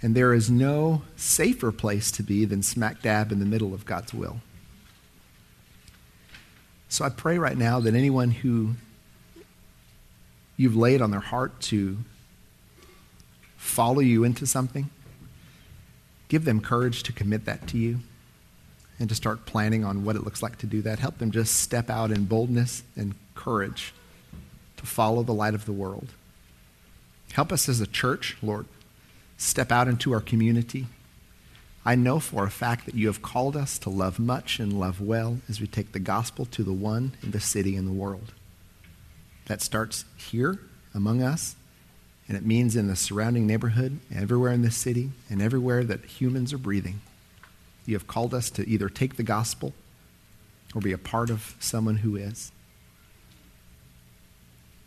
And 0.01 0.15
there 0.15 0.33
is 0.33 0.49
no 0.49 1.03
safer 1.15 1.71
place 1.71 2.09
to 2.13 2.23
be 2.23 2.43
than 2.43 2.63
smack 2.63 3.03
dab 3.03 3.31
in 3.31 3.37
the 3.37 3.45
middle 3.45 3.75
of 3.75 3.85
God's 3.85 4.15
will. 4.15 4.41
So 6.89 7.05
I 7.05 7.09
pray 7.09 7.37
right 7.37 7.55
now 7.55 7.79
that 7.81 7.93
anyone 7.93 8.31
who 8.31 8.71
you've 10.57 10.75
laid 10.75 11.03
on 11.03 11.11
their 11.11 11.19
heart 11.19 11.61
to 11.61 11.99
follow 13.57 13.99
you 13.99 14.23
into 14.23 14.47
something, 14.47 14.89
give 16.29 16.45
them 16.45 16.59
courage 16.59 17.03
to 17.03 17.13
commit 17.13 17.45
that 17.45 17.67
to 17.67 17.77
you 17.77 17.99
and 19.01 19.09
to 19.09 19.15
start 19.15 19.45
planning 19.45 19.83
on 19.83 20.05
what 20.05 20.15
it 20.15 20.23
looks 20.23 20.41
like 20.41 20.57
to 20.59 20.67
do 20.67 20.81
that. 20.83 20.99
Help 20.99 21.17
them 21.17 21.31
just 21.31 21.55
step 21.55 21.89
out 21.89 22.11
in 22.11 22.25
boldness 22.25 22.83
and 22.95 23.15
courage 23.35 23.93
to 24.77 24.85
follow 24.85 25.23
the 25.23 25.33
light 25.33 25.55
of 25.55 25.65
the 25.65 25.73
world. 25.73 26.09
Help 27.33 27.51
us 27.51 27.67
as 27.67 27.81
a 27.81 27.87
church, 27.87 28.37
Lord, 28.41 28.65
step 29.37 29.71
out 29.71 29.87
into 29.87 30.13
our 30.13 30.21
community. 30.21 30.87
I 31.83 31.95
know 31.95 32.19
for 32.19 32.45
a 32.45 32.51
fact 32.51 32.85
that 32.85 32.95
you 32.95 33.07
have 33.07 33.23
called 33.23 33.57
us 33.57 33.79
to 33.79 33.89
love 33.89 34.19
much 34.19 34.59
and 34.59 34.79
love 34.79 35.01
well 35.01 35.39
as 35.49 35.59
we 35.59 35.65
take 35.65 35.93
the 35.93 35.99
gospel 35.99 36.45
to 36.45 36.63
the 36.63 36.73
one 36.73 37.13
in 37.23 37.31
the 37.31 37.39
city 37.39 37.75
and 37.75 37.87
the 37.87 37.91
world. 37.91 38.33
That 39.47 39.61
starts 39.61 40.05
here 40.15 40.59
among 40.93 41.23
us, 41.23 41.55
and 42.27 42.37
it 42.37 42.45
means 42.45 42.75
in 42.75 42.87
the 42.87 42.95
surrounding 42.95 43.47
neighborhood, 43.47 43.99
everywhere 44.13 44.51
in 44.51 44.61
this 44.61 44.77
city, 44.77 45.09
and 45.29 45.41
everywhere 45.41 45.83
that 45.83 46.05
humans 46.05 46.53
are 46.53 46.59
breathing. 46.59 47.01
You 47.91 47.97
have 47.97 48.07
called 48.07 48.33
us 48.33 48.49
to 48.51 48.65
either 48.69 48.87
take 48.87 49.17
the 49.17 49.23
gospel 49.23 49.73
or 50.73 50.79
be 50.79 50.93
a 50.93 50.97
part 50.97 51.29
of 51.29 51.57
someone 51.59 51.97
who 51.97 52.15
is. 52.15 52.53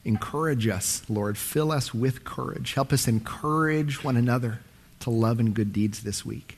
Encourage 0.07 0.67
us, 0.67 1.03
Lord. 1.07 1.37
Fill 1.37 1.71
us 1.71 1.93
with 1.93 2.25
courage. 2.25 2.73
Help 2.73 2.95
us 2.95 3.07
encourage 3.07 4.03
one 4.03 4.17
another 4.17 4.61
to 5.01 5.11
love 5.11 5.39
and 5.39 5.53
good 5.53 5.71
deeds 5.71 6.03
this 6.03 6.25
week. 6.25 6.57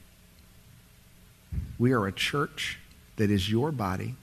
We 1.80 1.90
are 1.90 2.06
a 2.06 2.12
church 2.12 2.78
that 3.16 3.28
is 3.28 3.50
your 3.50 3.72
body. 3.72 4.14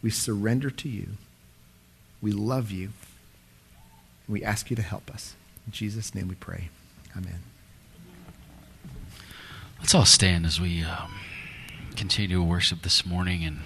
We 0.00 0.10
surrender 0.10 0.70
to 0.70 0.88
you. 0.88 1.08
We 2.22 2.30
love 2.30 2.70
you. 2.70 2.90
We 4.28 4.44
ask 4.44 4.70
you 4.70 4.76
to 4.76 4.82
help 4.82 5.10
us. 5.10 5.34
In 5.66 5.72
Jesus' 5.72 6.14
name 6.14 6.28
we 6.28 6.36
pray. 6.36 6.68
Amen. 7.16 7.47
Let's 9.80 9.94
all 9.94 10.04
stand 10.04 10.44
as 10.44 10.60
we 10.60 10.82
um, 10.82 11.14
continue 11.96 12.36
to 12.36 12.42
worship 12.42 12.82
this 12.82 13.06
morning 13.06 13.44
and 13.44 13.60